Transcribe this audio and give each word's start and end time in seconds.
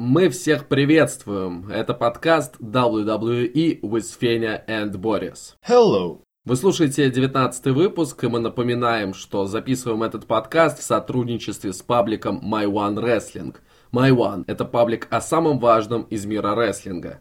Мы 0.00 0.28
всех 0.28 0.68
приветствуем. 0.68 1.68
Это 1.68 1.92
подкаст 1.92 2.54
WWE 2.60 3.80
with 3.80 4.06
Fenya 4.20 4.64
and 4.68 4.92
Boris. 4.92 5.54
Hello. 5.68 6.20
Вы 6.44 6.54
слушаете 6.54 7.10
19 7.10 7.66
выпуск, 7.74 8.22
и 8.22 8.28
мы 8.28 8.38
напоминаем, 8.38 9.12
что 9.12 9.46
записываем 9.46 10.04
этот 10.04 10.28
подкаст 10.28 10.78
в 10.78 10.84
сотрудничестве 10.84 11.72
с 11.72 11.82
пабликом 11.82 12.40
My 12.44 12.66
One 12.66 12.94
Wrestling. 12.94 13.56
My 13.90 14.10
One– 14.10 14.44
это 14.46 14.64
паблик 14.64 15.08
о 15.10 15.20
самом 15.20 15.58
важном 15.58 16.02
из 16.02 16.24
мира 16.26 16.54
рестлинга. 16.54 17.20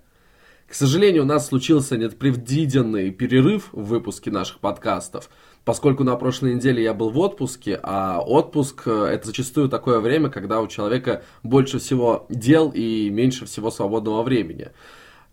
К 0.68 0.76
сожалению, 0.76 1.24
у 1.24 1.26
нас 1.26 1.48
случился 1.48 1.98
непредвиденный 1.98 3.10
перерыв 3.10 3.70
в 3.72 3.86
выпуске 3.86 4.30
наших 4.30 4.60
подкастов– 4.60 5.32
поскольку 5.68 6.06
на 6.06 6.16
прошлой 6.16 6.56
неделе 6.56 6.82
я 6.82 6.94
был 6.94 7.10
в 7.10 7.20
отпуске, 7.20 7.78
а 7.84 8.22
отпуск 8.22 8.84
э, 8.86 9.10
это 9.12 9.28
зачастую 9.28 9.68
такое 9.68 10.00
время, 10.00 10.30
когда 10.30 10.62
у 10.62 10.68
человека 10.68 11.24
больше 11.44 11.80
всего 11.80 12.26
дел 12.30 12.72
и 12.74 13.10
меньше 13.10 13.46
всего 13.46 13.70
свободного 13.70 14.24
времени. 14.24 14.70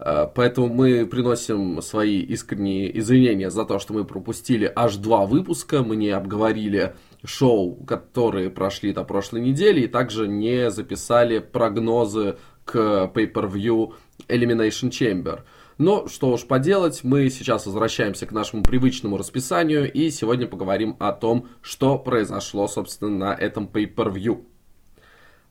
Э, 0.00 0.26
поэтому 0.34 0.66
мы 0.66 1.06
приносим 1.06 1.80
свои 1.82 2.18
искренние 2.18 2.98
извинения 2.98 3.48
за 3.48 3.64
то, 3.64 3.78
что 3.78 3.94
мы 3.94 4.04
пропустили 4.04 4.72
аж 4.74 4.96
два 4.96 5.24
выпуска, 5.24 5.84
мы 5.84 5.94
не 5.94 6.10
обговорили 6.10 6.96
шоу, 7.24 7.76
которые 7.84 8.50
прошли 8.50 8.92
на 8.92 9.04
прошлой 9.04 9.40
неделе, 9.40 9.84
и 9.84 9.86
также 9.86 10.26
не 10.26 10.68
записали 10.72 11.38
прогнозы 11.38 12.38
к 12.64 13.08
Pay-Per-View 13.14 13.92
Elimination 14.26 14.90
Chamber. 14.90 15.42
Но 15.78 16.06
что 16.08 16.30
уж 16.30 16.44
поделать, 16.44 17.02
мы 17.02 17.28
сейчас 17.30 17.66
возвращаемся 17.66 18.26
к 18.26 18.32
нашему 18.32 18.62
привычному 18.62 19.16
расписанию 19.16 19.92
и 19.92 20.10
сегодня 20.10 20.46
поговорим 20.46 20.96
о 21.00 21.12
том, 21.12 21.48
что 21.62 21.98
произошло, 21.98 22.68
собственно, 22.68 23.10
на 23.10 23.34
этом 23.34 23.66
pay-per-view. 23.72 24.44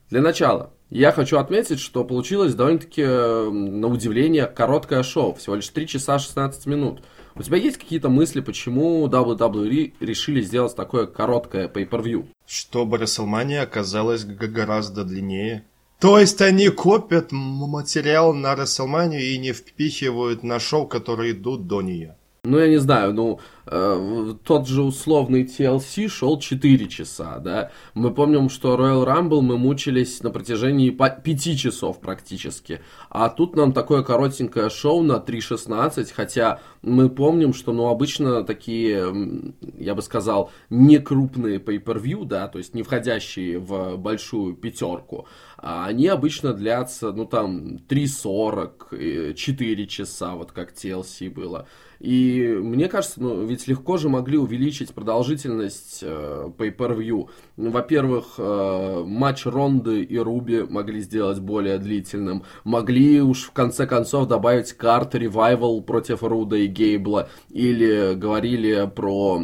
Для 0.10 0.22
начала, 0.22 0.72
я 0.90 1.12
хочу 1.12 1.40
отметить, 1.40 1.80
что 1.80 2.04
получилось 2.04 2.54
довольно-таки, 2.54 3.04
на 3.04 3.88
удивление, 3.88 4.46
короткое 4.46 5.04
шоу, 5.04 5.34
всего 5.34 5.56
лишь 5.56 5.68
3 5.68 5.88
часа 5.88 6.20
16 6.20 6.68
минут. 6.68 7.02
У 7.36 7.42
тебя 7.42 7.58
есть 7.58 7.78
какие-то 7.78 8.10
мысли, 8.10 8.42
почему 8.42 9.08
WWE 9.08 9.94
решили 10.00 10.42
сделать 10.42 10.76
такое 10.76 11.08
короткое 11.08 11.68
pay-per-view? 11.68 12.28
Чтобы 12.46 12.98
WrestleMania 12.98 13.62
оказалась 13.62 14.24
гораздо 14.24 15.04
длиннее. 15.04 15.66
То 16.04 16.20
есть 16.20 16.42
они 16.42 16.68
копят 16.68 17.32
материал 17.32 18.34
на 18.34 18.56
WrestleMania 18.56 19.22
и 19.22 19.38
не 19.38 19.54
впихивают 19.54 20.44
на 20.44 20.60
шоу, 20.60 20.86
которые 20.86 21.32
идут 21.32 21.68
до 21.68 21.82
нее. 21.82 22.18
Ну, 22.46 22.60
я 22.60 22.68
не 22.68 22.76
знаю, 22.76 23.14
ну, 23.14 23.40
э, 23.68 24.34
тот 24.44 24.68
же 24.68 24.82
условный 24.82 25.46
TLC 25.46 26.10
шел 26.10 26.38
4 26.38 26.90
часа, 26.90 27.40
да. 27.40 27.72
Мы 27.94 28.14
помним, 28.14 28.50
что 28.50 28.76
Royal 28.76 29.06
Rumble 29.06 29.40
мы 29.40 29.58
мучились 29.58 30.22
на 30.22 30.30
протяжении 30.30 30.90
5 30.90 31.58
часов 31.58 32.02
практически. 32.02 32.82
А 33.10 33.30
тут 33.30 33.56
нам 33.56 33.72
такое 33.72 34.04
коротенькое 34.04 34.70
шоу 34.70 35.04
на 35.04 35.20
3.16, 35.26 36.12
хотя 36.14 36.60
мы 36.82 37.10
помним, 37.10 37.54
что, 37.54 37.72
ну, 37.72 37.88
обычно 37.88 38.44
такие, 38.44 39.54
я 39.78 39.96
бы 39.96 40.02
сказал, 40.02 40.52
не 40.70 40.98
крупные 41.00 41.60
pay-per-view, 41.60 42.26
да, 42.26 42.50
то 42.50 42.58
есть 42.58 42.76
не 42.76 42.84
входящие 42.84 43.58
в 43.58 43.96
большую 43.96 44.56
пятерку, 44.56 45.28
а 45.58 45.86
они 45.86 46.08
обычно 46.08 46.54
длятся, 46.54 47.14
ну, 47.14 47.24
там, 47.24 47.78
3.40, 47.88 49.34
4 49.34 49.88
часа, 49.88 50.36
вот 50.36 50.52
как 50.52 50.74
TLC 50.74 51.30
было. 51.30 51.70
И 52.04 52.60
мне 52.62 52.90
кажется, 52.90 53.24
ну, 53.24 53.46
ведь 53.46 53.66
легко 53.66 53.96
же 53.96 54.10
могли 54.10 54.38
увеличить 54.38 54.94
продолжительность 54.94 56.00
э, 56.02 56.50
pay-per-view. 56.58 57.30
Ну, 57.56 57.72
во-первых, 57.72 58.34
э, 58.38 59.04
матч 59.06 59.46
Ронды 59.46 60.04
и 60.04 60.18
Руби 60.18 60.64
могли 60.64 61.00
сделать 61.00 61.40
более 61.40 61.78
длительным. 61.78 62.44
Могли 62.66 63.22
уж 63.22 63.44
в 63.44 63.52
конце 63.52 63.88
концов 63.88 64.28
добавить 64.28 64.74
карт 64.74 65.16
ревайвал 65.16 65.82
против 65.82 66.24
Руда 66.24 66.58
и 66.58 66.68
Гейбла. 66.68 67.30
Или 67.50 68.16
говорили 68.16 68.92
про 68.94 69.42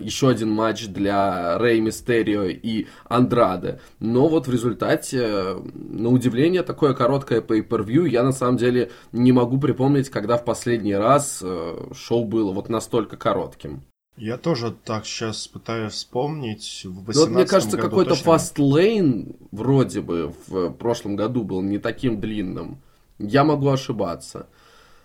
еще 0.00 0.30
один 0.30 0.48
матч 0.48 0.86
для 0.86 1.58
Рэй 1.58 1.80
Мистерио 1.80 2.44
и 2.44 2.86
Андрады. 3.04 3.80
Но 4.00 4.28
вот 4.28 4.46
в 4.46 4.50
результате, 4.50 5.56
на 5.74 6.08
удивление, 6.08 6.62
такое 6.62 6.94
короткое 6.94 7.42
pay-per-view 7.42 8.08
я 8.08 8.22
на 8.22 8.32
самом 8.32 8.56
деле 8.56 8.92
не 9.12 9.32
могу 9.32 9.60
припомнить, 9.60 10.08
когда 10.08 10.38
в 10.38 10.46
последний 10.46 10.94
раз 10.94 11.40
э, 11.42 11.76
шоу 11.98 12.24
было 12.24 12.52
вот 12.52 12.68
настолько 12.68 13.16
коротким. 13.16 13.82
Я 14.16 14.36
тоже 14.36 14.74
так 14.84 15.06
сейчас 15.06 15.46
пытаюсь 15.46 15.92
вспомнить. 15.92 16.82
В 16.84 17.14
ну, 17.14 17.20
вот 17.20 17.30
мне 17.30 17.46
кажется, 17.46 17.76
какой-то. 17.76 18.14
Fast 18.14 18.56
Lane 18.56 19.36
вроде 19.52 20.00
бы 20.00 20.34
в 20.48 20.70
прошлом 20.70 21.14
году 21.14 21.44
был 21.44 21.62
не 21.62 21.78
таким 21.78 22.20
длинным. 22.20 22.82
Я 23.18 23.44
могу 23.44 23.68
ошибаться. 23.68 24.48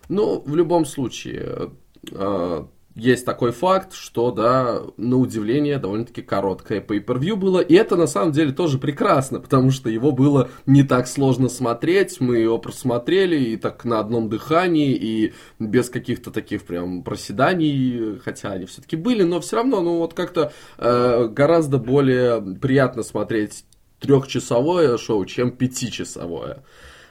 Ну, 0.10 0.42
в 0.42 0.56
любом 0.56 0.86
случае, 0.86 1.72
э, 2.12 2.66
есть 2.96 3.26
такой 3.26 3.52
факт, 3.52 3.94
что, 3.94 4.32
да, 4.32 4.82
на 4.98 5.18
удивление, 5.18 5.80
довольно-таки 5.80 6.22
короткое 6.22 6.80
pay-per-view 6.80 7.36
было. 7.36 7.60
И 7.60 7.74
это, 7.74 7.96
на 7.96 8.06
самом 8.06 8.32
деле, 8.32 8.52
тоже 8.52 8.78
прекрасно, 8.78 9.40
потому 9.40 9.72
что 9.72 9.90
его 9.90 10.12
было 10.12 10.50
не 10.68 10.84
так 10.84 11.08
сложно 11.08 11.50
смотреть. 11.50 12.20
Мы 12.20 12.38
его 12.38 12.60
просмотрели 12.60 13.36
и 13.36 13.58
так 13.58 13.84
на 13.84 14.00
одном 14.00 14.30
дыхании, 14.30 14.94
и 14.94 15.34
без 15.58 15.90
каких-то 15.90 16.30
таких 16.30 16.64
прям 16.64 17.04
проседаний, 17.04 18.20
хотя 18.24 18.52
они 18.52 18.66
все-таки 18.68 18.96
были, 18.96 19.24
но 19.24 19.40
все 19.42 19.56
равно, 19.56 19.82
ну, 19.82 19.98
вот 19.98 20.14
как-то 20.14 20.54
э, 20.78 21.28
гораздо 21.30 21.80
более 21.80 22.42
приятно 22.42 23.02
смотреть 23.02 23.66
трехчасовое 24.00 24.98
шоу, 24.98 25.26
чем 25.26 25.50
пятичасовое. 25.52 26.64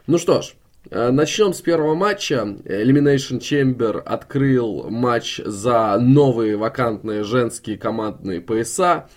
Ну 0.06 0.18
что 0.18 0.42
ж, 0.42 0.54
начнем 0.90 1.52
с 1.54 1.60
первого 1.60 1.94
матча. 1.94 2.56
Elimination 2.64 3.38
Chamber 3.38 3.98
открыл 3.98 4.90
матч 4.90 5.40
за 5.44 5.98
новые 5.98 6.56
вакантные 6.56 7.24
женские 7.24 7.78
командные 7.78 8.40
пояса. 8.40 9.08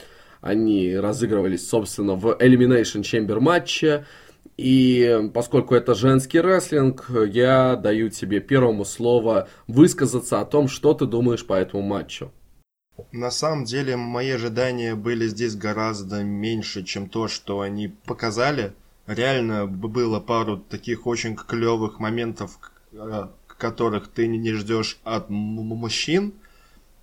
Они 0.42 0.96
разыгрывались, 0.96 1.68
собственно, 1.68 2.14
в 2.14 2.38
Elimination 2.40 3.02
Chamber 3.02 3.40
матче. 3.40 4.06
И 4.58 5.30
поскольку 5.34 5.76
это 5.76 5.96
женский 5.96 6.40
рестлинг, 6.40 7.10
я 7.10 7.76
даю 7.76 8.10
тебе 8.10 8.40
первому 8.40 8.86
слово 8.86 9.50
высказаться 9.68 10.40
о 10.40 10.46
том, 10.46 10.68
что 10.68 10.94
ты 10.94 11.06
думаешь 11.06 11.46
по 11.46 11.56
этому 11.56 11.84
матчу. 11.84 12.32
На 13.12 13.32
самом 13.32 13.66
деле, 13.66 13.98
мои 13.98 14.30
ожидания 14.30 14.96
были 14.96 15.28
здесь 15.28 15.56
гораздо 15.56 16.24
меньше, 16.24 16.84
чем 16.84 17.10
то, 17.10 17.28
что 17.28 17.60
они 17.60 17.90
показали 18.06 18.74
реально 19.08 19.68
было 19.68 20.20
пару 20.20 20.58
таких 20.58 21.08
очень 21.08 21.36
клевых 21.36 22.00
моментов, 22.00 22.60
э, 22.92 23.28
которых 23.48 24.08
ты 24.08 24.28
не 24.28 24.54
ждешь 24.54 25.00
от 25.04 25.30
мужчин. 25.30 26.34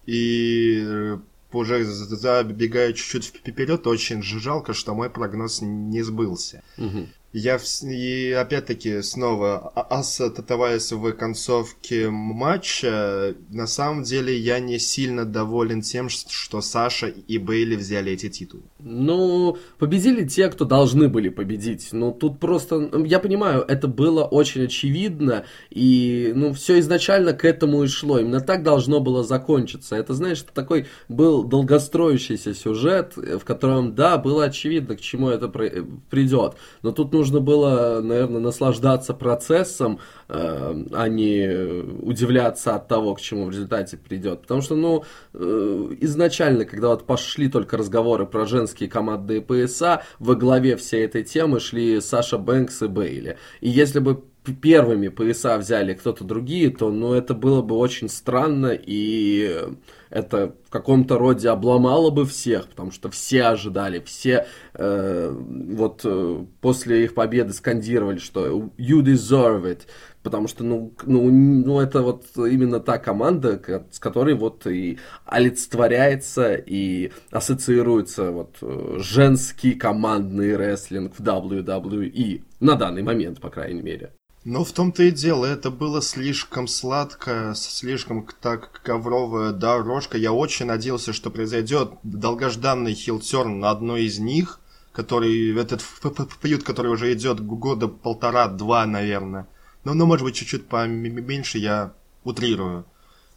И 0.06 0.82
э, 0.84 1.18
уже 1.52 1.84
забегая 1.84 2.92
чуть-чуть 2.92 3.26
вперед, 3.26 3.86
очень 3.86 4.22
жалко, 4.22 4.72
что 4.72 4.94
мой 4.94 5.10
прогноз 5.10 5.60
не 5.62 6.02
сбылся. 6.02 6.62
Угу. 6.78 7.08
Я 7.32 7.58
и 7.82 8.30
опять-таки 8.32 9.00
снова 9.00 9.70
оставаясь 9.70 10.92
в 10.92 11.12
концовке 11.12 12.10
матча, 12.10 13.34
на 13.48 13.66
самом 13.66 14.02
деле 14.02 14.36
я 14.36 14.60
не 14.60 14.78
сильно 14.78 15.24
доволен 15.24 15.80
тем, 15.80 16.10
что 16.10 16.60
Саша 16.60 17.06
и 17.06 17.38
Бейли 17.38 17.76
взяли 17.76 18.12
эти 18.12 18.28
титулы. 18.28 18.64
Ну, 18.84 19.56
победили 19.78 20.26
те, 20.26 20.48
кто 20.48 20.64
должны 20.64 21.08
были 21.08 21.28
победить. 21.28 21.90
Ну, 21.92 22.12
тут 22.12 22.40
просто, 22.40 22.90
я 23.04 23.18
понимаю, 23.18 23.64
это 23.66 23.86
было 23.86 24.24
очень 24.24 24.64
очевидно, 24.64 25.44
и, 25.70 26.32
ну, 26.34 26.52
все 26.52 26.80
изначально 26.80 27.32
к 27.32 27.44
этому 27.44 27.84
и 27.84 27.86
шло. 27.86 28.18
Именно 28.18 28.40
так 28.40 28.62
должно 28.62 29.00
было 29.00 29.22
закончиться. 29.22 29.94
Это, 29.94 30.14
знаешь, 30.14 30.44
такой 30.54 30.86
был 31.08 31.44
долгостроящийся 31.44 32.54
сюжет, 32.54 33.16
в 33.16 33.44
котором, 33.44 33.94
да, 33.94 34.18
было 34.18 34.44
очевидно, 34.44 34.96
к 34.96 35.00
чему 35.00 35.28
это 35.28 35.48
придет. 35.48 36.54
Но 36.82 36.90
тут 36.90 37.12
нужно 37.12 37.40
было, 37.40 38.00
наверное, 38.02 38.40
наслаждаться 38.40 39.14
процессом, 39.14 40.00
э, 40.28 40.84
а 40.92 41.08
не 41.08 41.82
удивляться 42.02 42.74
от 42.74 42.88
того, 42.88 43.14
к 43.14 43.20
чему 43.20 43.46
в 43.46 43.50
результате 43.50 43.96
придет. 43.96 44.42
Потому 44.42 44.60
что, 44.60 44.74
ну, 44.74 45.04
э, 45.34 45.96
изначально, 46.00 46.64
когда 46.64 46.88
вот 46.88 47.06
пошли 47.06 47.48
только 47.48 47.76
разговоры 47.76 48.26
про 48.26 48.44
женские 48.46 48.71
женские 48.72 48.88
командные 48.88 49.42
пояса, 49.42 50.02
во 50.18 50.34
главе 50.34 50.76
всей 50.76 51.04
этой 51.04 51.24
темы 51.24 51.60
шли 51.60 52.00
Саша 52.00 52.38
Бэнкс 52.38 52.82
и 52.82 52.86
Бейли. 52.86 53.36
И 53.60 53.68
если 53.68 53.98
бы 53.98 54.24
первыми 54.60 55.08
пояса 55.08 55.56
взяли 55.58 55.94
кто-то 55.94 56.24
другие, 56.24 56.70
то 56.70 56.90
ну, 56.90 57.12
это 57.12 57.34
было 57.34 57.62
бы 57.62 57.76
очень 57.76 58.08
странно, 58.08 58.72
и 58.72 59.68
это 60.10 60.54
в 60.66 60.70
каком-то 60.70 61.16
роде 61.16 61.48
обломало 61.48 62.10
бы 62.10 62.24
всех, 62.24 62.66
потому 62.68 62.90
что 62.90 63.08
все 63.10 63.44
ожидали, 63.44 64.02
все 64.04 64.46
э, 64.74 65.30
вот 65.30 66.00
э, 66.04 66.44
после 66.60 67.04
их 67.04 67.14
победы 67.14 67.52
скандировали, 67.52 68.18
что 68.18 68.70
you 68.78 69.00
deserve 69.02 69.64
it, 69.64 69.82
потому 70.22 70.48
что, 70.48 70.64
ну, 70.64 70.94
ну, 71.04 71.30
ну, 71.30 71.80
это 71.80 72.02
вот 72.02 72.24
именно 72.36 72.80
та 72.80 72.98
команда, 72.98 73.60
с 73.90 73.98
которой 73.98 74.34
вот 74.34 74.66
и 74.66 74.98
олицетворяется 75.24 76.54
и 76.54 77.12
ассоциируется 77.30 78.30
вот 78.30 78.58
э, 78.62 78.98
женский 78.98 79.74
командный 79.74 80.56
рестлинг 80.56 81.14
в 81.18 81.20
WWE, 81.20 82.42
на 82.60 82.76
данный 82.76 83.02
момент, 83.02 83.40
по 83.40 83.50
крайней 83.50 83.82
мере. 83.82 84.12
Но 84.44 84.64
в 84.64 84.72
том-то 84.72 85.04
и 85.04 85.12
дело, 85.12 85.46
это 85.46 85.70
было 85.70 86.02
слишком 86.02 86.66
сладко, 86.66 87.52
слишком 87.54 88.26
так 88.40 88.80
ковровая 88.82 89.52
дорожка. 89.52 90.18
Я 90.18 90.32
очень 90.32 90.66
надеялся, 90.66 91.12
что 91.12 91.30
произойдет 91.30 91.92
долгожданный 92.02 92.94
хилтерн 92.94 93.60
на 93.60 93.70
одной 93.70 94.04
из 94.04 94.18
них, 94.18 94.58
который, 94.90 95.56
этот 95.56 95.80
фьюд, 95.80 96.64
который 96.64 96.90
уже 96.90 97.12
идет 97.12 97.40
года 97.40 97.86
полтора-два, 97.86 98.84
наверное. 98.84 99.46
Но, 99.84 99.94
ну, 99.94 100.06
может 100.06 100.24
быть, 100.24 100.34
чуть-чуть 100.34 100.66
поменьше, 100.66 101.58
я 101.58 101.92
утрирую. 102.24 102.84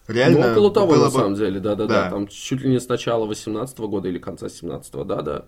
Реально 0.08 0.48
ну, 0.48 0.52
около 0.52 0.72
того, 0.72 0.88
было 0.88 1.06
на 1.06 1.10
бы... 1.10 1.12
самом 1.12 1.36
деле, 1.36 1.60
да-да-да. 1.60 2.10
Там 2.10 2.28
чуть 2.28 2.62
ли 2.62 2.70
не 2.70 2.80
с 2.80 2.88
начала 2.88 3.26
18 3.26 3.78
года 3.80 4.08
или 4.08 4.20
конца 4.20 4.48
17-го, 4.48 5.04
да-да. 5.04 5.46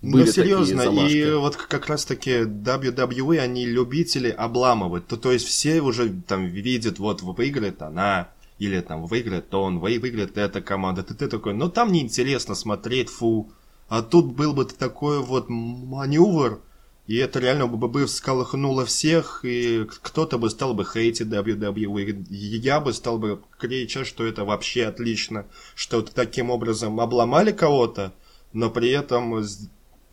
Были 0.00 0.24
ну, 0.24 0.32
серьезно, 0.32 0.82
и 0.82 1.34
вот 1.34 1.56
как 1.56 1.88
раз-таки 1.88 2.44
WWE, 2.44 3.38
они 3.38 3.66
любители 3.66 4.30
обламывать. 4.30 5.08
То, 5.08 5.16
то 5.16 5.32
есть 5.32 5.46
все 5.46 5.80
уже 5.82 6.08
там 6.26 6.46
видят, 6.46 7.00
вот 7.00 7.20
выиграет 7.22 7.82
она, 7.82 8.28
или 8.58 8.80
там 8.80 9.06
выиграет 9.06 9.52
он, 9.52 9.80
выиграет 9.80 10.38
эта 10.38 10.62
команда. 10.62 11.02
Ты, 11.02 11.14
ты 11.14 11.26
такой, 11.26 11.52
ну 11.52 11.68
там 11.68 11.92
неинтересно 11.92 12.54
смотреть, 12.54 13.08
фу. 13.10 13.50
А 13.88 14.02
тут 14.02 14.34
был 14.34 14.54
бы 14.54 14.66
такой 14.66 15.18
вот 15.20 15.46
маневр, 15.48 16.60
и 17.08 17.16
это 17.16 17.40
реально 17.40 17.66
бы, 17.66 17.88
бы 17.88 18.04
всколыхнуло 18.04 18.84
всех, 18.84 19.40
и 19.42 19.86
кто-то 19.86 20.36
бы 20.36 20.50
стал 20.50 20.74
бы 20.74 20.84
хейтить 20.84 21.28
WWE. 21.28 22.26
Я 22.28 22.80
бы 22.80 22.92
стал 22.92 23.18
бы 23.18 23.40
кричать, 23.58 24.06
что 24.06 24.26
это 24.26 24.44
вообще 24.44 24.84
отлично, 24.84 25.46
что 25.74 26.02
таким 26.02 26.50
образом 26.50 27.00
обломали 27.00 27.50
кого-то, 27.50 28.12
но 28.52 28.68
при 28.70 28.90
этом 28.90 29.42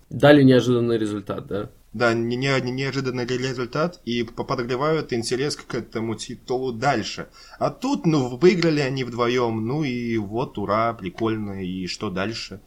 Дали 0.09 0.43
неожиданный 0.43 0.97
результат, 0.97 1.47
да? 1.47 1.69
Да, 1.91 2.13
не, 2.13 2.37
не, 2.37 2.71
неожиданный 2.71 3.25
результат 3.25 3.99
и 4.05 4.23
подогревают 4.23 5.11
интерес 5.11 5.57
к 5.57 5.75
этому 5.75 6.15
титулу 6.15 6.71
дальше. 6.71 7.27
А 7.59 7.71
тут, 7.71 8.05
ну, 8.05 8.37
выиграли 8.37 8.79
они 8.79 9.03
вдвоем, 9.03 9.65
ну 9.65 9.83
и 9.83 10.17
вот, 10.17 10.57
ура, 10.57 10.93
прикольно, 10.93 11.61
и 11.61 11.87
что 11.87 12.09
дальше? 12.09 12.61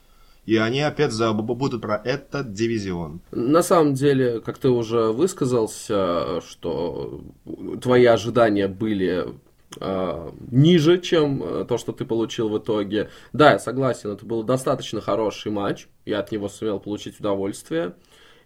И 0.49 0.57
они 0.57 0.81
опять 0.81 1.11
забудут 1.11 1.79
про 1.79 2.01
этот 2.03 2.53
дивизион. 2.53 3.21
На 3.29 3.61
самом 3.61 3.93
деле, 3.93 4.39
как 4.41 4.57
ты 4.57 4.69
уже 4.69 5.11
высказался, 5.11 6.41
что 6.41 7.21
твои 7.79 8.05
ожидания 8.05 8.67
были 8.67 9.27
э, 9.79 10.29
ниже, 10.49 10.99
чем 11.01 11.43
э, 11.43 11.65
то, 11.69 11.77
что 11.77 11.91
ты 11.91 12.03
получил 12.03 12.49
в 12.49 12.57
итоге. 12.57 13.11
Да, 13.31 13.51
я 13.51 13.59
согласен, 13.59 14.09
это 14.09 14.25
был 14.25 14.41
достаточно 14.41 15.01
хороший 15.01 15.51
матч, 15.51 15.87
я 16.07 16.17
от 16.17 16.31
него 16.31 16.49
сумел 16.49 16.79
получить 16.79 17.19
удовольствие. 17.19 17.93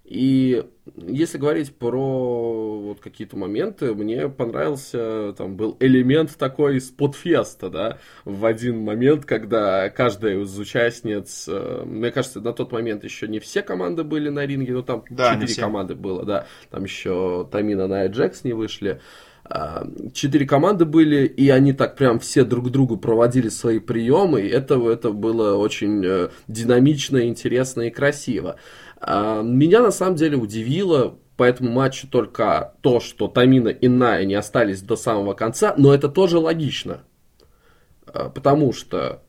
И 0.04 0.66
если 0.98 1.38
говорить 1.38 1.74
про 1.76 2.80
вот 2.82 3.00
какие-то 3.00 3.38
моменты, 3.38 3.94
мне 3.94 4.28
понравился, 4.28 5.34
там 5.38 5.56
был 5.56 5.78
элемент 5.80 6.36
такой 6.38 6.82
спотфеста, 6.82 7.70
да, 7.70 7.98
в 8.26 8.46
один 8.46 8.80
момент, 8.80 9.24
когда 9.24 9.90
каждая 9.90 10.42
из 10.42 10.60
участниц, 10.60 11.46
э, 11.48 11.84
мне 11.86 12.12
кажется, 12.12 12.42
на 12.42 12.52
тот 12.52 12.74
момент 12.74 13.06
еще 13.06 13.30
не 13.30 13.40
все 13.40 13.62
команды 13.62 14.04
были 14.04 14.28
на 14.28 14.46
ринге, 14.46 14.74
но 14.74 14.82
там 14.82 15.04
четыре 15.06 15.56
да, 15.56 15.62
команды 15.62 15.96
было, 15.96 16.26
да, 16.26 16.48
там 16.70 16.84
еще 16.84 17.48
Тамина 17.50 17.88
Найя 17.88 18.10
Джекс 18.10 18.44
не 18.44 18.52
вышли, 18.52 19.00
а, 19.46 19.86
четыре 20.14 20.46
команды 20.46 20.86
были, 20.86 21.26
и 21.26 21.50
они 21.50 21.74
так 21.74 21.96
прям 21.96 22.20
все 22.20 22.46
друг 22.46 22.72
другу 22.72 22.98
проводили 22.98 23.50
свои 23.50 23.80
приемы, 23.80 24.42
и 24.42 24.50
это, 24.50 24.76
это 24.90 25.12
было 25.12 25.56
очень 25.58 26.04
э, 26.06 26.30
динамично, 26.48 27.28
интересно 27.28 27.82
и 27.82 27.90
красиво. 27.90 28.56
А, 29.06 29.42
меня 29.42 29.82
на 29.82 29.92
самом 29.92 30.16
деле 30.16 30.38
удивило 30.38 31.18
по 31.36 31.44
этому 31.44 31.72
матчу 31.72 32.08
только 32.08 32.74
то, 32.82 33.00
что 33.00 33.28
Тамина 33.28 33.70
и 33.70 33.88
Ная 33.88 34.24
не 34.24 34.36
остались 34.36 34.82
до 34.82 34.96
самого 34.96 35.34
конца, 35.34 35.74
но 35.78 35.94
это 35.94 36.08
тоже 36.08 36.38
логично, 36.38 37.04
а, 38.06 38.30
потому 38.30 38.74
что 38.74 39.22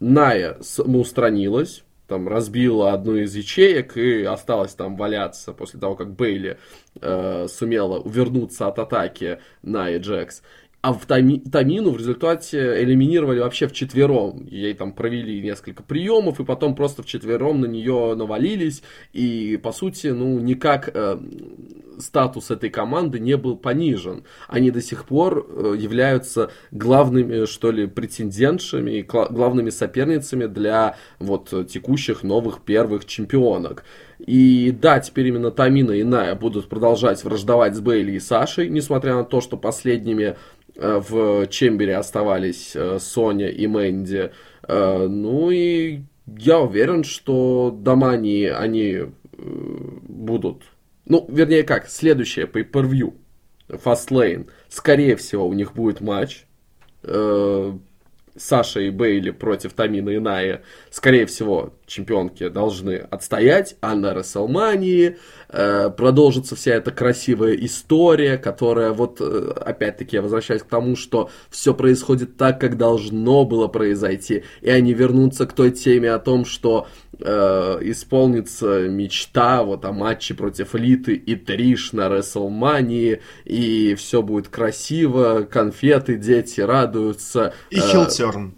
Ная 0.00 0.58
самоустранилась, 0.60 1.84
там 2.06 2.28
разбила 2.28 2.92
одну 2.92 3.16
из 3.16 3.34
ячеек 3.34 3.96
и 3.96 4.22
осталась 4.24 4.74
там 4.74 4.96
валяться 4.96 5.52
после 5.52 5.80
того, 5.80 5.94
как 5.94 6.14
Бейли 6.14 6.58
э, 7.00 7.46
сумела 7.48 7.98
увернуться 7.98 8.68
от 8.68 8.78
атаки 8.78 9.38
на 9.62 9.96
Джекс. 9.96 10.42
А 10.84 10.92
в 10.92 11.06
Тами, 11.06 11.38
Тамину 11.38 11.92
в 11.92 11.96
результате 11.96 12.82
элиминировали 12.82 13.38
вообще 13.38 13.66
в 13.68 13.72
четвером. 13.72 14.44
Ей 14.44 14.74
там 14.74 14.92
провели 14.92 15.40
несколько 15.40 15.82
приемов, 15.82 16.40
и 16.40 16.44
потом 16.44 16.74
просто 16.74 17.02
в 17.02 17.06
четвером 17.06 17.62
на 17.62 17.64
нее 17.64 18.14
навалились. 18.14 18.82
И, 19.14 19.58
по 19.62 19.72
сути, 19.72 20.08
ну, 20.08 20.38
никак 20.40 20.90
э, 20.92 21.18
статус 21.98 22.50
этой 22.50 22.68
команды 22.68 23.18
не 23.18 23.38
был 23.38 23.56
понижен. 23.56 24.24
Они 24.46 24.70
до 24.70 24.82
сих 24.82 25.06
пор 25.06 25.46
э, 25.48 25.74
являются 25.78 26.50
главными, 26.70 27.46
что 27.46 27.70
ли, 27.70 27.86
претендентшами, 27.86 29.00
главными 29.00 29.70
соперницами 29.70 30.44
для 30.44 30.96
вот 31.18 31.48
текущих 31.66 32.22
новых 32.22 32.60
первых 32.60 33.06
чемпионок. 33.06 33.84
И 34.18 34.70
да, 34.70 35.00
теперь 35.00 35.28
именно 35.28 35.50
Тамина 35.50 35.92
и 35.92 36.04
Ная 36.04 36.34
будут 36.34 36.68
продолжать 36.68 37.22
враждовать 37.24 37.74
с 37.74 37.80
Бейли 37.80 38.12
и 38.12 38.20
Сашей, 38.20 38.68
несмотря 38.68 39.14
на 39.16 39.24
то, 39.24 39.40
что 39.40 39.56
последними 39.56 40.36
Э, 40.76 41.00
в 41.06 41.46
Чембере 41.48 41.96
оставались 41.96 42.72
э, 42.74 42.98
Соня 42.98 43.48
и 43.48 43.66
Мэнди. 43.66 44.32
Э, 44.66 45.06
ну 45.08 45.50
и 45.50 46.00
я 46.26 46.60
уверен, 46.60 47.04
что 47.04 47.70
Домани 47.70 48.44
они 48.46 49.02
будут... 49.36 50.62
Ну, 51.06 51.26
вернее 51.28 51.64
как, 51.64 51.88
следующее 51.88 52.46
pay-per-view, 52.46 53.14
Fastlane, 53.68 54.48
скорее 54.68 55.16
всего, 55.16 55.46
у 55.46 55.52
них 55.52 55.74
будет 55.74 56.00
матч. 56.00 56.46
Саша 58.36 58.80
и 58.80 58.90
Бейли 58.90 59.30
против 59.30 59.74
Тамина 59.74 60.10
и 60.10 60.18
Наи, 60.18 60.60
скорее 60.90 61.26
всего, 61.26 61.72
чемпионки 61.86 62.48
должны 62.48 62.96
отстоять, 62.96 63.76
а 63.80 63.94
на 63.94 64.12
Расселмании 64.12 65.18
э, 65.48 65.90
продолжится 65.90 66.56
вся 66.56 66.74
эта 66.74 66.90
красивая 66.90 67.54
история, 67.54 68.36
которая 68.36 68.92
вот, 68.92 69.20
э, 69.20 69.52
опять-таки, 69.64 70.16
я 70.16 70.22
возвращаюсь 70.22 70.62
к 70.62 70.68
тому, 70.68 70.96
что 70.96 71.30
все 71.50 71.74
происходит 71.74 72.36
так, 72.36 72.60
как 72.60 72.76
должно 72.76 73.44
было 73.44 73.68
произойти, 73.68 74.44
и 74.62 74.70
они 74.70 74.94
вернутся 74.94 75.46
к 75.46 75.52
той 75.52 75.70
теме 75.70 76.10
о 76.10 76.18
том, 76.18 76.44
что 76.44 76.88
э, 77.20 77.78
исполнится 77.82 78.88
мечта 78.88 79.62
вот 79.62 79.84
о 79.84 79.92
матче 79.92 80.34
против 80.34 80.74
Литы 80.74 81.14
и 81.14 81.36
Триш 81.36 81.92
на 81.92 82.08
Расселмании, 82.08 83.20
и 83.44 83.94
все 83.94 84.22
будет 84.22 84.48
красиво, 84.48 85.46
конфеты, 85.50 86.16
дети 86.16 86.60
радуются. 86.60 87.54
И 87.70 87.80
хилтерн. 87.80 88.54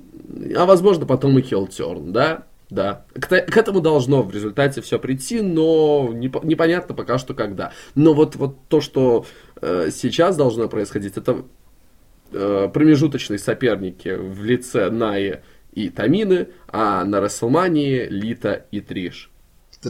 А 0.56 0.66
возможно 0.66 1.06
потом 1.06 1.38
и 1.38 1.42
хилтерн, 1.42 2.12
да? 2.12 2.46
Да, 2.68 3.04
к, 3.14 3.28
к 3.28 3.56
этому 3.56 3.80
должно 3.80 4.22
в 4.22 4.34
результате 4.34 4.80
все 4.82 4.98
прийти, 4.98 5.40
но 5.40 6.10
не, 6.12 6.32
непонятно 6.42 6.96
пока 6.96 7.16
что 7.16 7.32
когда. 7.32 7.72
Но 7.94 8.12
вот, 8.12 8.34
вот 8.34 8.56
то, 8.68 8.80
что 8.80 9.24
э, 9.60 9.90
сейчас 9.92 10.36
должно 10.36 10.68
происходить, 10.68 11.16
это 11.16 11.44
э, 12.32 12.68
промежуточные 12.72 13.38
соперники 13.38 14.08
в 14.08 14.42
лице 14.42 14.90
Наи 14.90 15.42
и 15.76 15.90
Тамины, 15.90 16.48
а 16.68 17.04
на 17.04 17.20
Расселмании 17.20 18.06
Лита 18.08 18.66
и 18.72 18.80
Триш. 18.80 19.30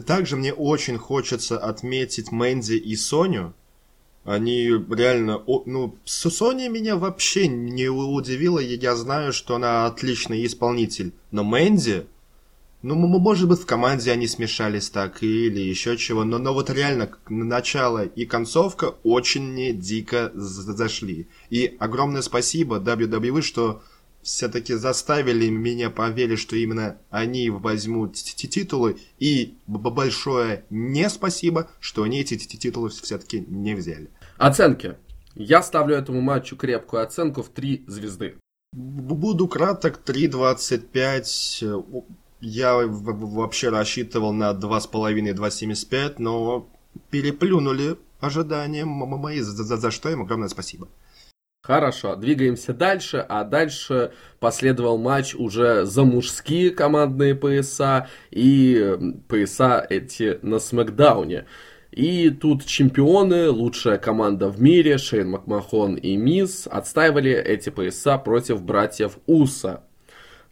Также 0.06 0.36
мне 0.36 0.52
очень 0.52 0.98
хочется 0.98 1.56
отметить 1.58 2.32
Мэнди 2.32 2.74
и 2.74 2.96
Соню. 2.96 3.54
Они 4.24 4.68
реально... 4.90 5.42
Ну, 5.46 5.96
Соня 6.04 6.68
меня 6.68 6.96
вообще 6.96 7.46
не 7.46 7.88
удивила, 7.88 8.58
я 8.58 8.96
знаю, 8.96 9.32
что 9.32 9.54
она 9.54 9.86
отличный 9.86 10.44
исполнитель. 10.44 11.12
Но 11.30 11.44
Мэнди 11.44 12.06
ну, 12.82 12.94
может 12.94 13.48
быть, 13.48 13.60
в 13.60 13.66
команде 13.66 14.12
они 14.12 14.28
смешались 14.28 14.90
так 14.90 15.22
или 15.22 15.60
еще 15.60 15.96
чего, 15.96 16.22
но, 16.22 16.38
но 16.38 16.54
вот 16.54 16.70
реально 16.70 17.10
начало 17.28 18.04
и 18.04 18.26
концовка 18.26 18.94
очень 19.02 19.42
мне 19.42 19.72
дико 19.72 20.30
зашли. 20.34 21.26
И 21.50 21.74
огромное 21.80 22.22
спасибо 22.22 22.76
WWE, 22.76 23.42
что 23.42 23.82
все-таки 24.26 24.74
заставили 24.74 25.48
меня 25.48 25.88
поверить, 25.88 26.40
что 26.40 26.56
именно 26.56 26.98
они 27.10 27.48
возьмут 27.48 28.14
титулы. 28.14 28.98
И 29.18 29.56
большое 29.66 30.64
не 30.68 31.08
спасибо, 31.08 31.70
что 31.78 32.02
они 32.02 32.20
эти 32.20 32.36
титулы 32.36 32.90
все-таки 32.90 33.40
не 33.40 33.74
взяли. 33.74 34.10
Оценки. 34.36 34.96
Я 35.36 35.62
ставлю 35.62 35.94
этому 35.94 36.20
матчу 36.20 36.56
крепкую 36.56 37.02
оценку 37.02 37.42
в 37.42 37.50
3 37.50 37.84
звезды. 37.86 38.36
Буду 38.72 39.46
краток, 39.46 40.00
3.25. 40.04 42.04
Я 42.40 42.76
вообще 42.76 43.68
рассчитывал 43.68 44.32
на 44.32 44.50
2,5-2,75, 44.50 46.14
но 46.18 46.68
переплюнули 47.10 47.96
ожидания 48.18 48.84
мои, 48.84 49.40
за, 49.40 49.62
за, 49.62 49.76
за 49.76 49.90
что 49.90 50.10
им 50.10 50.22
огромное 50.22 50.48
спасибо. 50.48 50.88
Хорошо, 51.66 52.14
двигаемся 52.14 52.72
дальше, 52.72 53.26
а 53.28 53.42
дальше 53.42 54.12
последовал 54.38 54.98
матч 54.98 55.34
уже 55.34 55.84
за 55.84 56.04
мужские 56.04 56.70
командные 56.70 57.34
пояса 57.34 58.06
и 58.30 58.96
пояса 59.26 59.84
эти 59.90 60.38
на 60.42 60.60
Смакдауне. 60.60 61.46
И 61.90 62.30
тут 62.30 62.64
чемпионы, 62.64 63.50
лучшая 63.50 63.98
команда 63.98 64.48
в 64.48 64.62
мире, 64.62 64.96
Шейн 64.96 65.30
Макмахон 65.30 65.96
и 65.96 66.14
Мисс, 66.14 66.68
отстаивали 66.70 67.32
эти 67.32 67.70
пояса 67.70 68.16
против 68.16 68.62
братьев 68.62 69.18
Уса. 69.26 69.82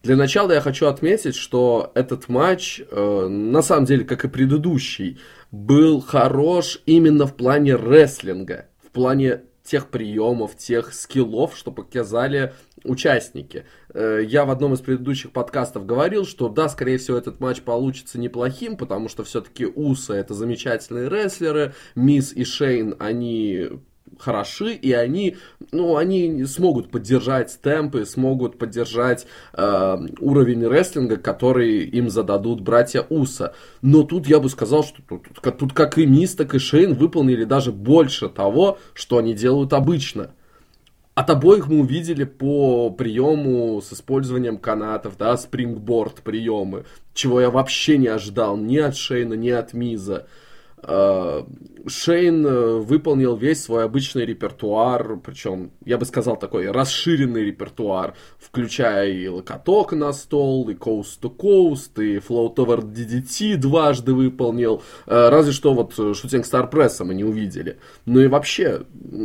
Для 0.03 0.17
начала 0.17 0.51
я 0.51 0.61
хочу 0.61 0.89
отметить, 0.89 1.37
что 1.37 1.93
этот 1.95 2.29
матч, 2.29 2.81
э, 2.91 3.27
на 3.29 3.63
самом 3.63 3.85
деле, 3.85 4.05
как 4.05 4.25
и 4.25 4.29
предыдущий, 4.29 5.21
был 5.53 6.01
хорош 6.01 6.83
именно 6.87 7.29
в 7.29 7.37
плане 7.37 7.77
рестлинга, 7.77 8.67
в 8.85 8.91
плане 8.91 9.43
тех 9.65 9.89
приемов, 9.89 10.57
тех 10.57 10.93
скиллов, 10.93 11.57
что 11.57 11.73
показали 11.73 12.53
участники. 12.85 13.65
Э, 13.93 14.21
я 14.23 14.45
в 14.45 14.51
одном 14.51 14.75
из 14.75 14.81
предыдущих 14.81 15.33
подкастов 15.33 15.87
говорил, 15.87 16.27
что 16.27 16.49
да, 16.49 16.69
скорее 16.69 16.99
всего, 16.99 17.17
этот 17.17 17.41
матч 17.41 17.63
получится 17.63 18.21
неплохим, 18.21 18.77
потому 18.77 19.09
что 19.09 19.25
все-таки 19.25 19.65
Уса 19.65 20.15
это 20.15 20.35
замечательные 20.35 21.09
рестлеры, 21.09 21.75
Мисс 21.95 22.33
и 22.33 22.45
Шейн, 22.45 22.95
они 22.99 23.71
хороши, 24.19 24.75
и 24.75 24.93
они, 24.93 25.37
ну, 25.73 25.97
они 25.97 26.45
смогут 26.45 26.91
поддержать 26.91 27.59
темпы, 27.63 28.05
смогут 28.05 28.59
поддержать 28.59 29.27
э, 29.53 29.99
уровень 30.21 30.67
рестлинга, 30.67 31.17
который 31.17 31.81
им 31.85 32.11
зададут 32.11 32.61
братья 32.61 33.03
Уса. 33.09 33.55
Но 33.83 34.03
тут 34.03 34.27
я 34.27 34.41
бы 34.41 34.49
сказал, 34.49 34.85
что 34.85 35.03
тут, 35.03 35.27
тут, 35.41 35.59
тут 35.59 35.73
как 35.73 35.99
и 35.99 36.07
Мисс, 36.07 36.35
так 36.35 36.55
и 36.55 36.59
Шейн 36.59 36.95
выполнили 36.95 37.45
даже 37.45 37.73
больше 37.73 38.29
того, 38.29 38.79
что 38.93 39.19
они 39.19 39.35
делают 39.35 39.73
обычно. 39.73 40.31
От 41.15 41.31
обоих 41.31 41.69
мы 41.69 41.81
увидели 41.81 42.25
по 42.25 42.91
приему 42.91 43.81
с 43.81 43.93
использованием 43.93 44.59
канатов, 44.59 45.17
да, 45.17 45.37
спрингборд 45.37 46.23
приемы, 46.23 46.87
чего 47.15 47.41
я 47.41 47.51
вообще 47.51 47.99
не 47.99 48.09
ожидал 48.09 48.57
ни 48.57 48.79
от 48.79 48.97
Шейна, 48.97 49.35
ни 49.35 49.51
от 49.51 49.75
Миза. 49.75 50.27
Э, 50.27 50.44
Шейн 51.87 52.47
э, 52.47 52.79
выполнил 52.79 53.37
весь 53.37 53.63
свой 53.63 53.85
обычный 53.85 54.25
репертуар, 54.25 55.19
причем, 55.19 55.71
я 55.85 55.99
бы 55.99 56.07
сказал, 56.07 56.37
такой 56.37 56.71
расширенный 56.71 57.45
репертуар, 57.45 58.15
включая 58.39 59.11
и 59.11 59.29
локоток 59.29 59.93
на 59.93 60.13
стол, 60.13 60.69
и 60.71 60.75
coast 60.75 61.21
to 61.21 61.35
coast, 61.37 62.03
и 62.03 62.19
float 62.19 62.57
over 62.57 62.81
DDT 62.81 63.57
дважды 63.57 64.15
выполнил, 64.15 64.83
э, 65.07 65.29
разве 65.29 65.53
что 65.53 65.75
вот 65.75 65.95
шутинг 65.95 66.47
стар 66.47 66.71
пресса 66.71 67.05
мы 67.05 67.15
не 67.15 67.25
увидели. 67.25 67.79
Ну 68.07 68.21
и 68.21 68.29
вообще, 68.29 68.83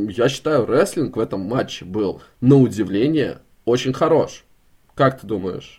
я 0.09 0.27
считаю, 0.27 0.65
рестлинг 0.65 1.15
в 1.15 1.19
этом 1.19 1.41
матче 1.41 1.85
был, 1.85 2.21
на 2.41 2.57
удивление, 2.57 3.39
очень 3.63 3.93
хорош. 3.93 4.43
Как 4.95 5.19
ты 5.21 5.25
думаешь? 5.25 5.78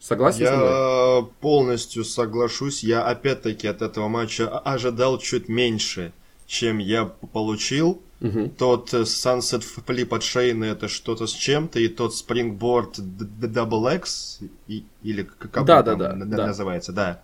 Согласен 0.00 0.44
я 0.44 1.26
полностью 1.40 2.04
соглашусь. 2.04 2.84
Я 2.84 3.04
опять-таки 3.04 3.66
от 3.66 3.82
этого 3.82 4.08
матча 4.08 4.48
ожидал 4.58 5.18
чуть 5.18 5.48
меньше, 5.48 6.12
чем 6.46 6.78
я 6.78 7.04
получил. 7.04 8.00
Угу. 8.20 8.52
Тот 8.58 8.92
Sunset 8.92 9.64
Flip 9.86 10.14
от 10.14 10.22
Шейна 10.22 10.64
это 10.64 10.88
что-то 10.88 11.26
с 11.26 11.32
чем-то, 11.32 11.78
и 11.78 11.88
тот 11.88 12.12
Springboard 12.12 12.96
Double 12.96 13.96
X, 13.96 14.40
и, 14.66 14.84
или 15.02 15.22
как 15.22 15.64
да, 15.64 15.82
да, 15.82 15.96
там 15.96 16.28
да, 16.28 16.46
называется, 16.46 16.92
да. 16.92 17.04
да. 17.04 17.22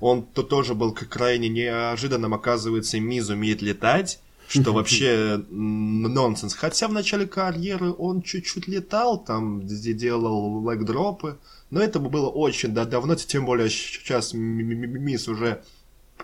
Он 0.00 0.24
то 0.24 0.42
тоже 0.42 0.74
был 0.74 0.92
крайне 0.92 1.48
неожиданным. 1.48 2.34
Оказывается, 2.34 2.98
Миз 2.98 3.28
умеет 3.28 3.62
летать, 3.62 4.18
что 4.48 4.72
вообще 4.74 5.40
нонсенс. 5.48 6.54
Хотя 6.54 6.88
в 6.88 6.92
начале 6.92 7.26
карьеры 7.26 7.92
он 7.92 8.22
чуть-чуть 8.22 8.66
летал, 8.66 9.22
там 9.22 9.64
делал 9.64 10.64
лэг-дропы, 10.64 11.38
но 11.72 11.80
это 11.80 11.98
было 11.98 12.28
очень 12.28 12.74
да, 12.74 12.84
давно, 12.84 13.14
тем 13.14 13.46
более 13.46 13.70
сейчас 13.70 14.34
Мисс 14.34 15.26
уже 15.26 15.62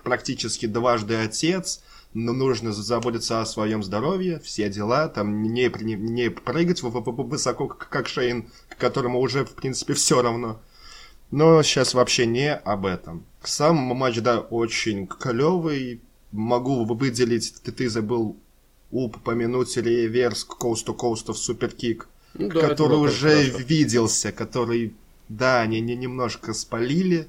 практически 0.05 0.67
дважды 0.67 1.15
отец, 1.15 1.83
но 2.13 2.35
нужно 2.35 2.71
заботиться 2.75 3.41
о 3.41 3.47
своем 3.47 3.83
здоровье, 3.83 4.41
все 4.41 4.69
дела, 4.69 5.09
там 5.09 5.43
не, 5.43 5.73
не, 5.81 5.95
не 5.95 6.29
прыгать 6.29 6.83
высоко, 6.83 7.67
как 7.67 8.09
Шейн, 8.09 8.51
которому 8.79 9.21
уже, 9.21 9.47
в 9.47 9.55
принципе, 9.55 9.95
все 9.95 10.21
равно. 10.21 10.61
Но 11.31 11.63
сейчас 11.63 11.95
вообще 11.95 12.27
не 12.27 12.55
об 12.55 12.85
этом. 12.85 13.25
Сам 13.43 13.77
матч, 13.77 14.21
да, 14.21 14.41
очень 14.41 15.07
клевый. 15.07 16.03
Могу 16.31 16.85
выделить, 16.85 17.55
ты, 17.63 17.73
ты 17.73 17.89
забыл 17.89 18.37
упомянуть 18.91 19.79
реверс 19.79 20.47
Coast 20.47 20.85
to 20.85 20.95
Coast 20.95 21.33
в 21.33 21.39
Суперкик, 21.39 22.07
ну, 22.35 22.51
да, 22.51 22.69
который 22.69 22.99
уже 22.99 23.31
хорошо. 23.31 23.65
виделся, 23.67 24.31
который 24.31 24.95
да, 25.29 25.61
они 25.61 25.81
не 25.81 25.97
немножко 25.97 26.53
спалили, 26.53 27.29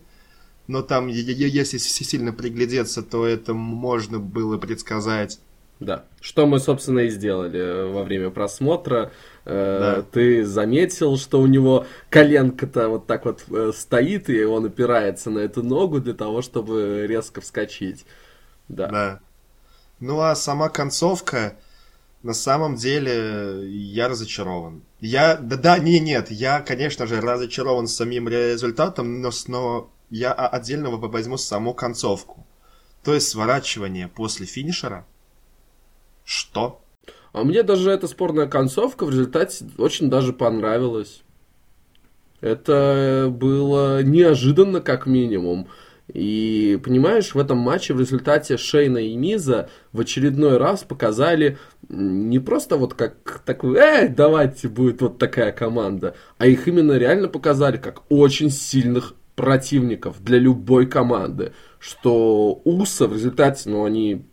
но 0.68 0.82
там, 0.82 1.08
если 1.08 1.78
сильно 1.78 2.32
приглядеться, 2.32 3.02
то 3.02 3.26
это 3.26 3.54
можно 3.54 4.20
было 4.20 4.58
предсказать. 4.58 5.40
Да, 5.80 6.04
что 6.20 6.46
мы, 6.46 6.60
собственно, 6.60 7.00
и 7.00 7.10
сделали 7.10 7.60
э, 7.60 7.86
во 7.86 8.04
время 8.04 8.32
просмотра. 8.32 9.14
Э, 9.46 9.96
да. 9.96 10.02
Ты 10.02 10.44
заметил, 10.44 11.16
что 11.18 11.40
у 11.40 11.48
него 11.48 11.86
коленка-то 12.10 12.90
вот 12.90 13.08
так 13.08 13.24
вот 13.24 13.46
э, 13.50 13.72
стоит, 13.74 14.30
и 14.30 14.44
он 14.44 14.66
опирается 14.66 15.30
на 15.30 15.40
эту 15.40 15.64
ногу 15.64 16.02
для 16.02 16.14
того, 16.14 16.42
чтобы 16.42 17.06
резко 17.08 17.40
вскочить. 17.40 18.06
Да. 18.68 18.88
Да. 18.88 19.20
Ну 20.02 20.20
а 20.20 20.36
сама 20.36 20.68
концовка, 20.68 21.56
на 22.24 22.34
самом 22.34 22.76
деле 22.76 23.70
я 23.70 24.10
разочарован. 24.10 24.84
Я, 25.00 25.38
да, 25.38 25.56
да, 25.56 25.78
не, 25.80 26.00
нет, 26.00 26.32
я, 26.32 26.62
конечно 26.62 27.08
же, 27.08 27.22
разочарован 27.22 27.88
самим 27.88 28.28
результатом, 28.28 29.22
но, 29.22 29.32
но 29.48 29.90
я 30.10 30.34
отдельно 30.34 30.90
возьму 30.90 31.38
саму 31.38 31.74
концовку. 31.74 32.46
То 33.04 33.14
есть 33.14 33.30
сворачивание 33.30 34.08
после 34.08 34.46
финишера. 34.46 35.06
Что? 36.26 36.82
А 37.32 37.44
мне 37.44 37.64
даже 37.64 37.92
эта 37.92 38.08
спорная 38.08 38.48
концовка 38.48 39.06
в 39.06 39.10
результате 39.10 39.66
очень 39.78 40.10
даже 40.10 40.34
понравилась. 40.34 41.22
Это 42.42 43.28
было 43.30 44.02
неожиданно, 44.04 44.82
как 44.82 45.06
минимум. 45.06 45.68
И, 46.14 46.80
понимаешь, 46.84 47.36
в 47.36 47.40
этом 47.40 47.60
матче 47.60 47.94
в 47.94 48.00
результате 48.00 48.58
Шейна 48.58 48.98
и 48.98 49.16
Миза 49.16 49.70
в 49.92 50.00
очередной 50.02 50.58
раз 50.58 50.84
показали 50.84 51.58
не 51.88 52.40
просто 52.40 52.78
вот 52.78 52.96
как 52.96 53.42
такой, 53.46 53.78
эй, 53.78 54.08
давайте 54.08 54.70
будет 54.70 55.02
вот 55.02 55.20
такая 55.20 55.52
команда, 55.52 56.16
а 56.38 56.48
их 56.48 56.68
именно 56.68 56.94
реально 56.94 57.28
показали 57.28 57.78
как 57.78 58.04
очень 58.10 58.50
сильных 58.50 59.14
противников 59.36 60.24
для 60.24 60.40
любой 60.40 60.88
команды, 60.88 61.54
что 61.80 62.62
Уса 62.66 63.08
в 63.08 63.14
результате, 63.14 63.70
ну, 63.70 63.86
они 63.86 64.26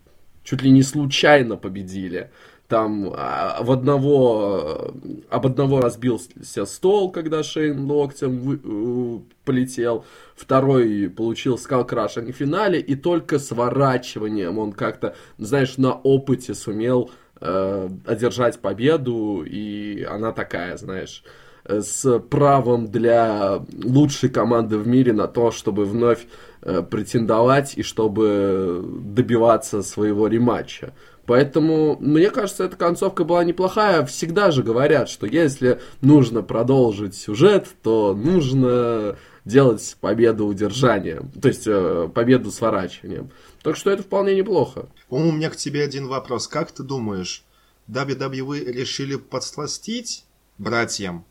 чуть 0.43 0.63
ли 0.63 0.71
не 0.71 0.83
случайно 0.83 1.57
победили 1.57 2.31
там 2.69 3.13
а, 3.15 3.63
в 3.63 3.71
одного, 3.71 4.93
об 5.31 5.47
одного 5.47 5.81
разбился 5.81 6.67
стол, 6.67 7.11
когда 7.13 7.43
Шейн 7.43 7.91
локтем 7.91 8.39
вы, 8.41 8.61
э, 8.63 9.21
полетел, 9.45 10.05
второй 10.35 11.09
получил 11.09 11.59
скалкрашинг 11.59 12.29
в 12.29 12.37
финале, 12.37 12.81
и 12.81 12.97
только 12.97 13.39
сворачиванием 13.39 14.59
он 14.59 14.73
как-то, 14.73 15.15
знаешь, 15.39 15.77
на 15.77 15.95
опыте 15.95 16.55
сумел 16.55 17.11
э, 17.41 17.89
одержать 18.05 18.59
победу, 18.59 19.45
и 19.47 20.03
она 20.03 20.33
такая, 20.33 20.77
знаешь, 20.77 21.23
с 21.69 22.19
правом 22.19 22.87
для 22.87 23.61
лучшей 23.83 24.29
команды 24.29 24.79
в 24.79 24.87
мире 24.87 25.13
на 25.13 25.27
то, 25.27 25.51
чтобы 25.51 25.85
вновь 25.85 26.27
э, 26.63 26.83
претендовать 26.83 27.77
и 27.77 27.83
чтобы 27.83 28.85
добиваться 28.85 29.83
своего 29.83 30.29
рематча. 30.29 30.95
Поэтому, 31.27 31.97
мне 32.01 32.31
кажется, 32.31 32.65
эта 32.65 32.77
концовка 32.77 33.25
была 33.25 33.43
неплохая. 33.45 34.05
Всегда 34.07 34.51
же 34.51 34.63
говорят, 34.63 35.09
что 35.09 35.27
если 35.27 35.81
нужно 36.01 36.43
продолжить 36.43 37.17
сюжет, 37.17 37.67
то 37.83 38.15
нужно 38.15 39.17
делать 39.45 39.97
победу 40.01 40.47
удержанием. 40.47 41.31
То 41.41 41.49
есть, 41.49 41.67
э, 41.67 42.09
победу 42.15 42.51
сворачиванием. 42.51 43.31
Так 43.63 43.77
что 43.77 43.91
это 43.91 44.03
вполне 44.03 44.37
неплохо. 44.37 44.89
У 45.09 45.19
меня 45.19 45.51
к 45.51 45.57
тебе 45.57 45.83
один 45.83 46.07
вопрос. 46.07 46.47
Как 46.47 46.71
ты 46.71 46.83
думаешь, 46.83 47.45
WWE 47.89 48.65
решили 48.73 49.17
подсластить 49.17 50.25
братьям 50.59 51.25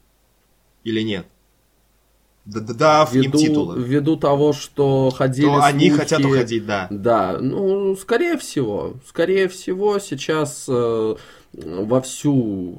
или 0.83 1.01
нет? 1.01 1.27
Дав 2.45 3.13
ввиду, 3.13 3.25
им 3.25 3.31
титулы. 3.31 3.83
Ввиду 3.83 4.17
того, 4.17 4.53
что 4.53 5.09
ходили 5.09 5.47
То 5.47 5.53
слухи, 5.53 5.73
они 5.73 5.89
хотят 5.89 6.25
уходить, 6.25 6.65
да. 6.65 6.87
Да, 6.89 7.37
ну, 7.39 7.95
скорее 7.95 8.37
всего. 8.37 8.93
Скорее 9.07 9.47
всего, 9.47 9.99
сейчас 9.99 10.65
э, 10.67 11.15
вовсю, 11.53 12.77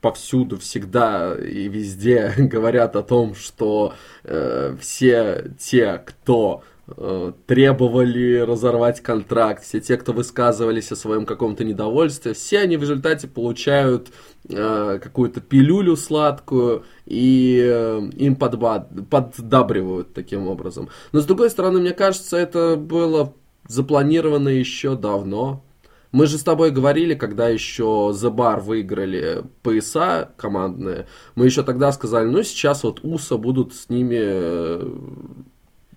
повсюду, 0.00 0.58
всегда 0.58 1.34
и 1.34 1.68
везде 1.68 2.34
говорят 2.36 2.96
о 2.96 3.02
том, 3.02 3.34
что 3.34 3.94
э, 4.24 4.76
все 4.80 5.50
те, 5.58 6.02
кто 6.04 6.62
требовали 7.46 8.38
разорвать 8.38 9.00
контракт, 9.00 9.64
все 9.64 9.80
те, 9.80 9.96
кто 9.96 10.12
высказывались 10.12 10.92
о 10.92 10.96
своем 10.96 11.26
каком-то 11.26 11.64
недовольстве, 11.64 12.32
все 12.32 12.60
они 12.60 12.76
в 12.76 12.82
результате 12.82 13.26
получают 13.26 14.12
э, 14.48 15.00
какую-то 15.02 15.40
пилюлю 15.40 15.96
сладкую 15.96 16.84
и 17.04 17.60
э, 17.60 18.00
им 18.16 18.34
подба- 18.34 18.86
поддабривают 19.10 20.14
таким 20.14 20.46
образом. 20.46 20.88
Но 21.10 21.20
с 21.20 21.24
другой 21.24 21.50
стороны, 21.50 21.80
мне 21.80 21.92
кажется, 21.92 22.36
это 22.36 22.76
было 22.76 23.34
запланировано 23.66 24.48
еще 24.48 24.94
давно. 24.94 25.64
Мы 26.12 26.26
же 26.26 26.38
с 26.38 26.44
тобой 26.44 26.70
говорили, 26.70 27.14
когда 27.14 27.48
еще 27.48 28.12
The 28.14 28.32
Bar 28.32 28.60
выиграли 28.60 29.42
пояса 29.62 30.30
командные, 30.36 31.08
мы 31.34 31.46
еще 31.46 31.64
тогда 31.64 31.90
сказали, 31.90 32.26
ну 32.28 32.44
сейчас 32.44 32.84
вот 32.84 33.00
УСА 33.02 33.38
будут 33.38 33.74
с 33.74 33.88
ними 33.88 34.18
э, 34.20 34.88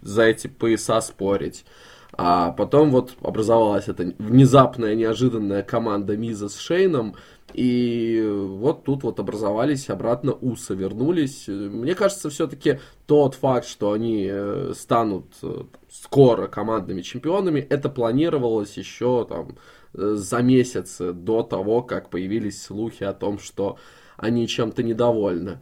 за 0.02 0.24
эти 0.24 0.48
пояса 0.48 1.02
спорить. 1.02 1.66
А 2.12 2.52
потом 2.52 2.92
вот 2.92 3.14
образовалась 3.22 3.88
эта 3.88 4.14
внезапная, 4.18 4.96
неожиданная 4.96 5.64
команда 5.64 6.18
Миза 6.18 6.50
с 6.50 6.58
Шейном, 6.58 7.16
и 7.54 8.22
вот 8.26 8.84
тут 8.84 9.04
вот 9.04 9.20
образовались 9.20 9.90
обратно 9.90 10.34
Усы, 10.34 10.76
вернулись. 10.76 11.48
Мне 11.48 11.96
кажется, 11.96 12.30
все-таки 12.30 12.80
тот 13.08 13.36
факт, 13.36 13.68
что 13.68 13.92
они 13.92 14.28
э, 14.30 14.74
станут 14.76 15.34
э, 15.42 15.64
скоро 15.90 16.48
командными 16.48 17.02
чемпионами, 17.02 17.60
это 17.60 17.90
планировалось 17.90 18.78
еще 18.78 19.26
там 19.28 19.58
э, 19.94 20.14
за 20.16 20.42
месяц 20.42 20.98
до 21.00 21.42
того, 21.44 21.82
как 21.82 22.10
появились 22.10 22.62
слухи 22.62 23.04
о 23.04 23.14
том, 23.14 23.40
что 23.40 23.78
они 24.18 24.48
чем-то 24.48 24.84
недовольны. 24.84 25.60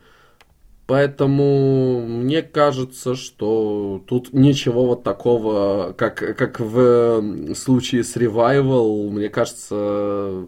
Поэтому 0.87 2.07
мне 2.07 2.41
кажется, 2.41 3.15
что 3.15 4.01
тут 4.07 4.31
ничего 4.31 4.85
вот 4.85 5.03
такого, 5.03 5.93
как, 5.97 6.15
как 6.37 6.61
в 6.61 7.53
случае 7.55 8.05
с 8.05 8.15
Revival, 8.15 9.09
мне 9.09 9.27
кажется, 9.27 10.47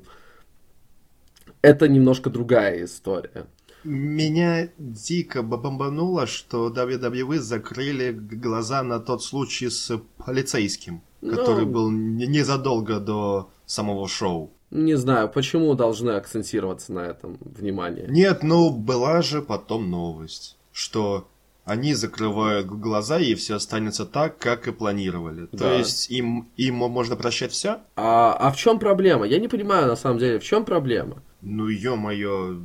это 1.62 1.90
немножко 1.90 2.30
другая 2.30 2.86
история. 2.86 3.48
Меня 3.84 4.70
дико 4.78 5.42
бомбануло, 5.42 6.26
что 6.26 6.70
WWE 6.70 7.40
закрыли 7.40 8.12
глаза 8.12 8.82
на 8.82 9.02
тот 9.02 9.22
случай 9.22 9.70
с 9.70 10.02
полицейским, 10.26 11.02
который 11.20 11.66
ну... 11.66 11.72
был 11.72 11.92
незадолго 11.92 13.02
до 13.02 13.52
самого 13.66 14.08
шоу. 14.08 14.54
Не 14.72 14.96
знаю, 14.96 15.30
почему 15.30 15.74
должны 15.74 16.12
акцентироваться 16.12 16.94
на 16.94 17.00
этом 17.00 17.38
внимание. 17.42 18.08
Нет, 18.08 18.44
ну 18.44 18.70
была 18.70 19.22
же 19.22 19.42
потом 19.42 19.90
новость, 19.90 20.58
что 20.72 21.28
они 21.66 21.94
закрывают 21.94 22.68
глаза 22.68 23.20
и 23.20 23.36
все 23.36 23.56
останется 23.56 24.06
так, 24.06 24.38
как 24.38 24.68
и 24.68 24.72
планировали. 24.72 25.48
Да. 25.52 25.58
То 25.58 25.74
есть 25.74 26.10
им, 26.10 26.50
им 26.58 26.76
можно 26.76 27.16
прощать 27.16 27.52
все? 27.52 27.82
А, 27.96 28.34
а 28.34 28.52
в 28.52 28.58
чем 28.58 28.80
проблема? 28.80 29.26
Я 29.26 29.40
не 29.40 29.48
понимаю 29.48 29.88
на 29.88 29.96
самом 29.96 30.20
деле, 30.20 30.40
в 30.40 30.44
чем 30.44 30.66
проблема? 30.66 31.22
Ну 31.42 31.68
ё-моё, 31.68 32.62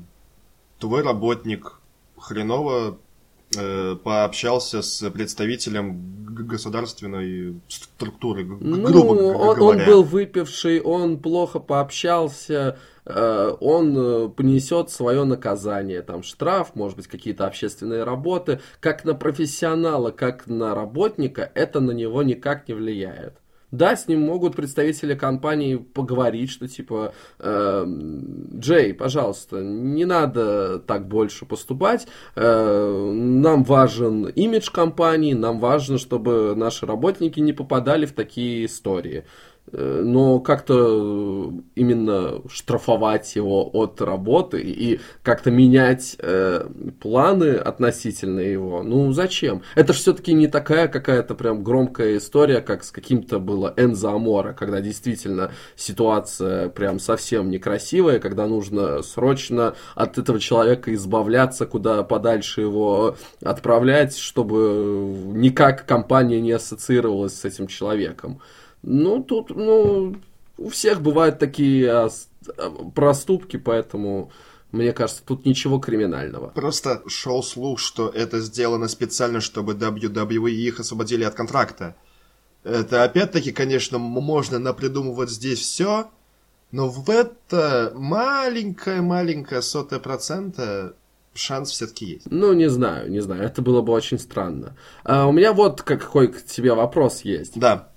твой 0.79 1.03
работник 1.03 1.81
хреново 2.17 2.99
пообщался 4.03 4.83
с 4.83 5.09
представителем 5.11 6.25
государственной 6.35 7.61
структуры, 7.69 8.45
ну, 8.45 8.83
грубо 8.83 9.13
он, 9.13 9.57
говоря. 9.57 9.83
Он 9.83 9.87
был 9.87 10.03
выпивший, 10.03 10.81
он 10.81 11.19
плохо 11.19 11.61
пообщался, 11.61 12.79
э, 13.05 13.57
он 13.61 13.97
э, 13.97 14.29
понесет 14.29 14.91
свое 14.91 15.25
наказание, 15.25 16.03
там 16.03 16.23
штраф, 16.23 16.75
может 16.75 16.97
быть, 16.97 17.07
какие-то 17.07 17.47
общественные 17.47 18.05
работы. 18.05 18.61
Как 18.81 19.05
на 19.05 19.15
профессионала, 19.15 20.11
как 20.11 20.47
на 20.47 20.75
работника, 20.75 21.51
это 21.55 21.81
на 21.81 21.93
него 21.93 22.23
никак 22.23 22.69
не 22.69 22.75
влияет. 22.75 23.35
Да, 23.71 23.97
с 23.97 24.07
ним 24.07 24.21
могут 24.21 24.55
представители 24.55 25.15
компании 25.15 25.77
поговорить, 25.77 26.51
что 26.51 26.69
типа, 26.69 27.13
э, 27.41 27.87
Джей, 28.55 28.95
пожалуйста, 28.95 29.63
не 29.63 30.05
надо 30.05 30.79
так 30.79 31.09
больше 31.09 31.45
поступать. 31.45 32.07
Э, 32.37 33.13
нам 33.13 33.65
важен 33.65 34.27
имидж 34.27 34.71
компании, 34.71 35.35
нам 35.35 35.59
важно, 35.59 35.99
чтобы 35.99 36.55
наши 36.55 36.87
работники 36.87 37.41
не 37.41 37.53
попадали 37.53 38.07
в 38.07 38.13
такие 38.13 38.67
истории. 38.67 39.25
Э, 39.73 40.03
но 40.05 40.41
как-то 40.41 41.53
именно 41.75 42.43
штрафовать 42.49 43.35
его 43.35 43.69
от 43.73 44.01
работы 44.01 44.61
и 44.61 45.01
как-то 45.23 45.51
менять 45.51 46.17
э, 46.19 46.69
планы 47.01 47.55
относительно 47.55 48.41
его, 48.41 48.83
ну 48.83 49.13
зачем? 49.13 49.63
Это 49.75 49.93
же 49.93 50.01
все-таки 50.01 50.35
не 50.35 50.49
такая 50.49 50.89
какая-то 50.89 51.35
прям 51.35 51.65
громкая 51.65 52.19
история, 52.19 52.61
как 52.61 52.85
с 52.85 52.91
каким-то 52.91 53.39
было 53.39 53.73
Энзо 53.77 54.11
Амора, 54.13 54.53
когда 54.53 54.81
действительно 54.81 55.51
ситуация 55.77 56.69
прям 56.69 56.99
совсем 56.99 57.51
некрасивая, 57.51 58.19
когда 58.19 58.47
нужно 58.47 59.03
срочно 59.03 59.75
от 59.95 60.19
этого 60.19 60.39
человека 60.39 60.93
избавляться, 60.95 61.67
куда 61.67 62.03
подальше 62.03 62.61
его 62.61 63.17
отправлять, 63.43 64.17
чтобы 64.17 65.33
никак 65.35 65.87
компания 65.87 66.41
не 66.41 66.53
ассоциировалась 66.53 67.41
с 67.41 67.45
этим 67.45 67.67
человеком. 67.67 68.41
Ну, 68.87 69.23
тут, 69.23 69.51
ну, 69.51 70.17
у 70.59 70.69
всех 70.69 71.01
бывают 71.01 71.39
такие 71.39 71.91
а, 71.91 72.11
проступки, 72.95 73.57
поэтому 73.57 74.31
мне 74.73 74.93
кажется, 74.93 75.23
тут 75.25 75.47
ничего 75.47 75.79
криминального. 75.79 76.49
Просто 76.49 77.03
шел 77.07 77.43
слух, 77.43 77.79
что 77.79 78.09
это 78.09 78.41
сделано 78.41 78.89
специально, 78.89 79.41
чтобы 79.41 79.75
WWE 79.75 80.51
их 80.51 80.81
освободили 80.81 81.25
от 81.25 81.35
контракта. 81.35 81.95
Это 82.65 83.05
опять-таки, 83.05 83.53
конечно, 83.53 83.99
можно 83.99 84.59
напридумывать 84.59 85.31
здесь 85.31 85.61
все, 85.61 86.11
но 86.73 86.89
в 86.89 87.09
это 87.09 87.93
маленькое-маленькое 87.95 89.63
сотое 89.63 90.01
процента 90.01 90.95
шанс 91.35 91.71
все-таки 91.71 92.07
есть. 92.07 92.27
Ну, 92.31 92.53
не 92.53 92.69
знаю, 92.69 93.11
не 93.11 93.21
знаю. 93.21 93.43
Это 93.43 93.63
было 93.63 93.81
бы 93.83 93.93
очень 93.93 94.19
странно. 94.19 94.77
А 95.05 95.27
у 95.27 95.33
меня 95.33 95.53
вот 95.53 95.83
какой 95.83 96.29
к 96.29 96.45
тебе 96.45 96.75
вопрос 96.75 97.21
есть. 97.21 97.59
Да. 97.59 97.91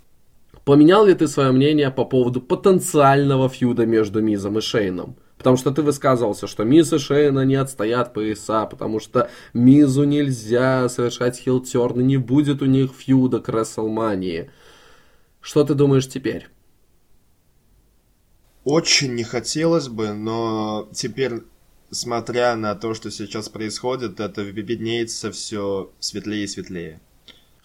Поменял 0.68 1.06
ли 1.06 1.14
ты 1.14 1.30
свое 1.30 1.54
мнение 1.54 1.90
по 1.92 2.04
поводу 2.04 2.42
потенциального 2.42 3.48
фьюда 3.48 3.86
между 3.86 4.22
Мизом 4.22 4.58
и 4.58 4.62
Шейном? 4.62 5.16
Потому 5.38 5.56
что 5.56 5.72
ты 5.72 5.82
высказывался, 5.82 6.46
что 6.46 6.66
Миз 6.66 6.92
и 6.92 6.98
Шейна 6.98 7.46
не 7.46 7.56
отстоят 7.56 8.14
пояса, 8.14 8.66
потому 8.66 9.00
что 9.00 9.30
Мизу 9.54 10.04
нельзя 10.04 10.90
совершать 10.90 11.38
хилтерны, 11.38 12.02
не 12.02 12.18
будет 12.18 12.62
у 12.62 12.66
них 12.66 12.92
фьюда 12.92 13.40
к 13.40 13.48
Рестлмании. 13.48 14.52
Что 15.40 15.64
ты 15.64 15.74
думаешь 15.74 16.10
теперь? 16.10 16.50
Очень 18.66 19.16
не 19.16 19.24
хотелось 19.24 19.88
бы, 19.88 20.12
но 20.12 20.90
теперь, 20.94 21.44
смотря 21.92 22.58
на 22.58 22.76
то, 22.76 22.94
что 22.94 23.10
сейчас 23.10 23.48
происходит, 23.48 24.20
это 24.20 24.42
виднеется 24.42 25.32
все 25.32 25.92
светлее 26.02 26.44
и 26.44 26.48
светлее. 26.48 27.00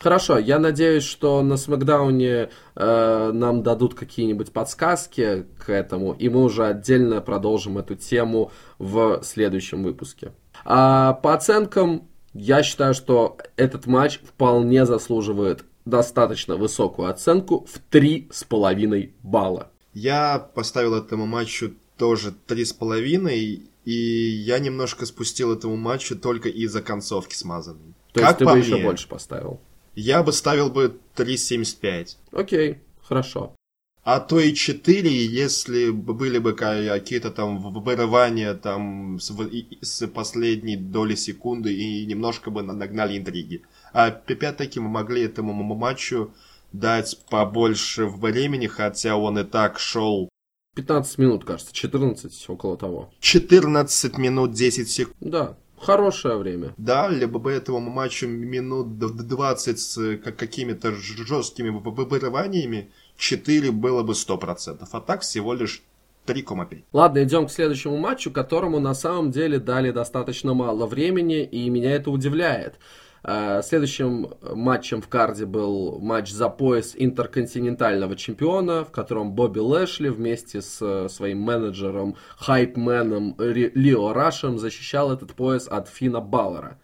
Хорошо, 0.03 0.39
я 0.39 0.59
надеюсь, 0.59 1.05
что 1.05 1.43
на 1.43 1.57
Смакдауне 1.57 2.51
э, 2.75 3.31
нам 3.33 3.63
дадут 3.63 3.95
какие-нибудь 3.95 4.51
подсказки 4.51 5.47
к 5.65 5.71
этому, 5.71 6.13
и 6.13 6.29
мы 6.29 6.43
уже 6.43 6.67
отдельно 6.67 7.21
продолжим 7.21 7.79
эту 7.79 7.95
тему 7.95 8.51
в 8.79 9.23
следующем 9.23 9.85
выпуске. 9.85 10.33
А 10.65 11.13
по 11.13 11.35
оценкам, 11.35 12.09
я 12.35 12.65
считаю, 12.65 12.95
что 12.95 13.39
этот 13.57 13.87
матч 13.87 14.19
вполне 14.25 14.87
заслуживает 14.87 15.65
достаточно 15.85 16.57
высокую 16.57 17.09
оценку 17.09 17.65
в 17.71 17.81
3,5 17.95 19.13
балла. 19.23 19.71
Я 19.95 20.39
поставил 20.39 20.97
этому 20.97 21.27
матчу 21.27 21.75
тоже 21.97 22.35
3,5, 22.49 23.63
и 23.85 23.93
я 23.93 24.59
немножко 24.59 25.07
спустил 25.07 25.53
этому 25.53 25.77
матчу 25.77 26.17
только 26.17 26.49
из-за 26.49 26.83
концовки 26.83 27.37
смазанной. 27.37 27.95
То 28.13 28.21
как 28.21 28.29
есть 28.31 28.39
ты 28.39 28.45
бы 28.45 28.53
мне, 28.53 28.61
еще 28.63 28.77
больше 28.79 29.09
поставил? 29.09 29.61
Я 29.95 30.23
бы 30.23 30.33
ставил 30.33 30.71
бы 30.71 30.99
3.75. 31.17 32.17
Окей, 32.33 32.79
хорошо. 33.03 33.55
А 34.05 34.19
то 34.19 34.41
и 34.41 34.53
4, 34.53 35.27
если 35.27 35.91
были 35.91 36.39
бы 36.39 36.55
какие-то 36.55 37.31
там 37.31 37.59
вырывания 37.59 38.55
там 38.55 39.21
с, 39.21 39.33
с 39.81 40.07
последней 40.09 40.77
доли 40.77 41.15
секунды 41.15 41.73
и 41.73 42.05
немножко 42.07 42.51
бы 42.51 42.63
нагнали 42.63 43.17
интриги. 43.17 43.63
А 43.93 44.07
опять-таки 44.07 44.81
мы 44.81 44.89
могли 44.89 45.23
этому 45.23 45.53
матчу 45.53 46.35
дать 46.73 47.21
побольше 47.31 48.07
времени, 48.07 48.67
хотя 48.67 49.17
он 49.17 49.39
и 49.39 49.45
так 49.45 49.79
шел 49.79 50.29
15 50.75 51.19
минут, 51.19 51.45
кажется, 51.45 51.73
14, 51.75 52.49
около 52.49 52.77
того. 52.79 53.11
14 53.21 54.19
минут 54.19 54.53
10 54.53 54.91
секунд. 54.91 55.17
Да, 55.21 55.59
Хорошее 55.83 56.37
время. 56.37 56.75
Да, 56.77 57.09
либо 57.09 57.39
бы 57.41 57.51
этому 57.51 57.81
матчу 57.81 58.29
минут 58.29 58.99
20 58.99 59.79
с 59.79 60.17
какими-то 60.19 60.93
жесткими 60.93 61.71
вырываниями, 61.71 62.91
4 63.17 63.73
было 63.73 64.03
бы 64.03 64.13
100%, 64.13 64.87
а 64.91 65.01
так 65.01 65.23
всего 65.23 65.55
лишь 65.55 65.83
3,5. 66.27 66.85
Ладно, 66.93 67.25
идем 67.25 67.47
к 67.47 67.51
следующему 67.51 67.97
матчу, 67.97 68.31
которому 68.31 68.79
на 68.79 68.95
самом 68.95 69.33
деле 69.33 69.59
дали 69.59 69.91
достаточно 69.91 70.55
мало 70.55 70.87
времени, 70.87 71.43
и 71.43 71.69
меня 71.69 71.91
это 71.91 72.11
удивляет. 72.11 72.77
Э, 73.25 73.63
следующим 73.63 74.31
матчем 74.41 75.01
в 75.01 75.09
карде 75.09 75.47
был 75.47 75.99
матч 76.01 76.31
за 76.31 76.49
пояс 76.49 76.95
интерконтинентального 76.97 78.17
чемпиона, 78.17 78.85
в 78.85 78.91
котором 78.91 79.33
Бобби 79.33 79.61
Лэшли 79.61 80.09
вместе 80.09 80.61
с 80.61 80.79
э, 80.83 81.09
своим 81.09 81.41
менеджером, 81.41 82.17
хайпменом 82.37 83.37
Лио 83.39 84.13
Рашем 84.13 84.59
защищал 84.59 85.13
этот 85.13 85.35
пояс 85.35 85.69
от 85.69 85.89
Фина 85.89 86.21
Баллера. 86.21 86.81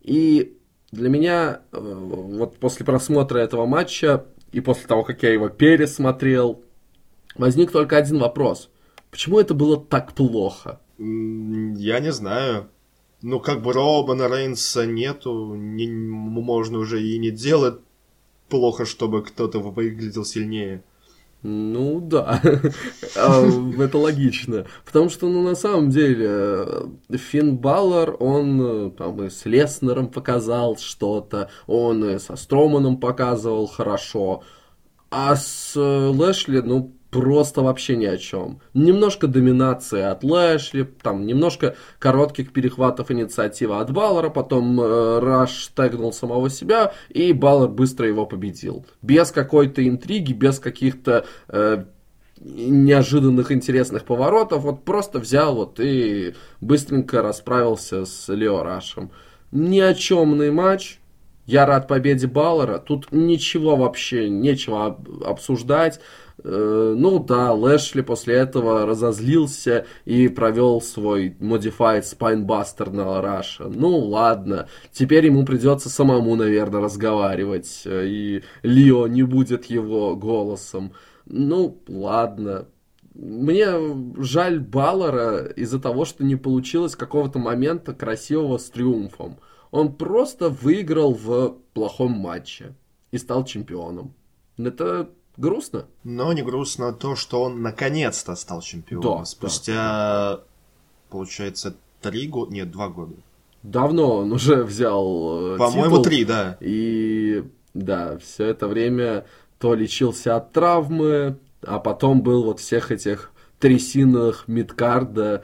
И 0.00 0.58
для 0.90 1.08
меня, 1.08 1.60
э, 1.70 1.78
вот 1.78 2.58
после 2.58 2.84
просмотра 2.84 3.38
этого 3.38 3.66
матча 3.66 4.26
и 4.50 4.60
после 4.60 4.88
того, 4.88 5.04
как 5.04 5.22
я 5.22 5.32
его 5.32 5.48
пересмотрел, 5.50 6.64
возник 7.36 7.70
только 7.70 7.96
один 7.96 8.18
вопрос. 8.18 8.70
Почему 9.10 9.38
это 9.38 9.54
было 9.54 9.80
так 9.80 10.14
плохо? 10.14 10.80
Я 10.98 12.00
не 12.00 12.10
знаю. 12.10 12.70
Ну, 13.22 13.40
как 13.40 13.62
бы 13.62 13.72
Робана 13.72 14.28
Рейнса 14.28 14.86
нету, 14.86 15.54
не, 15.54 15.88
можно 15.88 16.78
уже 16.78 17.02
и 17.02 17.18
не 17.18 17.30
делать 17.30 17.80
плохо, 18.48 18.84
чтобы 18.84 19.22
кто-то 19.22 19.58
выглядел 19.58 20.24
сильнее. 20.24 20.82
Ну 21.42 22.00
да, 22.00 22.40
а, 23.16 23.46
это 23.78 23.98
логично. 23.98 24.66
Потому 24.84 25.08
что, 25.08 25.28
ну, 25.28 25.42
на 25.42 25.54
самом 25.54 25.90
деле, 25.90 26.66
Финн 27.10 27.56
Баллар, 27.56 28.16
он 28.18 28.90
там 28.92 29.22
и 29.22 29.30
с 29.30 29.44
Леснером 29.44 30.08
показал 30.08 30.76
что-то, 30.76 31.50
он 31.66 32.04
и 32.04 32.18
со 32.18 32.36
Строманом 32.36 32.98
показывал 32.98 33.66
хорошо. 33.66 34.42
А 35.10 35.36
с 35.36 35.76
Лэшли, 35.76 36.60
ну, 36.60 36.95
просто 37.16 37.62
вообще 37.62 37.96
ни 37.96 38.04
о 38.04 38.16
чем. 38.16 38.60
Немножко 38.74 39.26
доминации 39.26 40.02
от 40.02 40.22
Лэшли, 40.22 40.82
там 41.02 41.26
немножко 41.26 41.76
коротких 41.98 42.52
перехватов 42.52 43.10
инициативы 43.10 43.78
от 43.78 43.90
Баллера, 43.90 44.28
потом 44.28 44.80
э, 44.80 45.18
Раш 45.20 45.70
тегнул 45.74 46.12
самого 46.12 46.50
себя, 46.50 46.92
и 47.08 47.32
Баллер 47.32 47.68
быстро 47.68 48.06
его 48.06 48.26
победил. 48.26 48.84
Без 49.02 49.30
какой-то 49.30 49.86
интриги, 49.86 50.32
без 50.32 50.58
каких-то 50.58 51.24
э, 51.48 51.84
неожиданных 52.38 53.50
интересных 53.50 54.04
поворотов, 54.04 54.62
вот 54.62 54.84
просто 54.84 55.18
взял 55.18 55.54
вот 55.54 55.80
и 55.80 56.34
быстренько 56.60 57.22
расправился 57.22 58.04
с 58.04 58.28
Лео 58.28 58.62
Рашем. 58.62 59.10
Ни 59.52 59.80
о 59.80 59.94
чемный 59.94 60.50
матч, 60.50 60.98
я 61.46 61.64
рад 61.64 61.86
победе 61.86 62.26
Баллера. 62.26 62.78
Тут 62.78 63.12
ничего 63.12 63.76
вообще, 63.76 64.28
нечего 64.28 64.98
обсуждать. 65.24 66.00
Э, 66.44 66.94
ну 66.96 67.18
да, 67.18 67.52
Лэшли 67.52 68.02
после 68.02 68.34
этого 68.34 68.84
разозлился 68.86 69.86
и 70.04 70.28
провел 70.28 70.80
свой 70.80 71.30
Modified 71.40 72.02
Spinebuster 72.02 72.90
на 72.90 73.20
Раша. 73.22 73.68
Ну 73.68 73.96
ладно, 73.98 74.68
теперь 74.92 75.26
ему 75.26 75.44
придется 75.44 75.88
самому, 75.88 76.36
наверное, 76.36 76.82
разговаривать, 76.82 77.82
э, 77.86 78.06
и 78.06 78.42
Лио 78.62 79.06
не 79.06 79.22
будет 79.22 79.66
его 79.66 80.14
голосом. 80.14 80.92
Ну 81.24 81.82
ладно, 81.88 82.68
мне 83.14 83.66
жаль 84.18 84.60
Баллера 84.60 85.46
из-за 85.46 85.80
того, 85.80 86.04
что 86.04 86.22
не 86.22 86.36
получилось 86.36 86.96
какого-то 86.96 87.38
момента 87.38 87.94
красивого 87.94 88.58
с 88.58 88.68
триумфом. 88.68 89.38
Он 89.70 89.94
просто 89.94 90.50
выиграл 90.50 91.14
в 91.14 91.56
плохом 91.72 92.12
матче 92.12 92.74
и 93.10 93.18
стал 93.18 93.44
чемпионом. 93.44 94.14
Это 94.58 95.10
грустно. 95.36 95.86
Но 96.04 96.32
не 96.32 96.42
грустно 96.42 96.92
то, 96.92 97.16
что 97.16 97.42
он 97.42 97.62
наконец-то 97.62 98.34
стал 98.34 98.60
чемпионом. 98.60 99.18
Да, 99.20 99.24
Спустя, 99.24 99.74
да. 99.74 100.40
получается, 101.10 101.76
три 102.00 102.26
года, 102.28 102.52
нет, 102.52 102.70
два 102.70 102.88
года. 102.88 103.14
Давно 103.62 104.18
он 104.18 104.32
уже 104.32 104.62
взял 104.62 105.54
э, 105.54 105.58
По-моему, 105.58 106.02
три, 106.02 106.24
да. 106.24 106.56
И 106.60 107.44
да, 107.74 108.18
все 108.18 108.44
это 108.46 108.68
время 108.68 109.26
то 109.58 109.74
лечился 109.74 110.36
от 110.36 110.52
травмы, 110.52 111.38
а 111.62 111.78
потом 111.78 112.22
был 112.22 112.44
вот 112.44 112.60
всех 112.60 112.92
этих 112.92 113.32
трясинах 113.58 114.44
мидкарда, 114.46 115.42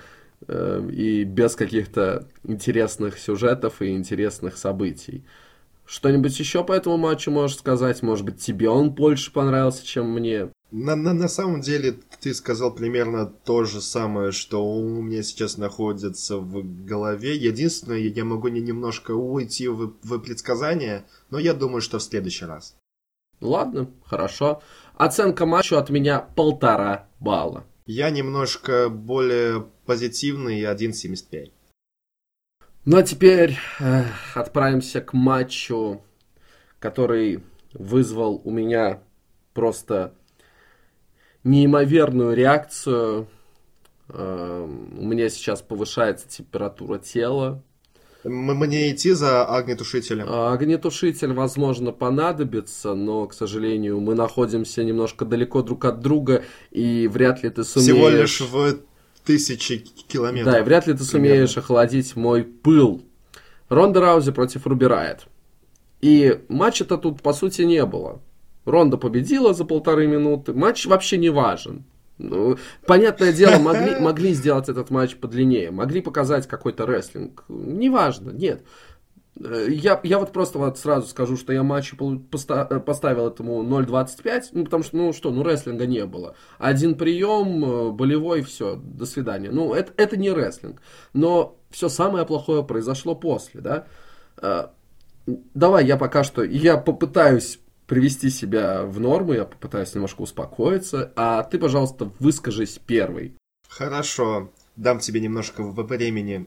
Э, 0.48 0.86
и 0.90 1.24
без 1.24 1.54
каких-то 1.54 2.26
интересных 2.44 3.18
сюжетов 3.18 3.80
и 3.80 3.90
интересных 3.90 4.56
событий. 4.56 5.24
Что-нибудь 5.84 6.38
еще 6.38 6.64
по 6.64 6.72
этому 6.72 6.96
матчу 6.96 7.30
можешь 7.30 7.58
сказать? 7.58 8.02
Может 8.02 8.24
быть, 8.24 8.38
тебе 8.38 8.68
он 8.68 8.90
больше 8.90 9.32
понравился, 9.32 9.84
чем 9.84 10.10
мне? 10.10 10.50
На, 10.70 10.96
на, 10.96 11.12
на 11.12 11.28
самом 11.28 11.60
деле, 11.60 11.98
ты 12.20 12.32
сказал 12.32 12.74
примерно 12.74 13.26
то 13.26 13.64
же 13.64 13.82
самое, 13.82 14.32
что 14.32 14.64
у 14.64 15.02
меня 15.02 15.22
сейчас 15.22 15.58
находится 15.58 16.38
в 16.38 16.84
голове. 16.86 17.36
Единственное, 17.36 17.98
я 17.98 18.24
могу 18.24 18.48
не 18.48 18.60
немножко 18.60 19.10
уйти 19.10 19.68
в, 19.68 19.92
в 20.02 20.18
предсказание, 20.20 21.04
но 21.28 21.38
я 21.38 21.52
думаю, 21.52 21.82
что 21.82 21.98
в 21.98 22.02
следующий 22.02 22.46
раз. 22.46 22.74
Ладно, 23.42 23.90
хорошо. 24.06 24.62
Оценка 24.96 25.44
матчу 25.44 25.76
от 25.76 25.90
меня 25.90 26.20
полтора 26.20 27.08
балла. 27.20 27.64
Я 27.84 28.08
немножко 28.08 28.88
более 28.88 29.66
позитивный 29.84 30.62
1.75. 30.62 31.50
Ну 32.84 32.96
а 32.96 33.02
теперь 33.04 33.56
э, 33.78 34.02
отправимся 34.34 35.00
к 35.00 35.12
матчу, 35.12 36.02
который 36.80 37.44
вызвал 37.72 38.40
у 38.44 38.50
меня 38.50 39.00
просто 39.54 40.14
неимоверную 41.44 42.34
реакцию. 42.34 43.28
Э, 44.08 44.66
у 44.66 45.04
меня 45.04 45.28
сейчас 45.28 45.62
повышается 45.62 46.28
температура 46.28 46.98
тела. 46.98 47.62
Мне 48.24 48.92
идти 48.92 49.12
за 49.12 49.44
огнетушителем? 49.44 50.26
А, 50.28 50.52
огнетушитель, 50.52 51.32
возможно, 51.32 51.92
понадобится, 51.92 52.94
но, 52.94 53.26
к 53.26 53.34
сожалению, 53.34 54.00
мы 54.00 54.14
находимся 54.14 54.82
немножко 54.82 55.24
далеко 55.24 55.62
друг 55.62 55.84
от 55.84 56.00
друга, 56.00 56.44
и 56.70 57.08
вряд 57.08 57.42
ли 57.42 57.50
ты 57.50 57.64
сумеешь... 57.64 57.92
Всего 57.92 58.08
лишь 58.08 58.40
в 58.40 58.78
тысячи 59.24 59.78
километров. 59.78 60.52
Да, 60.52 60.60
и 60.60 60.62
вряд 60.62 60.86
ли 60.86 60.94
ты 60.94 61.04
сумеешь 61.04 61.54
примерно. 61.54 61.62
охладить 61.62 62.16
мой 62.16 62.44
пыл. 62.44 63.02
Ронда 63.68 64.00
Раузи 64.00 64.32
против 64.32 64.66
Руби 64.66 64.86
Райт. 64.86 65.26
И 66.00 66.40
матча-то 66.48 66.98
тут, 66.98 67.22
по 67.22 67.32
сути, 67.32 67.62
не 67.62 67.84
было. 67.86 68.20
Ронда 68.64 68.96
победила 68.96 69.54
за 69.54 69.64
полторы 69.64 70.06
минуты. 70.06 70.52
Матч 70.52 70.86
вообще 70.86 71.16
не 71.16 71.30
важен. 71.30 71.84
Ну, 72.18 72.56
понятное 72.86 73.32
дело, 73.32 73.58
могли, 73.58 73.98
могли 73.98 74.32
сделать 74.34 74.68
этот 74.68 74.90
матч 74.90 75.16
подлиннее, 75.16 75.70
могли 75.70 76.00
показать 76.00 76.46
какой-то 76.46 76.86
рестлинг. 76.86 77.44
Неважно, 77.48 78.30
нет. 78.30 78.62
Э, 79.40 79.66
я, 79.68 80.00
я 80.02 80.18
вот 80.18 80.32
просто 80.32 80.58
вот 80.58 80.78
сразу 80.78 81.06
скажу, 81.08 81.36
что 81.36 81.52
я 81.52 81.62
матчу 81.62 81.96
э, 81.96 82.80
поставил 82.80 83.28
этому 83.28 83.62
0.25, 83.62 84.48
ну, 84.52 84.64
потому 84.64 84.82
что, 84.82 84.96
ну 84.96 85.12
что, 85.12 85.30
ну 85.30 85.42
рестлинга 85.42 85.86
не 85.86 86.04
было. 86.06 86.34
Один 86.58 86.94
прием, 86.94 87.64
э, 87.64 87.90
болевой, 87.92 88.42
все, 88.42 88.76
до 88.76 89.06
свидания. 89.06 89.50
Ну, 89.50 89.74
это, 89.74 89.92
это 89.96 90.16
не 90.16 90.30
рестлинг. 90.30 90.80
Но 91.12 91.56
все 91.70 91.88
самое 91.88 92.26
плохое 92.26 92.64
произошло 92.64 93.14
после, 93.14 93.60
да. 93.60 93.86
Давай 95.54 95.86
я 95.86 95.96
пока 95.96 96.24
что, 96.24 96.42
я 96.42 96.76
попытаюсь 96.76 97.60
привести 97.86 98.28
себя 98.28 98.84
в 98.84 98.98
норму, 98.98 99.34
я 99.34 99.44
попытаюсь 99.44 99.94
немножко 99.94 100.22
успокоиться, 100.22 101.12
а 101.14 101.42
ты, 101.44 101.58
пожалуйста, 101.58 102.10
выскажись 102.18 102.80
первый. 102.84 103.36
Хорошо, 103.68 104.50
дам 104.76 104.98
тебе 104.98 105.20
немножко 105.20 105.62
времени. 105.62 106.46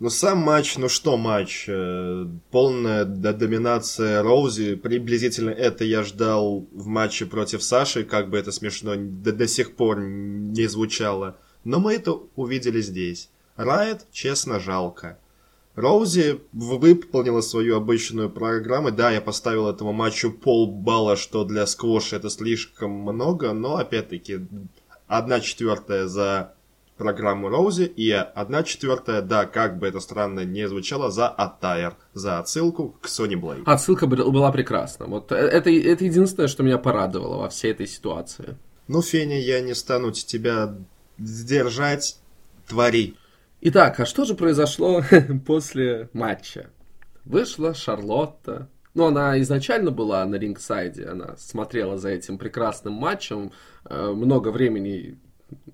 Ну, 0.00 0.08
сам 0.08 0.38
матч, 0.38 0.78
ну 0.78 0.88
что 0.88 1.18
матч? 1.18 1.66
Э, 1.68 2.24
полная 2.50 3.04
доминация 3.04 4.22
Роузи. 4.22 4.76
Приблизительно 4.76 5.50
это 5.50 5.84
я 5.84 6.04
ждал 6.04 6.66
в 6.72 6.86
матче 6.86 7.26
против 7.26 7.62
Саши, 7.62 8.04
как 8.04 8.30
бы 8.30 8.38
это 8.38 8.50
смешно 8.50 8.94
до, 8.96 9.32
до 9.32 9.46
сих 9.46 9.76
пор 9.76 10.00
не 10.00 10.66
звучало. 10.68 11.36
Но 11.64 11.80
мы 11.80 11.92
это 11.92 12.12
увидели 12.34 12.80
здесь. 12.80 13.28
Райт, 13.56 14.06
честно, 14.10 14.58
жалко. 14.58 15.18
Роузи 15.74 16.40
выполнила 16.54 17.42
свою 17.42 17.76
обычную 17.76 18.30
программу. 18.30 18.90
Да, 18.90 19.10
я 19.10 19.20
поставил 19.20 19.68
этому 19.68 19.92
матчу 19.92 20.32
полбалла, 20.32 21.16
что 21.16 21.44
для 21.44 21.66
сквоша 21.66 22.16
это 22.16 22.30
слишком 22.30 22.90
много, 22.90 23.52
но 23.52 23.76
опять-таки 23.76 24.46
одна 25.06 25.40
четвертая 25.40 26.06
за 26.06 26.54
программу 27.00 27.48
Роузи 27.48 27.84
и 27.84 28.10
одна 28.12 28.62
четвертая, 28.62 29.22
да, 29.22 29.46
как 29.46 29.78
бы 29.78 29.88
это 29.88 30.00
странно 30.00 30.44
не 30.44 30.68
звучало, 30.68 31.10
за 31.10 31.34
Attire, 31.36 31.94
за 32.12 32.38
отсылку 32.38 32.98
к 33.00 33.06
Sony 33.06 33.40
Blade. 33.40 33.62
Отсылка 33.64 34.06
была 34.06 34.52
прекрасна. 34.52 35.06
Вот 35.06 35.32
э, 35.32 35.36
это, 35.36 35.70
это 35.70 36.04
единственное, 36.04 36.46
что 36.46 36.62
меня 36.62 36.76
порадовало 36.76 37.38
во 37.38 37.48
всей 37.48 37.72
этой 37.72 37.86
ситуации. 37.86 38.58
Ну, 38.86 39.00
Феня, 39.00 39.40
я 39.40 39.62
не 39.62 39.74
стану 39.74 40.12
тебя 40.12 40.76
сдержать. 41.18 42.18
Твори. 42.68 43.16
Итак, 43.62 43.98
а 43.98 44.06
что 44.06 44.24
же 44.24 44.34
произошло 44.34 45.02
после 45.46 46.08
матча? 46.12 46.70
Вышла 47.24 47.74
Шарлотта. 47.74 48.68
Ну, 48.94 49.06
она 49.06 49.40
изначально 49.40 49.90
была 49.90 50.24
на 50.26 50.36
рингсайде, 50.36 51.06
она 51.06 51.36
смотрела 51.38 51.96
за 51.96 52.10
этим 52.10 52.38
прекрасным 52.38 52.92
матчем. 52.92 53.52
Э, 53.84 54.12
много 54.14 54.50
времени 54.50 55.18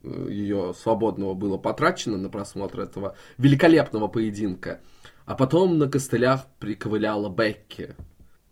ее 0.02 0.74
свободного 0.74 1.34
было 1.34 1.58
потрачено 1.58 2.16
на 2.16 2.28
просмотр 2.28 2.80
этого 2.80 3.16
великолепного 3.38 4.08
поединка. 4.08 4.80
А 5.24 5.34
потом 5.34 5.78
на 5.78 5.88
костылях 5.88 6.46
приковыляла 6.58 7.28
Бекки. 7.28 7.96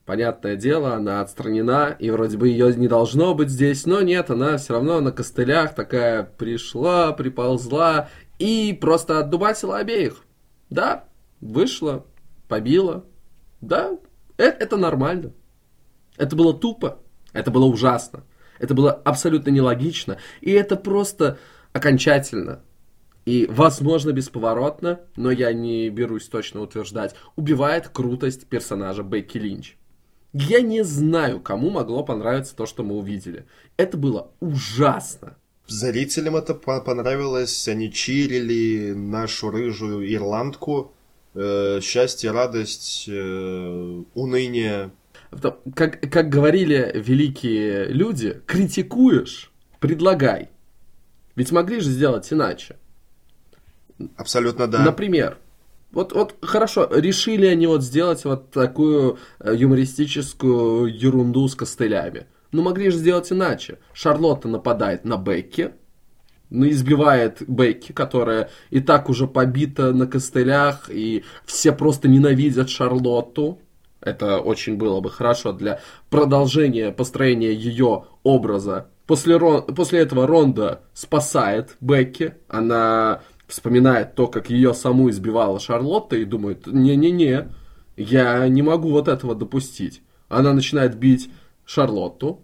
Понятное 0.05 0.57
дело, 0.57 0.95
она 0.95 1.23
отстранена, 1.23 1.97
и 1.99 2.11
вроде 2.11 2.37
бы 2.37 2.49
ее 2.49 2.75
не 2.75 2.89
должно 2.89 3.35
быть 3.35 3.49
здесь, 3.49 3.87
но 3.87 4.03
нет, 4.03 4.31
она 4.31 4.59
все 4.59 4.75
равно 4.75 5.01
на 5.01 5.13
костылях 5.13 5.75
такая 5.75 6.25
пришла, 6.25 7.13
приползла 7.13 8.11
и 8.39 8.77
просто 8.79 9.21
отдубасила 9.21 9.79
обеих. 9.79 10.25
Да, 10.69 11.05
вышла, 11.41 12.05
побила. 12.49 13.05
Да, 13.63 13.97
это, 14.37 14.65
это 14.65 14.77
нормально. 14.77 15.33
Это 16.19 16.37
было 16.37 16.53
тупо, 16.53 16.99
это 17.33 17.51
было 17.51 17.65
ужасно, 17.65 18.25
это 18.59 18.75
было 18.75 18.93
абсолютно 18.93 19.51
нелогично, 19.51 20.19
и 20.41 20.51
это 20.53 20.77
просто 20.77 21.39
окончательно 21.73 22.63
и, 23.25 23.47
возможно, 23.51 24.13
бесповоротно, 24.13 25.01
но 25.17 25.31
я 25.31 25.53
не 25.53 25.89
берусь 25.89 26.29
точно 26.29 26.61
утверждать, 26.61 27.15
убивает 27.37 27.89
крутость 27.89 28.47
персонажа 28.47 29.03
Бекки 29.03 29.39
Линч. 29.39 29.77
Я 30.33 30.61
не 30.61 30.83
знаю, 30.83 31.41
кому 31.41 31.71
могло 31.71 32.05
понравиться 32.05 32.57
то, 32.57 32.67
что 32.67 32.83
мы 32.83 32.97
увидели. 32.97 33.47
Это 33.77 33.97
было 33.97 34.33
ужасно. 34.41 35.37
Зрителям 35.67 36.37
это 36.37 36.55
понравилось, 36.55 37.67
они 37.69 37.91
чирили 37.91 38.93
нашу 38.93 39.51
рыжую 39.51 40.13
ирландку. 40.13 40.93
Э, 41.35 41.81
счастье, 41.81 42.31
радость, 42.33 43.07
э, 43.09 44.03
уныние. 44.15 44.91
Как, 45.75 46.01
как 46.11 46.29
говорили 46.29 46.93
великие 46.95 47.87
люди, 47.87 48.41
критикуешь, 48.47 49.53
предлагай. 49.81 50.51
Ведь 51.37 51.53
могли 51.53 51.81
же 51.81 51.91
сделать 51.91 52.33
иначе. 52.33 52.77
Абсолютно 54.17 54.67
да. 54.67 54.85
Например, 54.85 55.39
вот, 55.93 56.13
вот 56.13 56.35
хорошо, 56.43 56.89
решили 56.93 57.47
они 57.47 57.67
вот 57.67 57.83
сделать 57.83 58.25
вот 58.25 58.51
такую 58.51 59.19
э, 59.39 59.55
юмористическую 59.57 60.87
ерунду 60.87 61.47
с 61.47 61.55
костылями. 61.55 62.27
Но 62.51 62.63
могли 62.63 62.91
же 62.91 62.99
сделать 62.99 63.31
иначе. 63.33 63.79
Шарлотта 63.93 64.49
нападает 64.49 65.05
на 65.05 65.17
Бекки, 65.17 65.73
ну, 66.51 66.69
избивает 66.69 67.43
Бекки, 67.49 67.93
которая 67.93 68.51
и 68.71 68.81
так 68.81 69.09
уже 69.09 69.27
побита 69.27 69.93
на 69.93 70.07
костылях, 70.07 70.91
и 70.91 71.25
все 71.45 71.73
просто 71.73 72.09
ненавидят 72.09 72.71
Шарлотту. 72.71 73.61
Это 74.05 74.39
очень 74.39 74.77
было 74.77 75.01
бы 75.01 75.11
хорошо 75.11 75.53
для 75.53 75.81
продолжения 76.11 76.93
построения 76.93 77.53
ее 77.53 78.05
образа. 78.23 78.89
После, 79.07 79.37
Рон... 79.37 79.63
После 79.63 80.01
этого 80.01 80.27
Ронда 80.27 80.83
спасает 80.93 81.77
Бекки. 81.81 82.35
Она 82.49 83.23
вспоминает 83.47 84.15
то, 84.15 84.27
как 84.27 84.51
ее 84.51 84.75
саму 84.75 85.09
избивала 85.09 85.59
Шарлотта 85.59 86.17
и 86.17 86.25
думает, 86.25 86.67
не-не-не, 86.67 87.49
я 87.97 88.47
не 88.49 88.63
могу 88.63 88.91
вот 88.91 89.09
этого 89.09 89.35
допустить. 89.35 90.03
Она 90.29 90.53
начинает 90.53 90.97
бить 90.97 91.31
Шарлотту, 91.65 92.43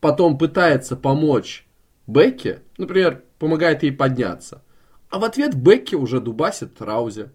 потом 0.00 0.38
пытается 0.38 0.96
помочь 0.96 1.66
Бекке, 2.06 2.62
например, 2.78 3.22
помогает 3.38 3.82
ей 3.82 3.92
подняться, 3.92 4.62
а 5.08 5.18
в 5.18 5.24
ответ 5.24 5.54
Бекки 5.54 5.94
уже 5.94 6.20
дубасит 6.20 6.74
Траузе. 6.76 7.32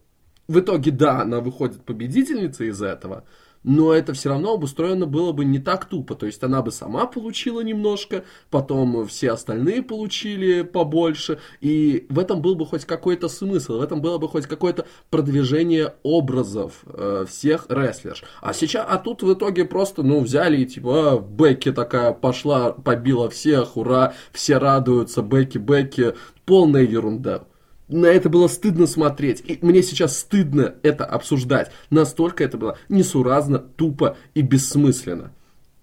В 0.48 0.60
итоге, 0.60 0.92
да, 0.92 1.22
она 1.22 1.42
выходит 1.42 1.84
победительницей 1.84 2.70
из 2.70 2.82
этого, 2.82 3.26
но 3.64 3.92
это 3.92 4.14
все 4.14 4.30
равно 4.30 4.54
обустроено 4.54 5.06
было 5.06 5.34
бы 5.34 5.44
не 5.44 5.60
так 5.60 5.86
тупо. 5.86 6.16
То 6.16 6.26
есть 6.26 6.42
она 6.42 6.62
бы 6.62 6.72
сама 6.72 7.06
получила 7.06 7.60
немножко, 7.60 8.24
потом 8.50 9.06
все 9.08 9.32
остальные 9.32 9.84
получили 9.84 10.62
побольше, 10.62 11.40
и 11.60 12.06
в 12.08 12.18
этом 12.18 12.42
был 12.42 12.56
бы 12.56 12.66
хоть 12.66 12.86
какой-то 12.86 13.28
смысл, 13.28 13.80
в 13.80 13.82
этом 13.82 14.02
было 14.02 14.20
бы 14.20 14.30
хоть 14.30 14.48
какое-то 14.48 14.86
продвижение 15.10 15.96
образов 16.04 16.84
э, 16.86 17.26
всех 17.28 17.66
рестлерш. 17.68 18.24
А 18.42 18.54
сейчас, 18.54 18.86
а 18.88 18.98
тут 18.98 19.22
в 19.22 19.34
итоге 19.34 19.66
просто, 19.66 20.02
ну, 20.02 20.22
взяли 20.22 20.62
и 20.62 20.66
типа, 20.66 21.12
а, 21.12 21.20
Бекки 21.20 21.74
такая 21.74 22.14
пошла, 22.14 22.72
побила 22.72 23.30
всех, 23.30 23.76
ура, 23.76 24.14
все 24.32 24.60
радуются, 24.60 25.22
Бекки, 25.22 25.58
Бекки, 25.58 26.16
полная 26.46 26.84
ерунда 26.84 27.44
на 27.88 28.08
это 28.08 28.30
было 28.30 28.48
стыдно 28.48 28.88
смотреть. 28.88 29.44
И 29.46 29.60
мне 29.62 29.82
сейчас 29.84 30.20
стыдно 30.20 30.76
это 30.84 31.06
обсуждать. 31.06 31.72
Настолько 31.90 32.44
это 32.44 32.58
было 32.58 32.78
несуразно, 32.90 33.60
тупо 33.60 34.18
и 34.34 34.42
бессмысленно. 34.42 35.32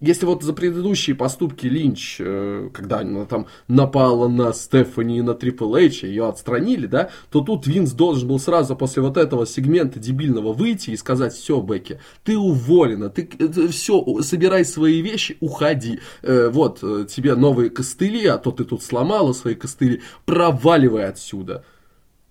Если 0.00 0.26
вот 0.26 0.42
за 0.42 0.52
предыдущие 0.52 1.16
поступки 1.16 1.66
Линч, 1.66 2.16
э, 2.18 2.68
когда 2.74 2.98
она 2.98 3.24
там 3.24 3.46
напала 3.68 4.28
на 4.28 4.52
Стефани 4.52 5.18
и 5.18 5.22
на 5.22 5.32
Трипл 5.32 5.74
Эйч, 5.76 6.02
ее 6.02 6.28
отстранили, 6.28 6.86
да, 6.86 7.08
то 7.30 7.40
тут 7.40 7.66
Винс 7.66 7.92
должен 7.92 8.28
был 8.28 8.38
сразу 8.38 8.76
после 8.76 9.00
вот 9.00 9.16
этого 9.16 9.46
сегмента 9.46 9.98
дебильного 9.98 10.52
выйти 10.52 10.90
и 10.90 10.96
сказать, 10.98 11.32
все, 11.32 11.58
Бекки, 11.62 12.00
ты 12.22 12.36
уволена, 12.36 13.08
ты 13.08 13.26
э, 13.38 13.68
все, 13.68 14.04
собирай 14.20 14.66
свои 14.66 15.00
вещи, 15.00 15.38
уходи. 15.40 16.00
Э, 16.20 16.50
вот, 16.52 16.80
тебе 17.08 17.34
новые 17.34 17.70
костыли, 17.70 18.26
а 18.26 18.36
то 18.36 18.50
ты 18.50 18.64
тут 18.64 18.82
сломала 18.82 19.32
свои 19.32 19.54
костыли, 19.54 20.02
проваливай 20.26 21.06
отсюда. 21.06 21.64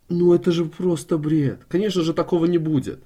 Ну 0.10 0.34
это 0.34 0.52
же 0.52 0.66
просто 0.66 1.18
бред. 1.18 1.62
Конечно 1.68 2.02
же 2.02 2.14
такого 2.14 2.46
не 2.46 2.58
будет. 2.58 3.04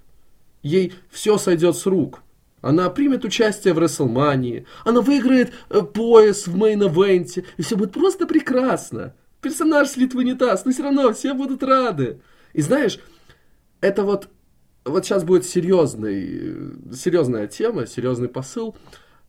Ей 0.64 0.94
все 1.10 1.38
сойдет 1.38 1.76
с 1.76 1.86
рук. 1.86 2.22
Она 2.62 2.90
примет 2.90 3.24
участие 3.24 3.74
в 3.74 3.80
Рестлмании, 3.80 4.66
она 4.84 5.02
выиграет 5.02 5.54
э, 5.70 5.82
пояс 5.82 6.48
в 6.48 6.58
мейн-эвенте, 6.58 7.46
и 7.56 7.62
все 7.62 7.78
будет 7.78 7.94
просто 7.94 8.26
прекрасно. 8.26 9.14
Персонаж 9.42 9.90
слит 9.90 10.14
в 10.14 10.18
унитаз, 10.18 10.66
но 10.66 10.72
все 10.72 10.84
равно 10.84 11.14
все 11.14 11.34
будут 11.34 11.62
рады. 11.62 12.20
И 12.54 12.62
знаешь, 12.62 13.00
это 13.80 14.04
вот, 14.04 14.30
вот 14.86 15.06
сейчас 15.06 15.24
будет 15.24 15.46
серьезный, 15.46 16.74
серьезная 16.94 17.48
тема, 17.48 17.86
серьезный 17.86 18.28
посыл. 18.28 18.76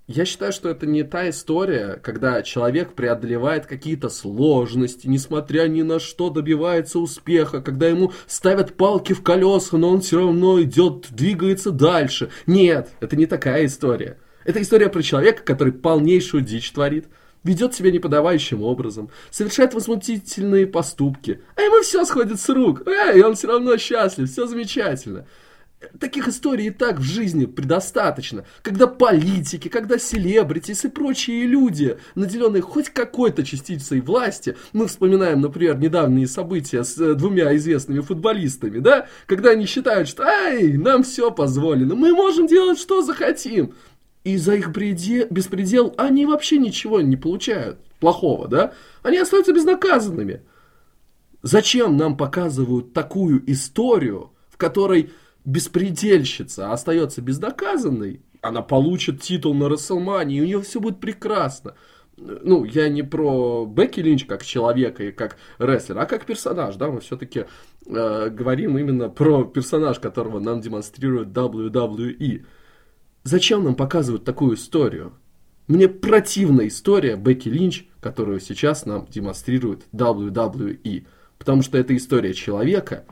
Я 0.09 0.25
считаю, 0.25 0.55
что 0.55 0.71
это 0.71 0.87
не 0.87 1.03
та 1.03 1.29
история, 1.29 2.01
когда 2.03 2.41
человек 2.41 2.95
преодолевает 2.95 3.67
какие-то 3.67 4.09
сложности, 4.09 5.07
несмотря 5.07 5.69
ни 5.69 5.83
на 5.83 6.01
что 6.01 6.31
добивается 6.31 6.99
успеха, 6.99 7.61
когда 7.61 7.89
ему 7.89 8.15
ставят 8.27 8.73
палки 8.73 9.13
в 9.13 9.23
колеса, 9.23 9.77
но 9.77 9.91
он 9.91 10.01
все 10.01 10.17
равно 10.17 10.63
идет, 10.63 11.09
двигается 11.11 11.73
дальше. 11.73 12.31
Нет, 12.47 12.89
это 13.01 13.17
не 13.17 13.27
такая 13.27 13.67
история. 13.67 14.17
Это 14.47 14.63
история 14.63 14.89
про 14.89 15.03
человека, 15.03 15.43
который 15.43 15.75
полнейшую 15.75 16.43
дичь 16.43 16.73
творит, 16.73 17.09
ведет 17.45 17.75
себя 17.75 17.91
неподавающим 17.91 18.63
образом, 18.63 19.11
совершает 19.31 19.75
возмутительные 19.75 20.67
поступки, 20.67 21.43
а 21.55 21.61
ему 21.61 21.83
все 21.83 22.07
сходит 22.07 22.41
с 22.41 22.49
рук, 22.49 22.83
и 23.15 23.21
он 23.21 23.35
все 23.35 23.49
равно 23.49 23.77
счастлив, 23.77 24.31
все 24.31 24.47
замечательно. 24.47 25.27
Таких 26.01 26.27
историй 26.27 26.67
и 26.67 26.71
так 26.71 26.99
в 26.99 27.03
жизни 27.03 27.47
предостаточно. 27.47 28.45
Когда 28.63 28.89
политики, 28.89 29.69
когда 29.69 29.97
селебритис 29.97 30.85
и 30.85 30.89
прочие 30.89 31.47
люди, 31.47 31.99
наделенные 32.17 32.63
хоть 32.63 32.89
какой-то 32.89 33.45
частицей 33.45 34.01
власти, 34.01 34.57
мы 34.73 34.89
вспоминаем, 34.89 35.41
например, 35.41 35.79
недавние 35.79 36.27
события 36.27 36.83
с 36.83 36.99
э, 36.99 37.15
двумя 37.15 37.55
известными 37.57 38.01
футболистами, 38.01 38.81
да, 38.81 39.07
когда 39.27 39.51
они 39.51 39.67
считают, 39.67 40.09
что 40.09 40.25
«Ай, 40.25 40.73
нам 40.73 41.05
все 41.05 41.31
позволено, 41.31 41.95
мы 41.95 42.13
можем 42.13 42.49
делать, 42.49 42.81
что 42.81 43.03
захотим». 43.03 43.75
И 44.25 44.37
за 44.37 44.57
их 44.57 44.73
предел, 44.73 45.29
беспредел 45.31 45.95
они 45.97 46.27
вообще 46.27 46.59
ничего 46.59 47.01
не 47.01 47.17
получают 47.17 47.79
плохого, 48.01 48.49
да? 48.49 48.73
Они 49.05 49.17
остаются 49.17 49.53
безнаказанными. 49.53 50.43
Зачем 51.43 51.97
нам 51.97 52.17
показывают 52.17 52.93
такую 52.93 53.49
историю, 53.51 54.33
в 54.51 54.57
которой 54.57 55.13
беспредельщица 55.45 56.73
остается 56.73 57.23
бездоказанной, 57.23 58.21
она 58.41 58.63
получит 58.63 59.21
титул 59.21 59.55
на 59.55 59.69
Расселмане, 59.69 60.37
и 60.37 60.41
у 60.41 60.45
нее 60.45 60.61
все 60.63 60.81
будет 60.81 61.01
прекрасно. 61.01 61.75
Ну, 62.17 62.65
я 62.65 62.89
не 62.89 63.03
про 63.03 63.65
Бекки 63.65 64.01
Линч 64.01 64.27
как 64.27 64.45
человека 64.45 65.05
и 65.05 65.13
как 65.13 65.37
рестлера, 65.59 66.01
а 66.01 66.07
как 66.07 66.27
персонаж, 66.27 66.75
да, 66.77 66.91
мы 66.91 67.01
все-таки 67.01 67.45
э, 67.87 68.29
говорим 68.31 68.77
именно 68.77 69.09
про 69.09 69.45
персонаж, 69.45 70.01
которого 70.01 70.41
нам 70.41 70.61
демонстрирует 70.61 71.29
WWE. 71.29 72.45
Зачем 73.23 73.63
нам 73.63 73.77
показывают 73.77 74.25
такую 74.25 74.57
историю? 74.57 75.13
Мне 75.69 75.87
противна 75.87 76.67
история 76.67 77.17
Бекки 77.17 77.49
Линч, 77.49 77.87
которую 78.01 78.41
сейчас 78.41 78.85
нам 78.85 79.07
демонстрирует 79.07 79.87
WWE. 79.93 81.07
Потому 81.39 81.63
что 81.63 81.79
это 81.79 81.97
история 81.97 82.35
человека, 82.35 83.05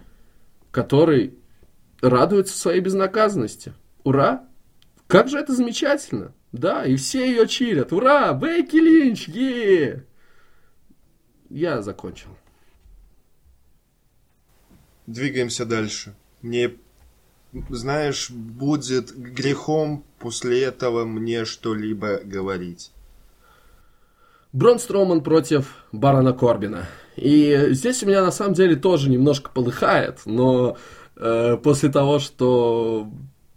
который 0.72 1.34
радуется 2.00 2.58
своей 2.58 2.80
безнаказанности. 2.80 3.74
Ура! 4.04 4.44
Как 5.06 5.28
же 5.28 5.38
это 5.38 5.54
замечательно! 5.54 6.32
Да, 6.52 6.84
и 6.84 6.96
все 6.96 7.26
ее 7.26 7.46
чирят. 7.46 7.92
Ура! 7.92 8.32
Бейки 8.32 8.76
Линч! 8.76 9.28
Е! 9.28 10.04
Я 11.48 11.82
закончил. 11.82 12.30
двигаемся 15.06 15.64
дальше. 15.64 16.14
Мне, 16.42 16.74
знаешь, 17.70 18.30
будет 18.30 19.16
грехом 19.16 20.04
после 20.18 20.62
этого 20.64 21.04
мне 21.04 21.44
что-либо 21.44 22.18
говорить. 22.24 22.90
Брон 24.52 24.78
Строуман 24.78 25.22
против 25.22 25.84
Барона 25.92 26.32
Корбина. 26.32 26.86
И 27.16 27.68
здесь 27.70 28.02
у 28.02 28.06
меня 28.06 28.22
на 28.22 28.30
самом 28.30 28.54
деле 28.54 28.76
тоже 28.76 29.10
немножко 29.10 29.50
полыхает, 29.50 30.22
но 30.24 30.76
после 31.16 31.88
того, 31.88 32.18
что 32.18 33.08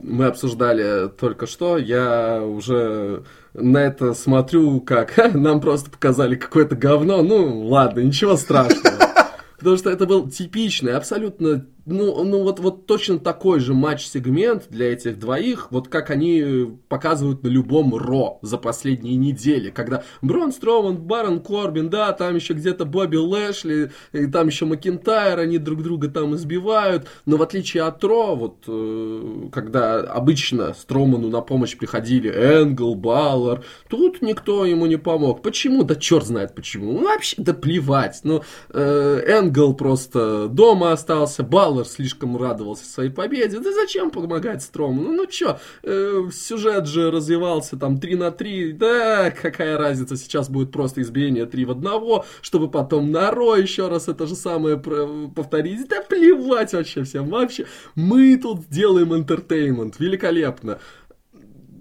мы 0.02 0.26
обсуждали 0.26 1.10
только 1.10 1.48
что, 1.48 1.78
я 1.78 2.41
уже 2.41 3.24
на 3.54 3.78
это 3.80 4.13
смотрю 4.13 4.82
как 4.82 5.17
нам 5.34 5.62
просто 5.62 5.89
показали 5.89 6.36
какое-то 6.36 6.76
говно. 6.76 7.22
Ну, 7.22 7.67
ладно, 7.67 8.00
ничего 8.00 8.38
страшного. 8.38 8.98
Потому 9.58 9.78
что 9.78 9.89
это 9.89 10.06
был 10.06 10.30
типичный, 10.30 10.93
абсолютно 10.93 11.65
ну, 11.89 12.23
ну 12.23 12.43
вот, 12.43 12.60
вот 12.60 12.86
точно 12.86 13.19
такой 13.19 13.60
же 13.60 13.73
матч-сегмент 13.73 14.67
для 14.69 14.93
этих 14.93 15.19
двоих, 15.19 15.67
вот 15.71 15.88
как 15.88 16.10
они 16.10 16.78
показывают 16.88 17.43
на 17.43 17.47
любом 17.47 17.95
Ро 17.95 18.39
за 18.41 18.58
последние 18.58 19.15
недели, 19.15 19.69
когда 19.69 20.04
Брон 20.21 20.52
Строуман, 20.52 20.97
Барон 20.97 21.41
Корбин, 21.41 21.89
да, 21.89 22.12
там 22.13 22.36
еще 22.36 22.54
где-то 22.54 22.86
Бобби 22.86 23.17
Лэшли, 23.17 23.91
и 24.13 24.28
там 24.28 24.47
еще 24.47 24.65
Макинтайр, 24.65 25.39
они 25.39 25.58
друг 25.58 25.82
друга 25.82 26.10
там 26.10 26.36
избивают, 26.36 27.08
но 27.25 27.38
в 27.38 27.41
отличие 27.41 27.84
от 27.84 28.04
Ро, 28.04 28.36
вот, 28.36 28.63
э, 28.67 29.49
когда 29.52 29.99
обычно 30.02 30.73
Строуману 30.73 31.30
на 31.30 31.41
помощь 31.41 31.75
приходили 31.75 32.30
Энгл, 32.30 32.95
Баллар, 32.95 33.63
тут 33.89 34.21
никто 34.21 34.65
ему 34.65 34.86
не 34.86 34.97
помог. 34.97 35.41
Почему? 35.41 35.84
Да 35.84 35.95
черт 35.95 36.25
знает 36.25 36.56
почему. 36.56 36.93
Ну, 36.93 37.04
вообще, 37.06 37.36
да 37.39 37.54
плевать. 37.54 38.21
Ну, 38.23 38.43
э, 38.69 39.23
Энгл 39.28 39.73
просто 39.73 40.47
дома 40.47 40.91
остался, 40.91 41.43
Баллар 41.43 41.79
Баллар 41.80 41.86
слишком 41.88 42.38
радовался 42.38 42.86
своей 42.86 43.10
победе. 43.10 43.60
Да 43.60 43.72
зачем 43.72 44.12
помогать 44.12 44.62
Строму? 44.62 45.02
Ну, 45.02 45.12
ну 45.13 45.26
чё, 45.26 45.60
э, 45.84 46.30
сюжет 46.32 46.88
же 46.88 47.12
развивался 47.12 47.78
там 47.78 48.00
3 48.00 48.15
на 48.15 48.32
3. 48.32 48.74
Да, 48.74 49.32
какая 49.32 49.78
разница, 49.78 50.18
сейчас 50.18 50.50
будет 50.50 50.72
просто 50.72 51.02
избиение 51.02 51.46
3 51.46 51.65
в 51.65 51.72
1, 51.72 52.24
чтобы 52.42 52.70
потом 52.70 53.12
на 53.12 53.32
Ро 53.32 53.56
еще 53.56 53.88
раз 53.88 54.08
это 54.08 54.28
же 54.28 54.36
самое 54.36 54.78
повторить. 54.78 55.88
Да 55.88 56.02
плевать 56.02 56.74
вообще 56.74 57.04
всем. 57.04 57.30
Вообще, 57.30 57.65
мы 57.96 58.38
тут 58.38 58.70
делаем 58.70 59.13
entertainment. 59.13 60.00
Великолепно 60.00 60.80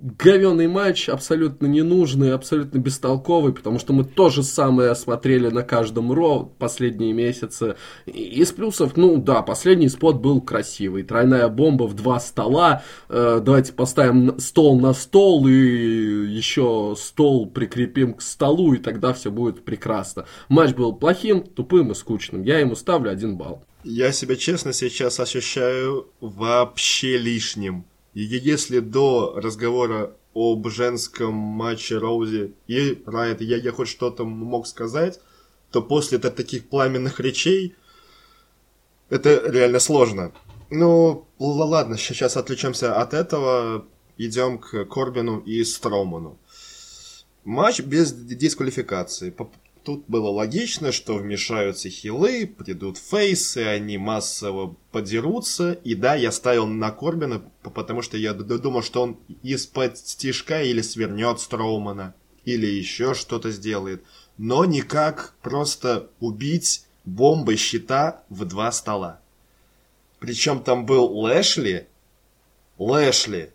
говенный 0.01 0.69
матч, 0.69 1.09
абсолютно 1.09 1.67
ненужный, 1.67 2.33
абсолютно 2.33 2.79
бестолковый, 2.79 3.53
потому 3.53 3.79
что 3.79 3.93
мы 3.93 4.05
то 4.05 4.29
же 4.29 4.43
самое 4.43 4.95
смотрели 4.95 5.49
на 5.49 5.63
каждом 5.63 6.13
Raw 6.13 6.51
последние 6.59 7.13
месяцы. 7.13 7.77
Из 8.07 8.53
плюсов, 8.53 8.97
ну 8.97 9.17
да, 9.17 9.43
последний 9.43 9.89
спот 9.89 10.17
был 10.17 10.41
красивый. 10.41 11.03
Тройная 11.03 11.49
бомба 11.49 11.85
в 11.85 11.95
два 11.95 12.21
стола. 12.21 12.83
Э, 13.09 13.41
давайте 13.43 13.73
поставим 13.73 14.39
стол 14.39 14.79
на 14.79 14.93
стол 14.93 15.47
и 15.47 15.53
еще 15.53 16.95
стол 16.97 17.51
прикрепим 17.51 18.15
к 18.15 18.23
столу, 18.23 18.75
и 18.75 18.79
тогда 18.79 19.13
все 19.13 19.31
будет 19.31 19.65
прекрасно. 19.65 20.27
Матч 20.49 20.75
был 20.75 20.93
плохим, 20.95 21.43
тупым 21.43 21.91
и 21.91 21.95
скучным. 21.95 22.43
Я 22.43 22.61
ему 22.61 22.77
ставлю 22.77 23.11
один 23.11 23.37
балл. 23.37 23.65
Я 23.85 24.13
себя 24.13 24.37
честно 24.37 24.73
сейчас 24.73 25.19
ощущаю 25.21 26.09
вообще 26.21 27.17
лишним. 27.17 27.85
И 28.15 28.23
если 28.23 28.81
до 28.81 29.35
разговора 29.37 30.17
об 30.35 30.69
женском 30.69 31.35
матче 31.35 31.99
Роузи 31.99 32.55
и 32.67 33.03
Райт 33.07 33.41
я, 33.41 33.57
я 33.57 33.73
хоть 33.73 33.89
что-то 33.89 34.25
мог 34.25 34.67
сказать, 34.67 35.21
то 35.71 35.83
после 35.83 36.19
таких 36.19 36.69
пламенных 36.69 37.21
речей 37.21 37.75
это 39.11 39.51
реально 39.51 39.79
сложно. 39.79 40.33
Ну, 40.71 41.27
ладно, 41.39 41.97
сейчас 41.97 42.37
отвлечемся 42.37 43.01
от 43.01 43.15
этого, 43.15 43.87
идем 44.17 44.59
к 44.59 44.85
Корбину 44.85 45.41
и 45.41 45.65
Строуману. 45.65 46.39
Матч 47.45 47.81
без 47.81 48.13
дисквалификации 48.13 49.35
тут 49.89 50.05
было 50.07 50.29
логично, 50.29 50.93
что 50.93 51.15
вмешаются 51.15 51.89
хилы, 51.89 52.47
придут 52.47 52.99
фейсы, 52.99 53.65
они 53.65 53.97
массово 53.97 54.77
подерутся. 54.93 55.73
И 55.83 55.95
да, 55.95 56.15
я 56.15 56.31
ставил 56.31 56.67
на 56.67 56.91
Корбина, 56.91 57.43
потому 57.63 58.03
что 58.03 58.19
я 58.19 58.35
думал, 58.35 58.83
что 58.83 59.01
он 59.01 59.17
из-под 59.43 59.97
стишка 59.97 60.63
или 60.63 60.83
свернет 60.83 61.41
Строумана, 61.41 62.15
или 62.45 62.67
еще 62.67 63.15
что-то 63.15 63.51
сделает. 63.51 64.05
Но 64.37 64.67
никак 64.67 65.35
просто 65.41 66.11
убить 66.21 66.85
бомбой 67.07 67.57
щита 67.57 68.23
в 68.29 68.45
два 68.45 68.71
стола. 68.73 69.23
Причем 70.19 70.63
там 70.63 70.85
был 70.85 71.19
Лэшли, 71.19 71.89
Лэшли, 72.77 73.55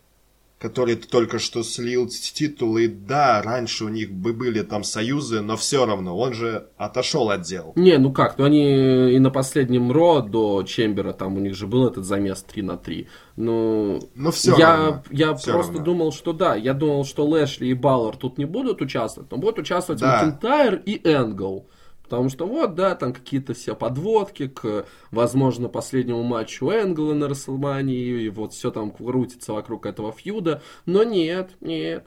который 0.63 0.95
только 0.95 1.39
что 1.39 1.62
слил 1.62 2.08
титулы. 2.08 2.88
Да, 2.88 3.41
раньше 3.41 3.84
у 3.84 3.89
них 3.89 4.13
бы 4.13 4.32
были 4.32 4.62
там 4.62 4.86
союзы, 4.86 5.41
но 5.41 5.58
все 5.58 5.86
равно, 5.86 6.17
он 6.17 6.34
же 6.34 6.69
отошел 6.78 7.30
от 7.32 7.41
дел. 7.41 7.73
Не, 7.76 7.97
ну 7.97 8.13
как, 8.13 8.38
ну 8.38 8.45
они 8.45 9.13
и 9.13 9.19
на 9.19 9.30
последнем 9.30 9.91
Ро 9.91 10.21
до 10.21 10.63
Чембера, 10.63 11.12
там 11.12 11.36
у 11.36 11.41
них 11.41 11.54
же 11.54 11.67
был 11.67 11.86
этот 11.86 12.06
замес 12.06 12.43
3 12.43 12.62
на 12.62 12.78
3. 12.78 13.08
Ну, 13.36 13.99
но 14.15 14.32
все 14.32 14.56
я, 14.58 14.78
равно. 14.78 15.04
Я 15.12 15.34
все 15.36 15.52
просто 15.52 15.73
равно. 15.73 15.86
думал, 15.86 16.12
что 16.13 16.32
да, 16.32 16.56
я 16.56 16.73
думал, 16.73 17.04
что 17.04 17.26
Лэшли 17.26 17.67
и 17.67 17.73
Баллар 17.73 18.15
тут 18.15 18.38
не 18.38 18.45
будут 18.45 18.82
участвовать, 18.82 19.30
но 19.32 19.38
будут 19.38 19.60
участвовать 19.60 19.99
да. 19.99 20.13
Макентайр 20.13 20.76
и 20.86 21.02
Энгл. 21.04 21.67
Потому 22.13 22.30
что 22.30 22.45
вот, 22.45 22.76
да, 22.76 22.93
там 22.93 23.12
какие-то 23.12 23.56
все 23.56 23.76
подводки 23.76 24.47
к, 24.47 24.86
возможно, 25.10 25.67
последнему 25.67 26.21
матчу 26.21 26.69
Энгла 26.69 27.15
на 27.15 27.28
Расселмании, 27.28 28.26
и 28.26 28.30
вот 28.30 28.54
все 28.54 28.69
там 28.69 28.91
крутится 28.91 29.52
вокруг 29.52 29.88
этого 29.88 30.12
фьюда. 30.12 30.62
Но 30.86 31.04
нет, 31.04 31.49
нет. 31.60 32.06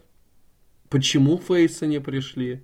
Почему 0.91 1.39
фейсы 1.39 1.89
не 1.89 2.01
пришли? 2.01 2.63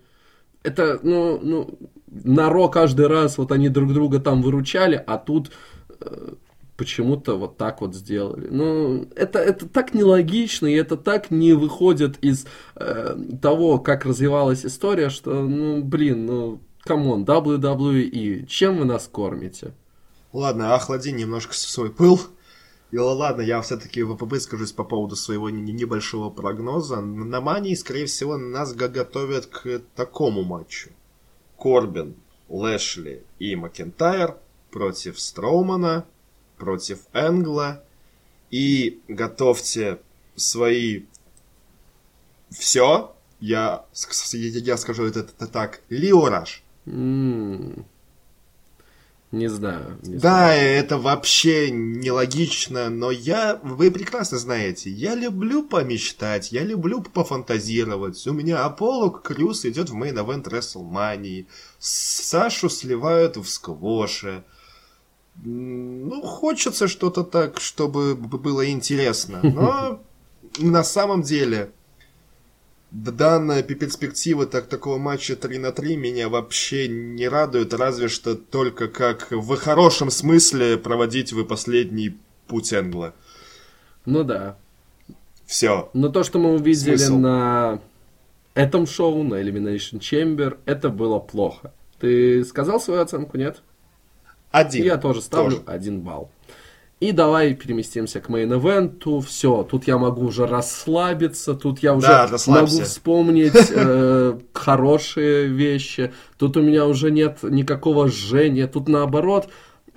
Это, 0.62 1.00
ну, 1.02 1.40
ну, 1.42 1.78
на 2.06 2.48
Raw 2.48 2.68
каждый 2.68 3.08
раз 3.08 3.38
вот 3.38 3.50
они 3.50 3.68
друг 3.68 3.92
друга 3.92 4.20
там 4.20 4.40
выручали, 4.40 5.02
а 5.04 5.18
тут 5.18 5.50
э, 5.98 6.34
почему-то 6.76 7.34
вот 7.34 7.56
так 7.56 7.80
вот 7.80 7.96
сделали. 7.96 8.46
Ну, 8.52 9.08
это, 9.16 9.40
это 9.40 9.68
так 9.68 9.94
нелогично, 9.94 10.68
и 10.68 10.74
это 10.74 10.96
так 10.96 11.32
не 11.32 11.54
выходит 11.54 12.18
из 12.22 12.46
э, 12.76 13.16
того, 13.42 13.80
как 13.80 14.04
развивалась 14.04 14.64
история, 14.64 15.10
что, 15.10 15.42
ну, 15.42 15.82
блин, 15.82 16.26
ну, 16.26 16.60
come 16.84 17.07
on, 17.07 17.24
WWE, 17.24 18.44
чем 18.46 18.78
вы 18.78 18.84
нас 18.84 19.06
кормите? 19.06 19.72
Ладно, 20.32 20.74
охлади 20.74 21.10
немножко 21.10 21.54
свой 21.54 21.92
пыл. 21.92 22.20
И 22.90 22.98
ладно, 22.98 23.40
я 23.40 23.62
все-таки 23.62 24.02
выскажусь 24.02 24.72
по 24.72 24.82
поводу 24.82 25.14
своего 25.14 25.48
небольшого 25.48 26.28
прогноза. 26.28 27.00
На 27.00 27.40
Мании, 27.40 27.76
скорее 27.76 28.06
всего, 28.06 28.36
нас 28.36 28.74
готовят 28.74 29.46
к 29.46 29.80
такому 29.94 30.42
матчу. 30.42 30.90
Корбин, 31.56 32.16
Лэшли 32.48 33.22
и 33.38 33.54
Макентайр 33.54 34.36
против 34.72 35.20
Строумана, 35.20 36.04
против 36.58 36.98
Энгла. 37.12 37.84
И 38.50 39.00
готовьте 39.06 40.00
свои 40.34 41.04
все. 42.50 43.14
Я, 43.38 43.86
я 44.32 44.76
скажу 44.76 45.04
это, 45.04 45.20
это 45.20 45.46
так. 45.46 45.80
Лио 45.88 46.17
Раш. 46.17 46.64
Не 49.32 49.48
знаю. 49.48 49.98
Не 50.02 50.16
да, 50.16 50.18
знаю. 50.18 50.78
это 50.78 50.98
вообще 50.98 51.70
нелогично, 51.70 52.90
но 52.90 53.10
я, 53.10 53.58
вы 53.62 53.90
прекрасно 53.90 54.36
знаете, 54.36 54.90
я 54.90 55.14
люблю 55.14 55.62
помечтать, 55.62 56.52
я 56.52 56.62
люблю 56.64 57.00
пофантазировать. 57.00 58.26
У 58.26 58.34
меня 58.34 58.64
Аполло 58.64 59.08
Крюс 59.08 59.64
идет 59.64 59.88
в 59.88 59.94
main 59.94 60.18
event 60.18 60.50
WrestleMania, 60.50 61.46
Сашу 61.78 62.68
сливают 62.68 63.38
в 63.38 63.46
сквоше. 63.46 64.44
Ну, 65.36 66.20
хочется 66.20 66.86
что-то 66.86 67.24
так, 67.24 67.58
чтобы 67.58 68.14
было 68.14 68.68
интересно. 68.70 69.40
Но 69.42 70.02
на 70.58 70.84
самом 70.84 71.22
деле, 71.22 71.72
данная 72.92 73.62
перспектива 73.62 74.46
так, 74.46 74.66
такого 74.66 74.98
матча 74.98 75.34
3 75.34 75.58
на 75.58 75.72
3 75.72 75.96
меня 75.96 76.28
вообще 76.28 76.88
не 76.88 77.26
радует, 77.26 77.72
разве 77.74 78.08
что 78.08 78.34
только 78.34 78.88
как 78.88 79.30
в 79.30 79.56
хорошем 79.56 80.10
смысле 80.10 80.76
проводить 80.76 81.32
вы 81.32 81.44
последний 81.44 82.16
путь 82.46 82.72
Энгла. 82.72 83.14
Ну 84.04 84.24
да. 84.24 84.56
Все. 85.46 85.90
Но 85.94 86.08
то, 86.08 86.22
что 86.22 86.38
мы 86.38 86.54
увидели 86.54 86.96
Смысл. 86.96 87.18
на 87.18 87.80
этом 88.54 88.86
шоу, 88.86 89.22
на 89.22 89.34
Elimination 89.42 89.98
Chamber, 89.98 90.58
это 90.66 90.88
было 90.90 91.18
плохо. 91.18 91.72
Ты 91.98 92.44
сказал 92.44 92.80
свою 92.80 93.00
оценку, 93.00 93.38
нет? 93.38 93.62
Один. 94.50 94.84
Я 94.84 94.98
тоже 94.98 95.22
ставлю 95.22 95.58
тоже. 95.58 95.62
один 95.66 96.00
балл. 96.00 96.30
И 97.02 97.12
давай 97.12 97.54
переместимся 97.54 98.20
к 98.20 98.28
мейн-эвенту. 98.28 99.20
Все, 99.20 99.62
тут 99.64 99.86
я 99.88 99.98
могу 99.98 100.26
уже 100.26 100.46
расслабиться, 100.46 101.54
тут 101.54 101.80
я 101.80 101.94
уже 101.94 102.06
да, 102.06 102.28
могу 102.46 102.66
вспомнить 102.66 103.72
э, 103.74 104.38
хорошие 104.52 105.48
вещи. 105.48 106.12
Тут 106.38 106.56
у 106.56 106.62
меня 106.62 106.86
уже 106.86 107.10
нет 107.10 107.38
никакого 107.42 108.08
жжения. 108.08 108.66
Тут 108.66 108.88
наоборот, 108.88 109.48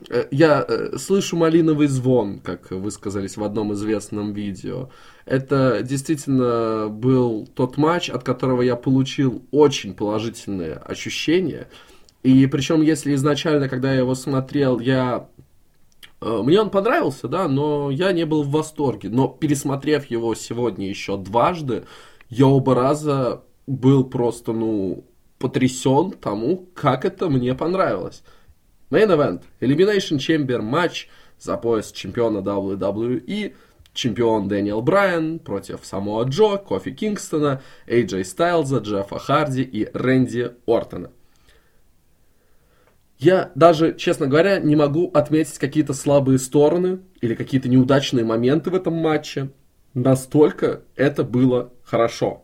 Э, 0.10 0.26
я 0.32 0.66
э, 0.68 0.98
слышу 0.98 1.38
малиновый 1.38 1.88
звон, 1.88 2.40
как 2.40 2.72
высказались 2.72 3.38
в 3.38 3.44
одном 3.44 3.74
известном 3.74 4.34
видео. 4.34 4.90
Это 5.26 5.82
действительно 5.82 6.88
был 6.90 7.48
тот 7.56 7.78
матч, 7.78 8.10
от 8.10 8.24
которого 8.24 8.62
я 8.62 8.76
получил 8.76 9.44
очень 9.52 9.94
положительные 9.94 10.74
ощущения. 10.74 11.68
И 12.24 12.48
причем, 12.48 12.82
если 12.82 13.14
изначально, 13.16 13.70
когда 13.70 13.94
я 13.94 14.00
его 14.00 14.16
смотрел, 14.16 14.80
я 14.80 15.28
мне 16.22 16.62
он 16.62 16.70
понравился, 16.70 17.28
да, 17.28 17.48
но 17.48 17.92
я 17.92 18.12
не 18.12 18.26
был 18.26 18.44
в 18.44 18.52
восторге. 18.52 19.10
Но 19.10 19.28
пересмотрев 19.28 20.06
его 20.06 20.34
сегодня 20.36 20.88
еще 20.88 21.18
дважды, 21.18 21.86
я 22.30 22.48
оба 22.48 22.74
раза 22.76 23.44
был 23.68 24.04
просто, 24.04 24.54
ну, 24.54 25.06
потрясен 25.40 26.12
тому, 26.12 26.68
как 26.74 27.06
это 27.06 27.30
мне 27.30 27.54
понравилось. 27.56 28.24
Main 28.90 29.08
Event. 29.08 29.44
Elimination 29.60 30.18
Chamber 30.18 30.62
матч 30.62 31.10
за 31.40 31.58
пояс 31.58 31.92
чемпиона 31.92 32.38
WWE. 32.40 33.54
Чемпион 33.94 34.48
Дэниел 34.50 34.82
Брайан 34.82 35.40
против 35.40 35.80
Самоа 35.84 36.26
Джо, 36.26 36.58
Кофи 36.58 36.92
Кингстона, 36.92 37.62
AJ 37.88 38.26
Стайлза, 38.26 38.80
Джеффа 38.80 39.20
Харди 39.20 39.62
и 39.62 39.90
Рэнди 39.94 40.52
Ортона. 40.68 41.12
Я 43.18 43.52
даже, 43.56 43.96
честно 43.96 44.28
говоря, 44.28 44.60
не 44.60 44.76
могу 44.76 45.10
отметить 45.14 45.58
какие-то 45.58 45.94
слабые 45.94 46.38
стороны 46.38 47.00
или 47.22 47.34
какие-то 47.34 47.70
неудачные 47.70 48.26
моменты 48.26 48.70
в 48.70 48.76
этом 48.76 48.94
матче. 48.96 49.52
Настолько 49.94 50.82
это 50.96 51.24
было 51.24 51.72
хорошо. 51.84 52.44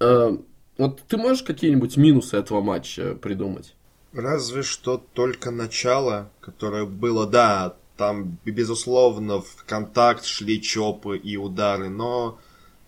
Э, 0.00 0.36
вот 0.78 1.02
ты 1.02 1.16
можешь 1.18 1.42
какие-нибудь 1.42 1.96
минусы 1.96 2.36
этого 2.36 2.62
матча 2.62 3.14
придумать? 3.14 3.74
Разве 4.12 4.62
что 4.62 4.96
только 5.12 5.50
начало, 5.50 6.30
которое 6.40 6.86
было, 6.86 7.26
да, 7.26 7.76
там, 7.96 8.38
безусловно, 8.44 9.40
в 9.40 9.64
контакт 9.66 10.24
шли 10.24 10.60
чопы 10.62 11.18
и 11.18 11.36
удары, 11.36 11.88
но 11.88 12.38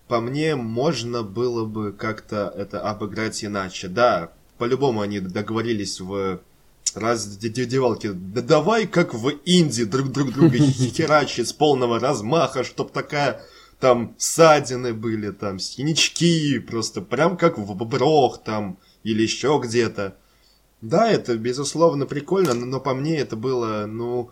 по 0.09 0.21
мне 0.21 0.57
можно 0.57 1.23
было 1.23 1.65
бы 1.65 1.93
как-то 1.93 2.53
это 2.57 2.81
обыграть 2.81 3.45
иначе. 3.45 3.89
Да, 3.89 4.33
по-любому 4.59 5.01
они 5.01 5.21
договорились 5.21 6.01
в 6.01 6.41
раздевалке. 6.97 8.13
Да 8.13 8.43
давай 8.43 8.87
как 8.87 9.15
в 9.15 9.29
Индии 9.45 9.85
друг 9.85 10.13
друг 10.13 10.33
друга 10.33 10.59
херачить 10.59 11.49
с 11.49 11.53
полного 11.53 11.99
размаха, 12.01 12.65
чтоб 12.65 12.91
такая 12.91 13.43
там 13.81 14.15
ссадины 14.19 14.95
были, 14.95 15.31
там 15.31 15.59
синячки, 15.59 16.59
просто 16.59 17.03
прям 17.03 17.37
как 17.37 17.59
в 17.59 17.75
боброх 17.75 18.43
там 18.43 18.79
или 19.05 19.23
еще 19.23 19.61
где-то. 19.63 20.17
Да, 20.81 21.11
это, 21.11 21.37
безусловно, 21.37 22.07
прикольно, 22.07 22.55
но, 22.55 22.67
но 22.67 22.81
по 22.81 22.95
мне 22.95 23.19
это 23.19 23.35
было, 23.37 23.87
ну, 23.87 24.31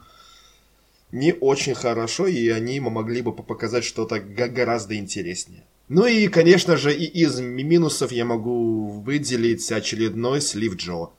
не 1.11 1.33
очень 1.33 1.75
хорошо, 1.75 2.27
и 2.27 2.49
они 2.49 2.81
могли 2.81 3.23
бы 3.23 3.33
показать 3.33 3.85
что-то 3.85 4.21
гораздо 4.21 4.97
интереснее. 4.97 5.65
Ну 5.89 6.07
и, 6.07 6.29
конечно 6.29 6.77
же, 6.77 6.95
и 6.95 7.05
из 7.05 7.41
минусов 7.41 8.11
я 8.11 8.25
могу 8.25 8.89
выделить 9.01 9.71
очередной 9.71 10.41
слив 10.41 10.77
Джо. 10.77 11.11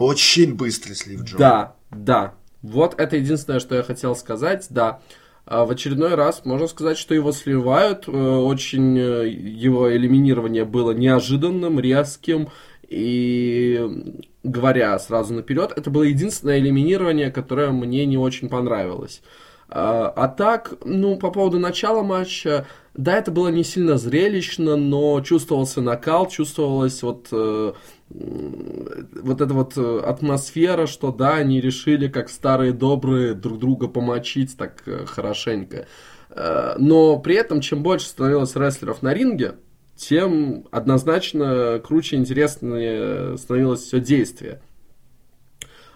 Очень 0.00 0.54
быстрый 0.54 0.94
слив 0.94 1.22
Джо. 1.24 1.36
Да, 1.36 1.76
да. 1.90 2.34
Вот 2.62 2.98
это 2.98 3.16
единственное, 3.16 3.60
что 3.60 3.74
я 3.74 3.82
хотел 3.82 4.16
сказать, 4.16 4.66
да. 4.70 5.00
А 5.44 5.66
в 5.66 5.70
очередной 5.70 6.14
раз 6.14 6.46
можно 6.46 6.68
сказать, 6.68 6.96
что 6.96 7.14
его 7.14 7.32
сливают. 7.32 8.08
Э, 8.08 8.10
очень 8.10 8.98
э, 8.98 9.28
его 9.28 9.94
элиминирование 9.94 10.64
было 10.64 10.92
неожиданным, 10.92 11.78
резким, 11.78 12.48
и 12.88 14.16
говоря 14.42 14.98
сразу 14.98 15.34
наперед, 15.34 15.72
это 15.76 15.90
было 15.90 16.04
единственное 16.04 16.58
элиминирование, 16.58 17.30
которое 17.30 17.70
мне 17.70 18.06
не 18.06 18.16
очень 18.16 18.48
понравилось. 18.48 19.20
А, 19.72 20.12
а 20.16 20.26
так, 20.26 20.74
ну, 20.84 21.16
по 21.16 21.30
поводу 21.30 21.60
начала 21.60 22.02
матча, 22.02 22.66
да, 22.94 23.16
это 23.16 23.30
было 23.30 23.48
не 23.48 23.62
сильно 23.62 23.98
зрелищно, 23.98 24.74
но 24.74 25.20
чувствовался 25.20 25.80
накал, 25.80 26.28
чувствовалась 26.28 27.04
вот, 27.04 27.28
э, 27.30 27.72
вот 28.08 29.40
эта 29.40 29.54
вот 29.54 29.74
э, 29.76 30.00
атмосфера, 30.04 30.86
что 30.86 31.12
да, 31.12 31.36
они 31.36 31.60
решили, 31.60 32.08
как 32.08 32.30
старые 32.30 32.72
добрые, 32.72 33.34
друг 33.34 33.60
друга 33.60 33.86
помочить 33.86 34.56
так 34.56 34.82
э, 34.86 35.04
хорошенько. 35.06 35.86
Э, 36.30 36.74
но 36.76 37.20
при 37.20 37.36
этом, 37.36 37.60
чем 37.60 37.84
больше 37.84 38.08
становилось 38.08 38.56
рестлеров 38.56 39.02
на 39.02 39.14
ринге, 39.14 39.54
тем 39.94 40.66
однозначно 40.72 41.80
круче 41.84 42.16
и 42.16 42.18
интереснее 42.18 43.38
становилось 43.38 43.82
все 43.82 44.00
действие. 44.00 44.60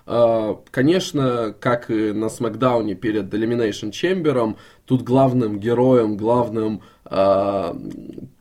А, 0.07 0.61
конечно, 0.71 1.55
как 1.59 1.91
и 1.91 2.13
на 2.13 2.29
Смакдауне 2.29 2.95
перед 2.95 3.33
Elimination 3.33 3.91
Chamber, 3.91 4.57
тут 4.85 5.03
главным 5.03 5.59
героем, 5.59 6.17
главным 6.17 6.83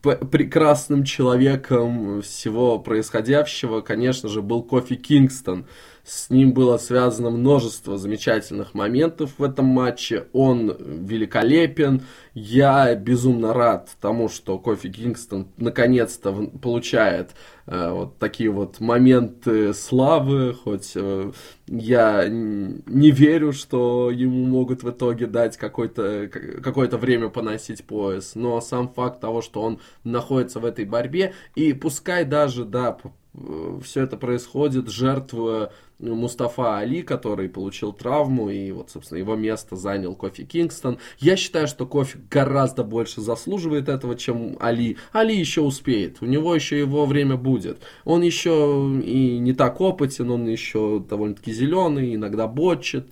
прекрасным 0.02 1.04
человеком 1.04 2.22
всего 2.22 2.78
происходящего, 2.78 3.80
конечно 3.80 4.28
же, 4.28 4.42
был 4.42 4.62
Кофи 4.62 4.96
Кингстон. 4.96 5.66
С 6.04 6.28
ним 6.28 6.52
было 6.52 6.76
связано 6.76 7.30
множество 7.30 7.96
замечательных 7.96 8.74
моментов 8.74 9.32
в 9.38 9.42
этом 9.42 9.64
матче. 9.64 10.26
Он 10.34 10.76
великолепен. 10.78 12.02
Я 12.34 12.94
безумно 12.94 13.54
рад 13.54 13.88
тому, 14.02 14.28
что 14.28 14.58
Кофи 14.58 14.92
Кингстон 14.92 15.48
наконец-то 15.56 16.30
получает 16.60 17.30
э, 17.66 17.90
вот 17.90 18.18
такие 18.18 18.50
вот 18.50 18.80
моменты 18.80 19.72
славы. 19.72 20.52
Хоть 20.52 20.92
э, 20.94 21.32
я 21.68 22.26
не 22.28 23.10
верю, 23.10 23.54
что 23.54 24.10
ему 24.10 24.44
могут 24.44 24.82
в 24.82 24.90
итоге 24.90 25.26
дать 25.26 25.56
какое-то 25.56 26.28
какое 26.62 26.88
время 26.90 27.30
поносить 27.30 27.82
пояс. 27.86 28.34
Но 28.34 28.53
сам 28.60 28.88
факт 28.88 29.20
того, 29.20 29.42
что 29.42 29.62
он 29.62 29.80
находится 30.04 30.60
в 30.60 30.64
этой 30.64 30.84
борьбе, 30.84 31.34
и 31.54 31.72
пускай 31.72 32.24
даже, 32.24 32.64
да, 32.64 32.96
э, 33.34 33.80
все 33.82 34.02
это 34.02 34.16
происходит, 34.16 34.88
жертвуя 34.88 35.70
Мустафа 35.98 36.78
Али, 36.78 37.02
который 37.02 37.48
получил 37.48 37.92
травму, 37.92 38.50
и 38.50 38.72
вот, 38.72 38.90
собственно, 38.90 39.18
его 39.18 39.36
место 39.36 39.76
занял 39.76 40.14
Кофи 40.14 40.44
Кингстон. 40.44 40.98
Я 41.18 41.36
считаю, 41.36 41.68
что 41.68 41.86
Кофи 41.86 42.18
гораздо 42.30 42.84
больше 42.84 43.20
заслуживает 43.20 43.88
этого, 43.88 44.16
чем 44.16 44.56
Али. 44.60 44.96
Али 45.12 45.36
еще 45.36 45.60
успеет, 45.60 46.18
у 46.20 46.26
него 46.26 46.54
еще 46.54 46.78
его 46.78 47.06
время 47.06 47.36
будет. 47.36 47.82
Он 48.04 48.22
еще 48.22 49.00
и 49.04 49.38
не 49.38 49.52
так 49.52 49.80
опытен, 49.80 50.30
он 50.30 50.46
еще 50.46 51.04
довольно-таки 51.08 51.52
зеленый, 51.52 52.14
иногда 52.14 52.48
бочит. 52.48 53.08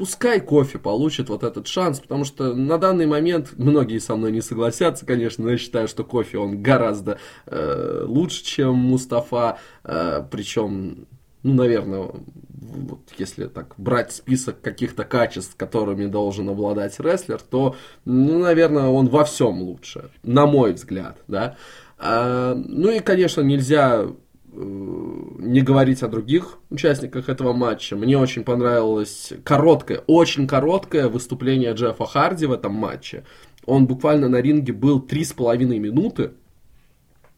Пускай 0.00 0.40
кофе 0.40 0.78
получит 0.78 1.28
вот 1.28 1.42
этот 1.42 1.66
шанс, 1.66 2.00
потому 2.00 2.24
что 2.24 2.54
на 2.54 2.78
данный 2.78 3.04
момент 3.04 3.50
многие 3.58 3.98
со 3.98 4.16
мной 4.16 4.32
не 4.32 4.40
согласятся, 4.40 5.04
конечно, 5.04 5.44
но 5.44 5.50
я 5.50 5.58
считаю, 5.58 5.88
что 5.88 6.04
кофе 6.04 6.38
он 6.38 6.62
гораздо 6.62 7.18
э, 7.44 8.04
лучше, 8.06 8.42
чем 8.42 8.76
Мустафа, 8.76 9.58
э, 9.84 10.24
причем 10.30 11.06
ну, 11.42 11.52
наверное, 11.52 12.12
вот 12.48 13.00
если 13.18 13.44
так 13.44 13.74
брать 13.76 14.12
список 14.12 14.62
каких-то 14.62 15.04
качеств, 15.04 15.54
которыми 15.58 16.06
должен 16.06 16.48
обладать 16.48 16.98
рестлер, 16.98 17.38
то, 17.38 17.76
ну, 18.06 18.38
наверное, 18.38 18.86
он 18.86 19.06
во 19.08 19.24
всем 19.24 19.60
лучше, 19.60 20.08
на 20.22 20.46
мой 20.46 20.72
взгляд, 20.72 21.18
да. 21.28 21.58
А, 21.98 22.54
ну 22.54 22.90
и, 22.90 23.00
конечно, 23.00 23.42
нельзя 23.42 24.06
не 24.52 25.60
говорить 25.60 26.02
о 26.02 26.08
других 26.08 26.58
участниках 26.70 27.28
этого 27.28 27.52
матча. 27.52 27.96
Мне 27.96 28.18
очень 28.18 28.44
понравилось 28.44 29.32
короткое, 29.44 30.02
очень 30.06 30.46
короткое 30.46 31.08
выступление 31.08 31.72
Джеффа 31.72 32.04
Харди 32.06 32.46
в 32.46 32.52
этом 32.52 32.72
матче. 32.72 33.24
Он 33.66 33.86
буквально 33.86 34.28
на 34.28 34.40
ринге 34.40 34.72
был 34.72 35.00
три 35.00 35.24
с 35.24 35.32
половиной 35.32 35.78
минуты, 35.78 36.32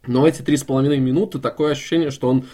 но 0.06 0.26
эти 0.26 0.42
три 0.42 0.56
с 0.56 0.64
половиной 0.64 0.98
минуты 0.98 1.38
такое 1.38 1.72
ощущение, 1.72 2.10
что 2.10 2.28
он 2.28 2.44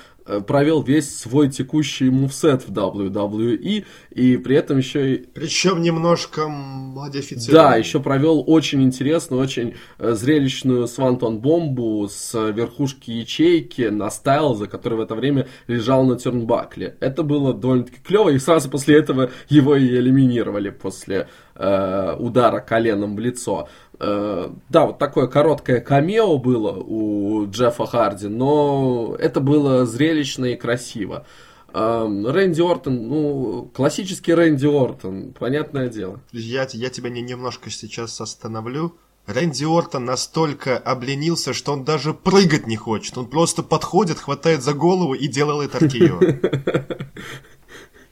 провел 0.47 0.83
весь 0.83 1.18
свой 1.18 1.49
текущий 1.49 2.11
мувсет 2.11 2.66
в 2.68 2.72
WWE, 2.72 3.85
и 4.11 4.37
при 4.37 4.57
этом 4.57 4.79
еще 4.79 5.14
и... 5.14 5.26
Причем 5.35 5.83
немножко 5.83 6.49
модифицирован. 6.49 7.70
Да, 7.70 7.76
еще 7.76 8.01
провел 8.01 8.45
очень 8.47 8.83
интересную, 8.83 9.43
очень 9.43 9.74
э, 9.99 10.12
зрелищную 10.12 10.87
свантон 10.87 11.39
бомбу 11.39 12.09
с 12.09 12.35
верхушки 12.53 13.11
ячейки 13.11 13.83
на 13.83 14.11
Стайлза, 14.11 14.66
который 14.66 14.99
в 14.99 15.01
это 15.01 15.14
время 15.14 15.49
лежал 15.66 16.05
на 16.05 16.18
тернбакле. 16.18 16.97
Это 17.01 17.22
было 17.22 17.55
довольно-таки 17.55 17.99
клево, 18.05 18.31
и 18.31 18.39
сразу 18.39 18.70
после 18.70 18.99
этого 18.99 19.31
его 19.49 19.76
и 19.76 19.87
элиминировали 19.87 20.70
после 20.70 21.29
э, 21.55 22.16
удара 22.18 22.61
коленом 22.61 23.16
в 23.16 23.18
лицо. 23.18 23.68
Э, 24.01 24.51
да, 24.68 24.86
вот 24.86 24.99
такое 24.99 25.26
короткое 25.26 25.80
камео 25.80 26.38
было 26.38 26.72
у 26.72 27.46
Джеффа 27.51 27.86
Харди, 27.86 28.28
но 28.28 29.16
это 29.18 29.40
было 29.40 29.86
зрелищно 29.86 30.46
и 30.46 30.57
красиво. 30.57 31.26
Э, 31.72 32.07
Рэнди 32.07 32.61
Ортон, 32.61 33.09
ну, 33.09 33.70
классический 33.74 34.34
Рэнди 34.34 34.66
Ортон, 34.66 35.34
понятное 35.38 35.88
дело. 35.88 36.20
Я, 36.32 36.66
я 36.72 36.90
тебя 36.90 37.11
не, 37.11 37.22
немножко 37.22 37.70
сейчас 37.70 38.20
остановлю. 38.20 38.94
Рэнди 39.26 39.64
Ортон 39.64 40.07
настолько 40.07 40.78
обленился, 40.78 41.53
что 41.53 41.72
он 41.72 41.84
даже 41.84 42.14
прыгать 42.14 42.66
не 42.66 42.76
хочет. 42.76 43.18
Он 43.18 43.26
просто 43.26 43.62
подходит, 43.62 44.18
хватает 44.18 44.62
за 44.62 44.72
голову 44.72 45.12
и 45.12 45.26
делает 45.26 45.74
аркею. 45.74 46.20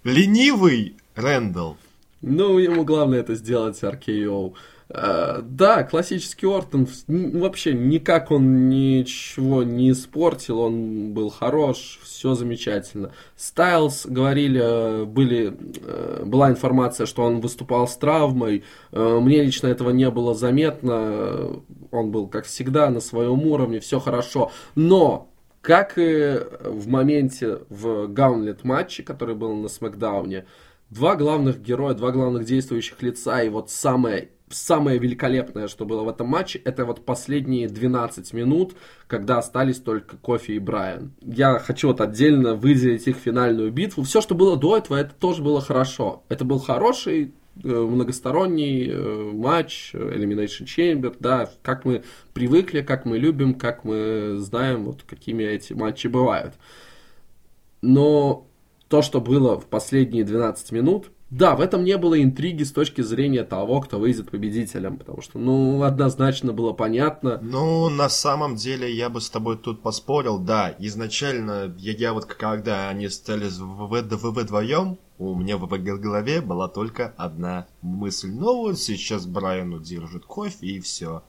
Ленивый 0.04 0.96
Рэндалл. 1.14 1.78
Ну, 2.20 2.58
ему 2.58 2.84
главное 2.84 3.20
это 3.20 3.34
сделать 3.34 3.82
RKO. 3.82 4.54
Uh, 4.96 5.42
да, 5.42 5.82
классический 5.82 6.46
Ортон, 6.46 6.88
вообще 7.06 7.74
никак 7.74 8.30
он 8.30 8.70
ничего 8.70 9.62
не 9.62 9.90
испортил, 9.90 10.60
он 10.60 11.12
был 11.12 11.28
хорош, 11.28 12.00
все 12.02 12.32
замечательно. 12.32 13.12
Стайлз, 13.36 14.06
говорили, 14.06 15.04
были, 15.04 15.54
э, 15.84 16.22
была 16.24 16.48
информация, 16.48 17.04
что 17.04 17.24
он 17.24 17.42
выступал 17.42 17.86
с 17.86 17.96
травмой, 17.98 18.64
э, 18.92 19.18
мне 19.20 19.42
лично 19.42 19.66
этого 19.66 19.90
не 19.90 20.10
было 20.10 20.34
заметно, 20.34 21.60
он 21.90 22.10
был, 22.10 22.26
как 22.26 22.46
всегда, 22.46 22.88
на 22.88 23.00
своем 23.00 23.46
уровне, 23.46 23.80
все 23.80 24.00
хорошо, 24.00 24.50
но 24.76 25.28
как 25.60 25.98
и 25.98 26.40
в 26.64 26.88
моменте 26.88 27.58
в 27.68 28.06
Гаунлет 28.06 28.64
матче, 28.64 29.02
который 29.02 29.34
был 29.34 29.54
на 29.56 29.68
Смакдауне, 29.68 30.46
два 30.88 31.16
главных 31.16 31.60
героя, 31.60 31.92
два 31.92 32.12
главных 32.12 32.46
действующих 32.46 33.02
лица, 33.02 33.42
и 33.42 33.50
вот 33.50 33.70
самое 33.70 34.30
самое 34.48 34.98
великолепное, 34.98 35.68
что 35.68 35.84
было 35.84 36.02
в 36.02 36.08
этом 36.08 36.28
матче, 36.28 36.60
это 36.64 36.84
вот 36.84 37.04
последние 37.04 37.68
12 37.68 38.32
минут, 38.32 38.74
когда 39.06 39.38
остались 39.38 39.78
только 39.78 40.16
Кофи 40.16 40.52
и 40.52 40.58
Брайан. 40.58 41.12
Я 41.20 41.58
хочу 41.58 41.88
вот 41.88 42.00
отдельно 42.00 42.54
выделить 42.54 43.06
их 43.08 43.16
финальную 43.16 43.72
битву. 43.72 44.02
Все, 44.04 44.20
что 44.20 44.34
было 44.34 44.56
до 44.56 44.76
этого, 44.76 44.96
это 44.96 45.14
тоже 45.14 45.42
было 45.42 45.60
хорошо. 45.60 46.22
Это 46.28 46.44
был 46.44 46.58
хороший 46.58 47.32
э, 47.62 47.68
многосторонний 47.68 48.88
э, 48.88 49.32
матч, 49.32 49.94
Elimination 49.94 50.64
Chamber, 50.64 51.14
да, 51.18 51.50
как 51.62 51.84
мы 51.84 52.04
привыкли, 52.32 52.82
как 52.82 53.04
мы 53.04 53.18
любим, 53.18 53.54
как 53.54 53.84
мы 53.84 54.36
знаем, 54.38 54.84
вот 54.84 55.02
какими 55.02 55.42
эти 55.42 55.72
матчи 55.72 56.06
бывают. 56.06 56.54
Но 57.82 58.46
то, 58.88 59.02
что 59.02 59.20
было 59.20 59.60
в 59.60 59.66
последние 59.66 60.24
12 60.24 60.72
минут, 60.72 61.10
да, 61.30 61.56
в 61.56 61.60
этом 61.60 61.82
не 61.82 61.98
было 61.98 62.22
интриги 62.22 62.62
с 62.62 62.70
точки 62.70 63.00
зрения 63.00 63.42
того, 63.42 63.80
кто 63.80 63.98
выйдет 63.98 64.30
победителем, 64.30 64.96
потому 64.96 65.22
что, 65.22 65.38
ну, 65.40 65.82
однозначно 65.82 66.52
было 66.52 66.72
понятно. 66.72 67.40
Ну, 67.42 67.88
на 67.88 68.08
самом 68.08 68.54
деле, 68.54 68.94
я 68.94 69.10
бы 69.10 69.20
с 69.20 69.28
тобой 69.28 69.56
тут 69.56 69.82
поспорил, 69.82 70.38
да, 70.38 70.74
изначально, 70.78 71.74
я, 71.78 71.92
я 71.92 72.12
вот 72.12 72.26
когда 72.26 72.88
они 72.88 73.08
стали 73.08 73.48
вдвоем, 73.48 74.98
у 75.18 75.34
меня 75.34 75.56
в 75.56 75.66
голове 75.66 76.40
была 76.40 76.68
только 76.68 77.12
одна 77.16 77.66
мысль. 77.82 78.30
Ну, 78.30 78.58
вот 78.58 78.78
сейчас 78.78 79.26
Брайан 79.26 79.74
удержит 79.74 80.26
кофе 80.26 80.66
и 80.66 80.80
все. 80.80 81.24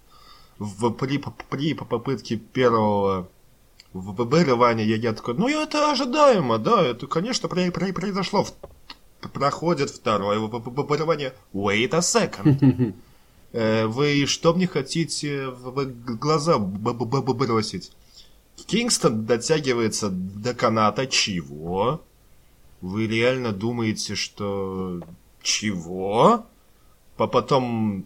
В, 0.60 0.92
при, 0.92 1.20
при 1.50 1.74
попытке 1.74 2.36
первого 2.36 3.30
вырывания 3.94 4.86
я, 4.86 4.98
я 4.98 5.14
такой, 5.14 5.34
ну, 5.34 5.48
это 5.48 5.92
ожидаемо, 5.92 6.60
да, 6.60 6.84
это, 6.84 7.08
конечно, 7.08 7.50
произошло 7.50 8.44
в 8.44 8.54
проходит 9.34 9.90
второе 9.90 10.40
выбывание. 10.40 11.34
Wait 11.54 11.94
a 11.94 12.00
second. 12.00 12.94
Э, 13.54 13.86
вы 13.86 14.26
что 14.26 14.54
мне 14.54 14.68
хотите 14.68 15.48
в 15.48 15.86
глаза 16.18 16.58
бросить? 16.58 17.94
Кингстон 18.66 19.26
дотягивается 19.26 20.10
до 20.10 20.54
каната. 20.54 21.08
Чего? 21.08 22.04
Вы 22.82 23.08
реально 23.08 23.54
думаете, 23.54 24.16
что... 24.16 25.02
Чего? 25.42 26.46
Потом 27.16 28.06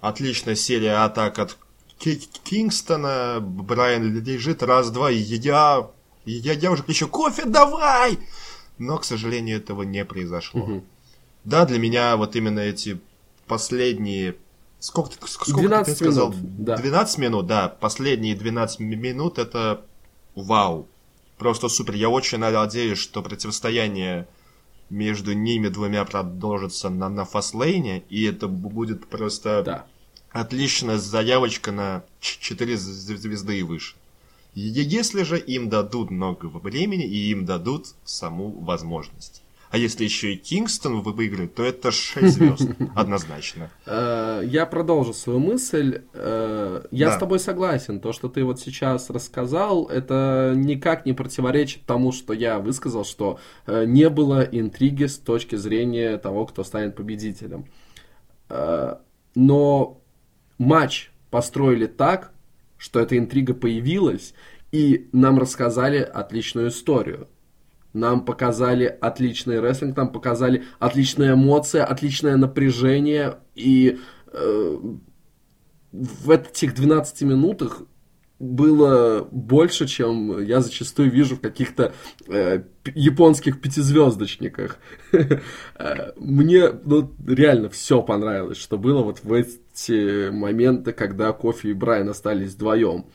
отличная 0.00 0.56
серия 0.56 1.04
атак 1.04 1.38
от 1.38 1.56
Кингстона. 1.98 3.38
Брайан 3.40 4.22
лежит 4.22 4.62
раз-два. 4.62 5.10
Я... 5.10 5.88
Я, 6.24 6.52
я 6.52 6.70
уже 6.70 6.82
кричу, 6.82 7.08
кофе 7.08 7.46
давай! 7.46 8.18
Но, 8.78 8.98
к 8.98 9.04
сожалению, 9.04 9.58
этого 9.58 9.82
не 9.82 10.04
произошло. 10.04 10.62
Угу. 10.62 10.84
Да, 11.44 11.66
для 11.66 11.78
меня 11.78 12.16
вот 12.16 12.36
именно 12.36 12.60
эти 12.60 13.00
последние... 13.46 14.36
Сколько, 14.80 15.12
сколько 15.26 15.60
12 15.60 15.98
ты 15.98 16.04
сказал? 16.04 16.32
Минут, 16.32 16.64
да. 16.64 16.76
12 16.76 17.18
минут, 17.18 17.46
да. 17.46 17.68
Последние 17.68 18.36
12 18.36 18.80
минут 18.80 19.38
это 19.38 19.84
вау. 20.34 20.86
Просто 21.36 21.68
супер. 21.68 21.94
Я 21.94 22.08
очень 22.08 22.38
надеюсь, 22.38 22.98
что 22.98 23.22
противостояние 23.22 24.28
между 24.90 25.32
ними 25.32 25.68
двумя 25.68 26.04
продолжится 26.04 26.90
на, 26.90 27.08
на 27.08 27.24
фастлейне, 27.24 28.04
и 28.08 28.24
это 28.24 28.48
будет 28.48 29.08
просто 29.08 29.62
да. 29.62 29.86
отличная 30.30 30.98
заявочка 30.98 31.72
на 31.72 32.04
4 32.20 32.76
звезды 32.76 33.58
и 33.58 33.62
выше. 33.62 33.96
Если 34.60 35.22
же 35.22 35.38
им 35.38 35.68
дадут 35.68 36.10
много 36.10 36.46
времени 36.46 37.04
и 37.04 37.30
им 37.30 37.44
дадут 37.44 37.86
саму 38.04 38.50
возможность. 38.60 39.44
А 39.70 39.76
если 39.76 40.04
еще 40.04 40.32
и 40.32 40.36
Кингстон 40.36 41.02
вы 41.02 41.12
выиграют, 41.12 41.54
то 41.54 41.62
это 41.62 41.92
6 41.92 42.26
звезд, 42.28 42.70
однозначно. 42.96 43.70
Э, 43.86 44.42
я 44.44 44.66
продолжу 44.66 45.12
свою 45.12 45.38
мысль. 45.38 46.02
Э, 46.12 46.82
я 46.90 47.12
с 47.12 47.18
тобой 47.18 47.38
согласен. 47.38 48.00
То, 48.00 48.12
что 48.12 48.28
ты 48.28 48.44
вот 48.44 48.58
сейчас 48.58 49.10
рассказал, 49.10 49.86
это 49.86 50.54
никак 50.56 51.06
не 51.06 51.12
противоречит 51.12 51.84
тому, 51.84 52.12
что 52.12 52.32
я 52.32 52.58
высказал, 52.58 53.04
что 53.04 53.38
э, 53.66 53.84
не 53.84 54.08
было 54.08 54.40
интриги 54.40 55.04
с 55.04 55.18
точки 55.18 55.56
зрения 55.56 56.16
того, 56.16 56.46
кто 56.46 56.64
станет 56.64 56.96
победителем. 56.96 57.66
Но 59.34 60.00
матч 60.56 61.10
построили 61.30 61.86
так, 61.86 62.32
что 62.78 63.00
эта 63.00 63.18
интрига 63.18 63.52
появилась, 63.52 64.32
и 64.72 65.08
нам 65.12 65.38
рассказали 65.38 65.98
отличную 65.98 66.68
историю. 66.68 67.28
Нам 67.92 68.24
показали 68.24 68.84
отличный 68.84 69.60
рестлинг, 69.60 69.96
нам 69.96 70.12
показали 70.12 70.64
отличные 70.78 71.34
эмоции, 71.34 71.80
отличное 71.80 72.36
напряжение. 72.36 73.38
И 73.54 73.98
э, 74.32 74.78
в 75.92 76.30
этих 76.30 76.74
12 76.74 77.22
минутах 77.22 77.82
было 78.38 79.26
больше, 79.32 79.86
чем 79.86 80.40
я 80.42 80.60
зачастую 80.60 81.10
вижу 81.10 81.36
в 81.36 81.40
каких-то 81.40 81.92
э, 82.28 82.62
японских 82.94 83.60
пятизвездочниках. 83.60 84.78
Э, 85.80 86.12
мне 86.16 86.70
ну, 86.84 87.14
реально 87.24 87.68
все 87.68 88.02
понравилось, 88.02 88.58
что 88.58 88.78
было 88.78 89.02
вот 89.02 89.20
в 89.22 89.32
эти 89.32 90.30
моменты, 90.30 90.92
когда 90.92 91.32
Кофи 91.32 91.68
и 91.68 91.72
Брайан 91.72 92.08
остались 92.08 92.54
вдвоем. 92.54 93.06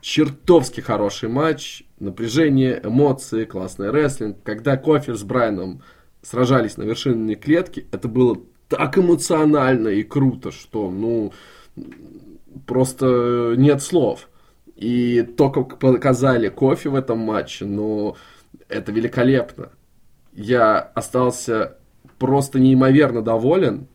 Чертовски 0.00 0.80
хороший 0.80 1.28
матч, 1.28 1.82
напряжение, 1.98 2.80
эмоции, 2.82 3.44
классный 3.44 3.90
рестлинг. 3.90 4.38
Когда 4.44 4.76
Кофи 4.76 5.14
с 5.14 5.24
Брайаном 5.24 5.82
сражались 6.22 6.76
на 6.76 6.84
вершине 6.84 7.34
клетки, 7.34 7.86
это 7.90 8.06
было 8.06 8.40
так 8.68 8.96
эмоционально 8.98 9.88
и 9.88 10.04
круто, 10.04 10.52
что, 10.52 10.90
ну, 10.90 11.32
просто 12.66 13.54
нет 13.56 13.82
слов. 13.82 14.28
И 14.76 15.22
то, 15.22 15.50
как 15.50 15.78
показали 15.78 16.48
кофе 16.48 16.90
в 16.90 16.94
этом 16.94 17.18
матче, 17.18 17.64
ну, 17.64 18.16
это 18.68 18.92
великолепно. 18.92 19.70
Я 20.34 20.78
остался 20.78 21.78
просто 22.18 22.60
неимоверно 22.60 23.22
доволен. 23.22 23.88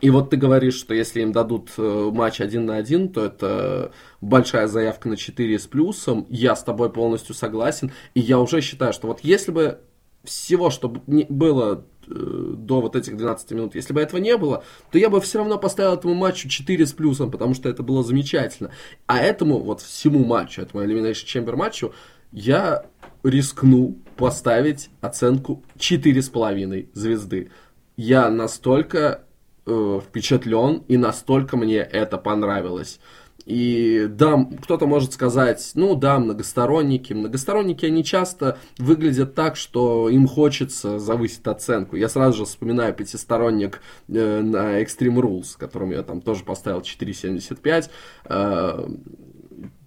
И 0.00 0.10
вот 0.10 0.30
ты 0.30 0.36
говоришь, 0.36 0.74
что 0.74 0.94
если 0.94 1.22
им 1.22 1.32
дадут 1.32 1.70
э, 1.78 2.10
матч 2.12 2.40
один 2.40 2.66
на 2.66 2.76
один, 2.76 3.08
то 3.08 3.24
это 3.24 3.92
большая 4.20 4.66
заявка 4.68 5.08
на 5.08 5.16
4 5.16 5.58
с 5.58 5.66
плюсом. 5.66 6.26
Я 6.28 6.54
с 6.54 6.62
тобой 6.62 6.90
полностью 6.90 7.34
согласен. 7.34 7.92
И 8.14 8.20
я 8.20 8.38
уже 8.38 8.60
считаю, 8.60 8.92
что 8.92 9.06
вот 9.08 9.20
если 9.22 9.52
бы 9.52 9.80
всего, 10.24 10.70
что 10.70 10.88
было 11.06 11.84
до 12.08 12.80
вот 12.80 12.96
этих 12.96 13.16
12 13.16 13.50
минут, 13.52 13.74
если 13.74 13.92
бы 13.92 14.00
этого 14.00 14.20
не 14.20 14.36
было, 14.36 14.64
то 14.90 14.98
я 14.98 15.10
бы 15.10 15.20
все 15.20 15.38
равно 15.38 15.58
поставил 15.58 15.94
этому 15.94 16.14
матчу 16.14 16.48
4 16.48 16.86
с 16.86 16.92
плюсом, 16.92 17.30
потому 17.30 17.54
что 17.54 17.68
это 17.68 17.82
было 17.82 18.02
замечательно. 18.02 18.70
А 19.06 19.18
этому, 19.18 19.58
вот 19.58 19.80
всему 19.80 20.24
матчу, 20.24 20.62
этому 20.62 20.84
Elimination 20.84 21.26
Chamber 21.26 21.56
матчу, 21.56 21.92
я 22.32 22.84
рискну 23.22 23.98
поставить 24.16 24.90
оценку 25.00 25.62
4,5 25.78 26.88
звезды. 26.92 27.50
Я 27.96 28.30
настолько 28.30 29.22
э, 29.66 30.00
впечатлен, 30.06 30.82
и 30.88 30.96
настолько 30.96 31.56
мне 31.56 31.78
это 31.78 32.18
понравилось. 32.18 33.00
И 33.46 34.08
да, 34.10 34.44
кто-то 34.62 34.86
может 34.86 35.12
сказать, 35.12 35.70
ну 35.74 35.94
да, 35.94 36.18
многосторонники. 36.18 37.12
Многосторонники, 37.12 37.86
они 37.86 38.02
часто 38.02 38.58
выглядят 38.76 39.36
так, 39.36 39.56
что 39.56 40.08
им 40.10 40.26
хочется 40.26 40.98
завысить 40.98 41.46
оценку. 41.46 41.94
Я 41.94 42.08
сразу 42.08 42.38
же 42.38 42.44
вспоминаю 42.44 42.92
пятисторонник 42.92 43.80
э, 44.08 44.40
на 44.40 44.82
Extreme 44.82 45.20
Rules, 45.20 45.56
которым 45.56 45.92
я 45.92 46.02
там 46.02 46.20
тоже 46.22 46.42
поставил 46.42 46.80
4,75. 46.80 47.88
Э, 48.24 48.88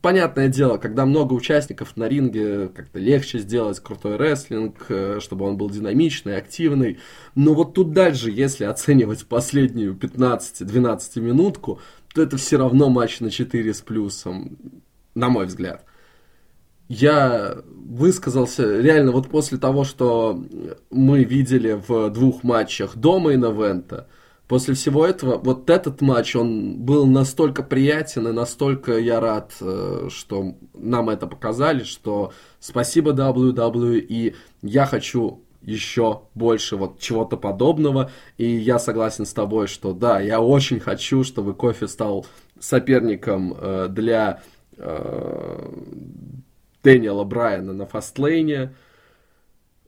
понятное 0.02 0.48
дело, 0.48 0.78
когда 0.78 1.06
много 1.06 1.34
участников 1.34 1.98
на 1.98 2.08
ринге, 2.08 2.70
как-то 2.70 3.00
легче 3.00 3.40
сделать 3.40 3.80
крутой 3.80 4.16
рестлинг, 4.16 4.86
э, 4.90 5.20
чтобы 5.20 5.46
он 5.46 5.58
был 5.58 5.70
динамичный, 5.70 6.38
активный. 6.38 7.00
Но 7.36 7.54
вот 7.54 7.74
тут 7.74 7.92
дальше, 7.92 8.32
если 8.32 8.64
оценивать 8.64 9.26
последнюю 9.26 9.96
15-12 9.96 11.20
минутку, 11.20 11.80
это 12.16 12.38
все 12.38 12.58
равно 12.58 12.90
матч 12.90 13.20
на 13.20 13.30
4 13.30 13.74
с 13.74 13.82
плюсом, 13.82 14.58
на 15.16 15.30
мой 15.30 15.46
взгляд. 15.46 15.86
я 16.88 17.58
высказался 17.68 18.82
реально 18.82 19.12
вот 19.12 19.30
после 19.30 19.58
того, 19.58 19.84
что 19.84 20.44
мы 20.90 21.24
видели 21.24 21.80
в 21.88 22.10
двух 22.10 22.44
матчах 22.44 22.96
до 22.96 23.20
мейн-эвента, 23.20 24.08
после 24.48 24.74
всего 24.74 25.06
этого, 25.06 25.38
вот 25.38 25.70
этот 25.70 26.02
матч, 26.02 26.36
он 26.36 26.80
был 26.80 27.06
настолько 27.06 27.62
приятен 27.62 28.28
и 28.28 28.32
настолько 28.32 28.98
я 28.98 29.20
рад, 29.20 29.54
э, 29.62 30.08
что 30.10 30.56
нам 30.74 31.10
это 31.10 31.28
показали, 31.28 31.84
что 31.84 32.34
спасибо 32.60 33.12
WWE, 33.12 34.00
и 34.00 34.36
я 34.64 34.88
хочу 34.88 35.44
еще 35.62 36.24
больше 36.36 36.76
вот 36.76 37.00
чего-то 37.00 37.38
подобного, 37.38 38.12
и 38.38 38.46
я 38.46 38.80
согласен 38.80 39.26
с 39.26 39.34
тобой, 39.34 39.68
что 39.68 39.94
да, 39.94 40.20
я 40.20 40.42
очень 40.42 40.80
хочу, 40.80 41.24
чтобы 41.24 41.54
Кофе 41.54 41.88
стал 41.88 42.26
соперником 42.60 43.56
э, 43.58 43.88
для 43.90 44.42
э, 44.78 45.70
Дэниела 46.84 47.24
Брайана 47.24 47.74
на 47.74 47.86
фастлейне. 47.86 48.74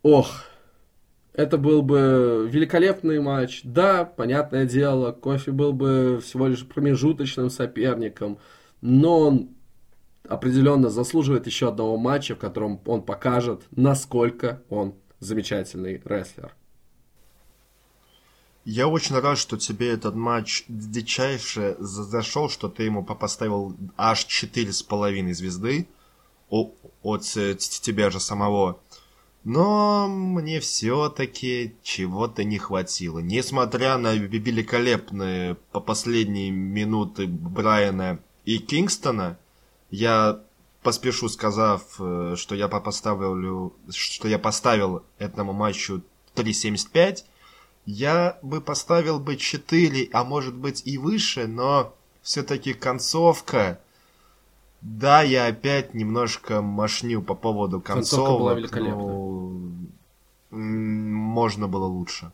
Ох, 0.04 0.44
это 1.34 1.58
был 1.58 1.82
бы 1.82 2.48
великолепный 2.50 3.20
матч. 3.22 3.62
Да, 3.64 4.04
понятное 4.04 4.66
дело, 4.66 5.12
Кофи 5.12 5.52
был 5.52 5.74
бы 5.74 6.20
всего 6.22 6.48
лишь 6.48 6.68
промежуточным 6.68 7.50
соперником, 7.50 8.40
но 8.82 9.20
он 9.20 9.50
определенно 10.28 10.90
заслуживает 10.90 11.46
еще 11.46 11.70
одного 11.70 11.98
матча, 11.98 12.36
в 12.36 12.40
котором 12.40 12.82
он 12.86 13.02
покажет, 13.02 13.62
насколько 13.72 14.62
он 14.70 14.96
замечательный 15.22 16.02
рестлер. 16.04 16.54
Я 18.66 18.88
очень 18.88 19.18
рад, 19.18 19.38
что 19.38 19.58
тебе 19.58 19.90
этот 19.90 20.16
матч 20.16 20.66
дичайше 20.68 21.76
зашел, 21.80 22.50
что 22.50 22.68
ты 22.68 22.84
ему 22.84 23.04
поставил 23.04 23.76
аж 23.98 24.26
четыре 24.26 24.74
с 24.74 24.84
половиной 24.84 25.34
звезды 25.34 25.88
от 26.50 27.24
тебя 27.24 28.12
же 28.12 28.20
самого. 28.20 28.80
Но 29.44 30.08
мне 30.08 30.60
все-таки 30.60 31.76
чего-то 31.82 32.44
не 32.44 32.60
хватило. 32.60 33.18
Несмотря 33.20 33.98
на 33.98 34.14
великолепные 34.14 35.56
по 35.72 35.80
последние 35.80 36.52
минуты 36.52 37.26
Брайана 37.26 38.20
и 38.46 38.60
Кингстона, 38.60 39.40
я 39.90 40.44
поспешу 40.82 41.30
сказав, 41.30 41.84
э, 42.00 42.36
что 42.38 42.56
я 42.56 42.68
поставил, 42.68 43.74
что 43.90 44.28
я 44.28 44.40
поставил 44.40 45.04
этому 45.18 45.54
матчу 45.54 46.02
3.75, 46.36 47.24
я 47.86 48.38
бы 48.42 48.62
поставил 48.62 49.20
бы 49.20 49.38
4, 49.38 50.10
а 50.14 50.24
может 50.24 50.56
быть 50.56 50.84
и 50.86 50.98
выше, 50.98 51.48
но 51.48 51.94
все-таки 52.22 52.74
концовка 52.74 53.80
да, 54.82 55.22
я 55.22 55.46
опять 55.48 55.94
немножко 55.94 56.62
машню 56.62 57.22
по 57.22 57.36
поводу 57.36 57.80
концовок. 57.80 58.40
была 58.40 58.54
великолепна. 58.56 58.96
Ну, 58.96 59.88
можно 60.50 61.68
было 61.68 61.86
лучше. 61.86 62.32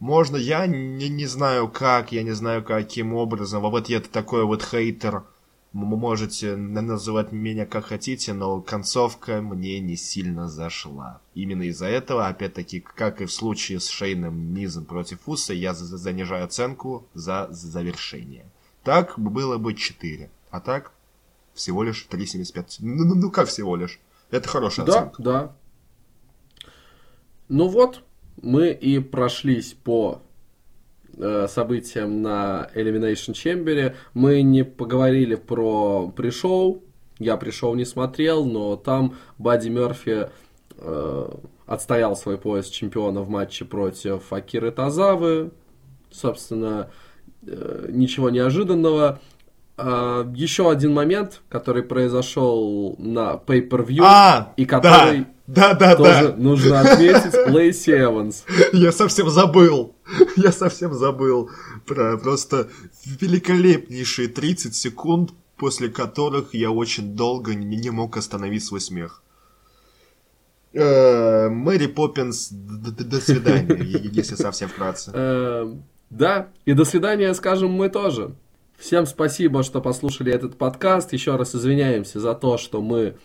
Можно, 0.00 0.36
я 0.36 0.66
не, 0.66 1.08
не 1.08 1.26
знаю 1.26 1.68
как, 1.68 2.10
я 2.10 2.22
не 2.22 2.32
знаю 2.32 2.64
каким 2.64 3.14
образом. 3.14 3.62
Вот 3.62 3.88
я 3.88 4.00
такой 4.00 4.44
вот 4.44 4.62
хейтер. 4.62 5.24
Можете 5.72 6.54
называть 6.54 7.32
меня 7.32 7.64
как 7.64 7.86
хотите, 7.86 8.34
но 8.34 8.60
концовка 8.60 9.40
мне 9.40 9.80
не 9.80 9.96
сильно 9.96 10.46
зашла. 10.46 11.22
Именно 11.34 11.62
из-за 11.62 11.86
этого, 11.86 12.26
опять-таки, 12.26 12.80
как 12.80 13.22
и 13.22 13.24
в 13.24 13.32
случае 13.32 13.80
с 13.80 13.88
Шейном 13.88 14.52
Низом 14.52 14.84
против 14.84 15.26
Уса, 15.26 15.54
я 15.54 15.72
занижаю 15.72 16.44
оценку 16.44 17.06
за 17.14 17.48
завершение. 17.50 18.44
Так 18.84 19.18
было 19.18 19.56
бы 19.56 19.72
4. 19.72 20.30
А 20.50 20.60
так 20.60 20.92
всего 21.54 21.82
лишь 21.82 22.06
3,75. 22.10 22.76
Ну, 22.80 23.04
ну, 23.04 23.14
ну 23.14 23.30
как 23.30 23.48
всего 23.48 23.74
лишь? 23.74 23.98
Это 24.30 24.48
хорошая 24.48 24.84
да, 24.84 24.92
оценка. 24.92 25.22
Да, 25.22 25.56
Ну 27.48 27.68
вот, 27.68 28.02
мы 28.42 28.72
и 28.72 28.98
прошлись 28.98 29.72
по 29.72 30.20
событиям 31.48 32.22
на 32.22 32.68
Elimination 32.74 33.32
Chamber. 33.32 33.94
Мы 34.14 34.42
не 34.42 34.64
поговорили 34.64 35.34
про 35.34 36.12
пришел. 36.16 36.82
Я 37.18 37.36
пришел 37.36 37.74
не 37.74 37.84
смотрел, 37.84 38.44
но 38.44 38.76
там 38.76 39.14
Бадди 39.38 39.68
Мерфи 39.68 40.28
э, 40.78 41.28
отстоял 41.66 42.16
свой 42.16 42.38
пояс 42.38 42.66
чемпиона 42.66 43.22
в 43.22 43.28
матче 43.28 43.64
против 43.64 44.32
Акиры 44.32 44.70
Тазавы. 44.72 45.52
Собственно, 46.10 46.90
э, 47.46 47.86
ничего 47.90 48.30
неожиданного. 48.30 49.20
Uh, 49.78 50.30
еще 50.36 50.70
один 50.70 50.92
момент, 50.92 51.40
который 51.48 51.82
произошел 51.82 52.94
на 52.98 53.40
Pay-Per-View, 53.46 54.02
а, 54.04 54.52
и 54.58 54.66
который 54.66 55.26
да, 55.46 55.74
да, 55.74 55.96
тоже 55.96 56.28
да. 56.28 56.34
нужно 56.36 56.80
отметить, 56.80 57.34
Лейси 57.48 57.90
Эванс. 57.90 58.44
Я 58.72 58.92
совсем 58.92 59.28
забыл. 59.28 59.91
Я 60.36 60.52
совсем 60.52 60.92
забыл 60.94 61.50
про 61.86 62.16
просто 62.16 62.68
великолепнейшие 63.04 64.28
30 64.28 64.74
секунд, 64.74 65.32
после 65.56 65.88
которых 65.88 66.54
я 66.54 66.70
очень 66.70 67.14
долго 67.14 67.54
не, 67.54 67.90
мог 67.90 68.16
остановить 68.16 68.64
свой 68.64 68.80
смех. 68.80 69.22
Э, 70.72 71.48
Мэри 71.48 71.86
Поппинс, 71.86 72.48
до 72.50 73.20
свидания, 73.20 73.76
если 74.12 74.34
совсем 74.34 74.68
вкратце. 74.68 75.12
Э, 75.14 75.72
да, 76.10 76.48
и 76.64 76.72
до 76.72 76.84
свидания 76.84 77.32
скажем 77.34 77.70
мы 77.70 77.88
тоже. 77.90 78.34
Всем 78.78 79.06
спасибо, 79.06 79.62
что 79.62 79.80
послушали 79.80 80.32
этот 80.32 80.58
подкаст. 80.58 81.12
Еще 81.12 81.36
раз 81.36 81.54
извиняемся 81.54 82.18
за 82.18 82.34
то, 82.34 82.58
что 82.58 82.82
мы 82.82 83.16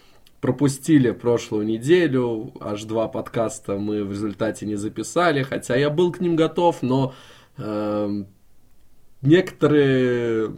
пропустили 0.41 1.11
прошлую 1.11 1.65
неделю. 1.65 2.53
Аж 2.59 2.83
два 2.83 3.07
подкаста 3.07 3.77
мы 3.77 4.03
в 4.03 4.11
результате 4.11 4.65
не 4.65 4.75
записали. 4.75 5.43
Хотя 5.43 5.75
я 5.75 5.89
был 5.89 6.11
к 6.11 6.19
ним 6.19 6.35
готов, 6.35 6.81
но 6.81 7.13
э, 7.57 8.23
некоторые 9.21 10.53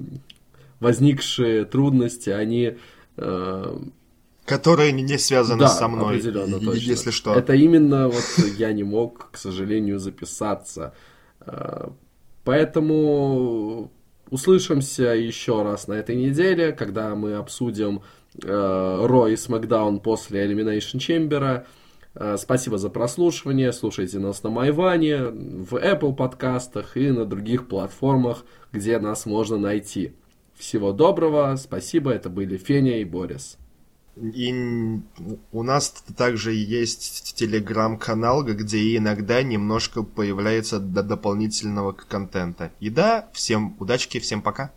возникшие 0.79 1.65
трудности, 1.65 2.29
они... 2.29 2.77
Э, 3.17 3.77
Которые 4.45 4.91
не 4.91 5.17
связаны 5.17 5.59
да, 5.59 5.67
со 5.67 5.87
мной, 5.87 6.15
определенно, 6.15 6.59
точно. 6.59 6.79
если 6.79 7.11
что. 7.11 7.35
Это 7.35 7.53
именно 7.53 8.09
вот 8.09 8.23
я 8.57 8.73
не 8.73 8.83
мог, 8.83 9.29
к 9.31 9.37
сожалению, 9.37 9.99
записаться. 9.99 10.93
Э, 11.41 11.89
поэтому 12.43 13.91
Услышимся 14.29 15.15
еще 15.15 15.63
раз 15.63 15.87
на 15.87 15.93
этой 15.93 16.15
неделе, 16.15 16.71
когда 16.71 17.15
мы 17.15 17.33
обсудим 17.33 18.01
Ро 18.43 19.27
и 19.27 19.35
Смакдаун 19.35 19.99
после 19.99 20.45
Elimination 20.45 20.97
Chamber. 20.97 21.65
Э, 22.15 22.37
спасибо 22.37 22.77
за 22.77 22.89
прослушивание. 22.89 23.71
Слушайте 23.73 24.19
нас 24.19 24.43
на 24.43 24.49
Майване, 24.49 25.25
в 25.25 25.75
Apple 25.75 26.15
подкастах 26.15 26.97
и 26.97 27.11
на 27.11 27.25
других 27.25 27.67
платформах, 27.67 28.45
где 28.71 28.99
нас 28.99 29.25
можно 29.25 29.57
найти. 29.57 30.13
Всего 30.55 30.91
доброго, 30.91 31.55
спасибо. 31.55 32.11
Это 32.11 32.29
были 32.29 32.57
Феня 32.57 32.99
и 32.99 33.05
Борис. 33.05 33.57
И 34.17 34.53
у 35.53 35.63
нас 35.63 35.91
также 36.17 36.53
есть 36.53 37.35
телеграм-канал, 37.35 38.43
где 38.43 38.97
иногда 38.97 39.41
немножко 39.43 40.03
появляется 40.03 40.79
до 40.79 41.03
дополнительного 41.03 41.93
контента. 41.93 42.73
И 42.81 42.89
да, 42.89 43.29
всем 43.31 43.77
удачки, 43.79 44.19
всем 44.19 44.41
пока. 44.41 44.73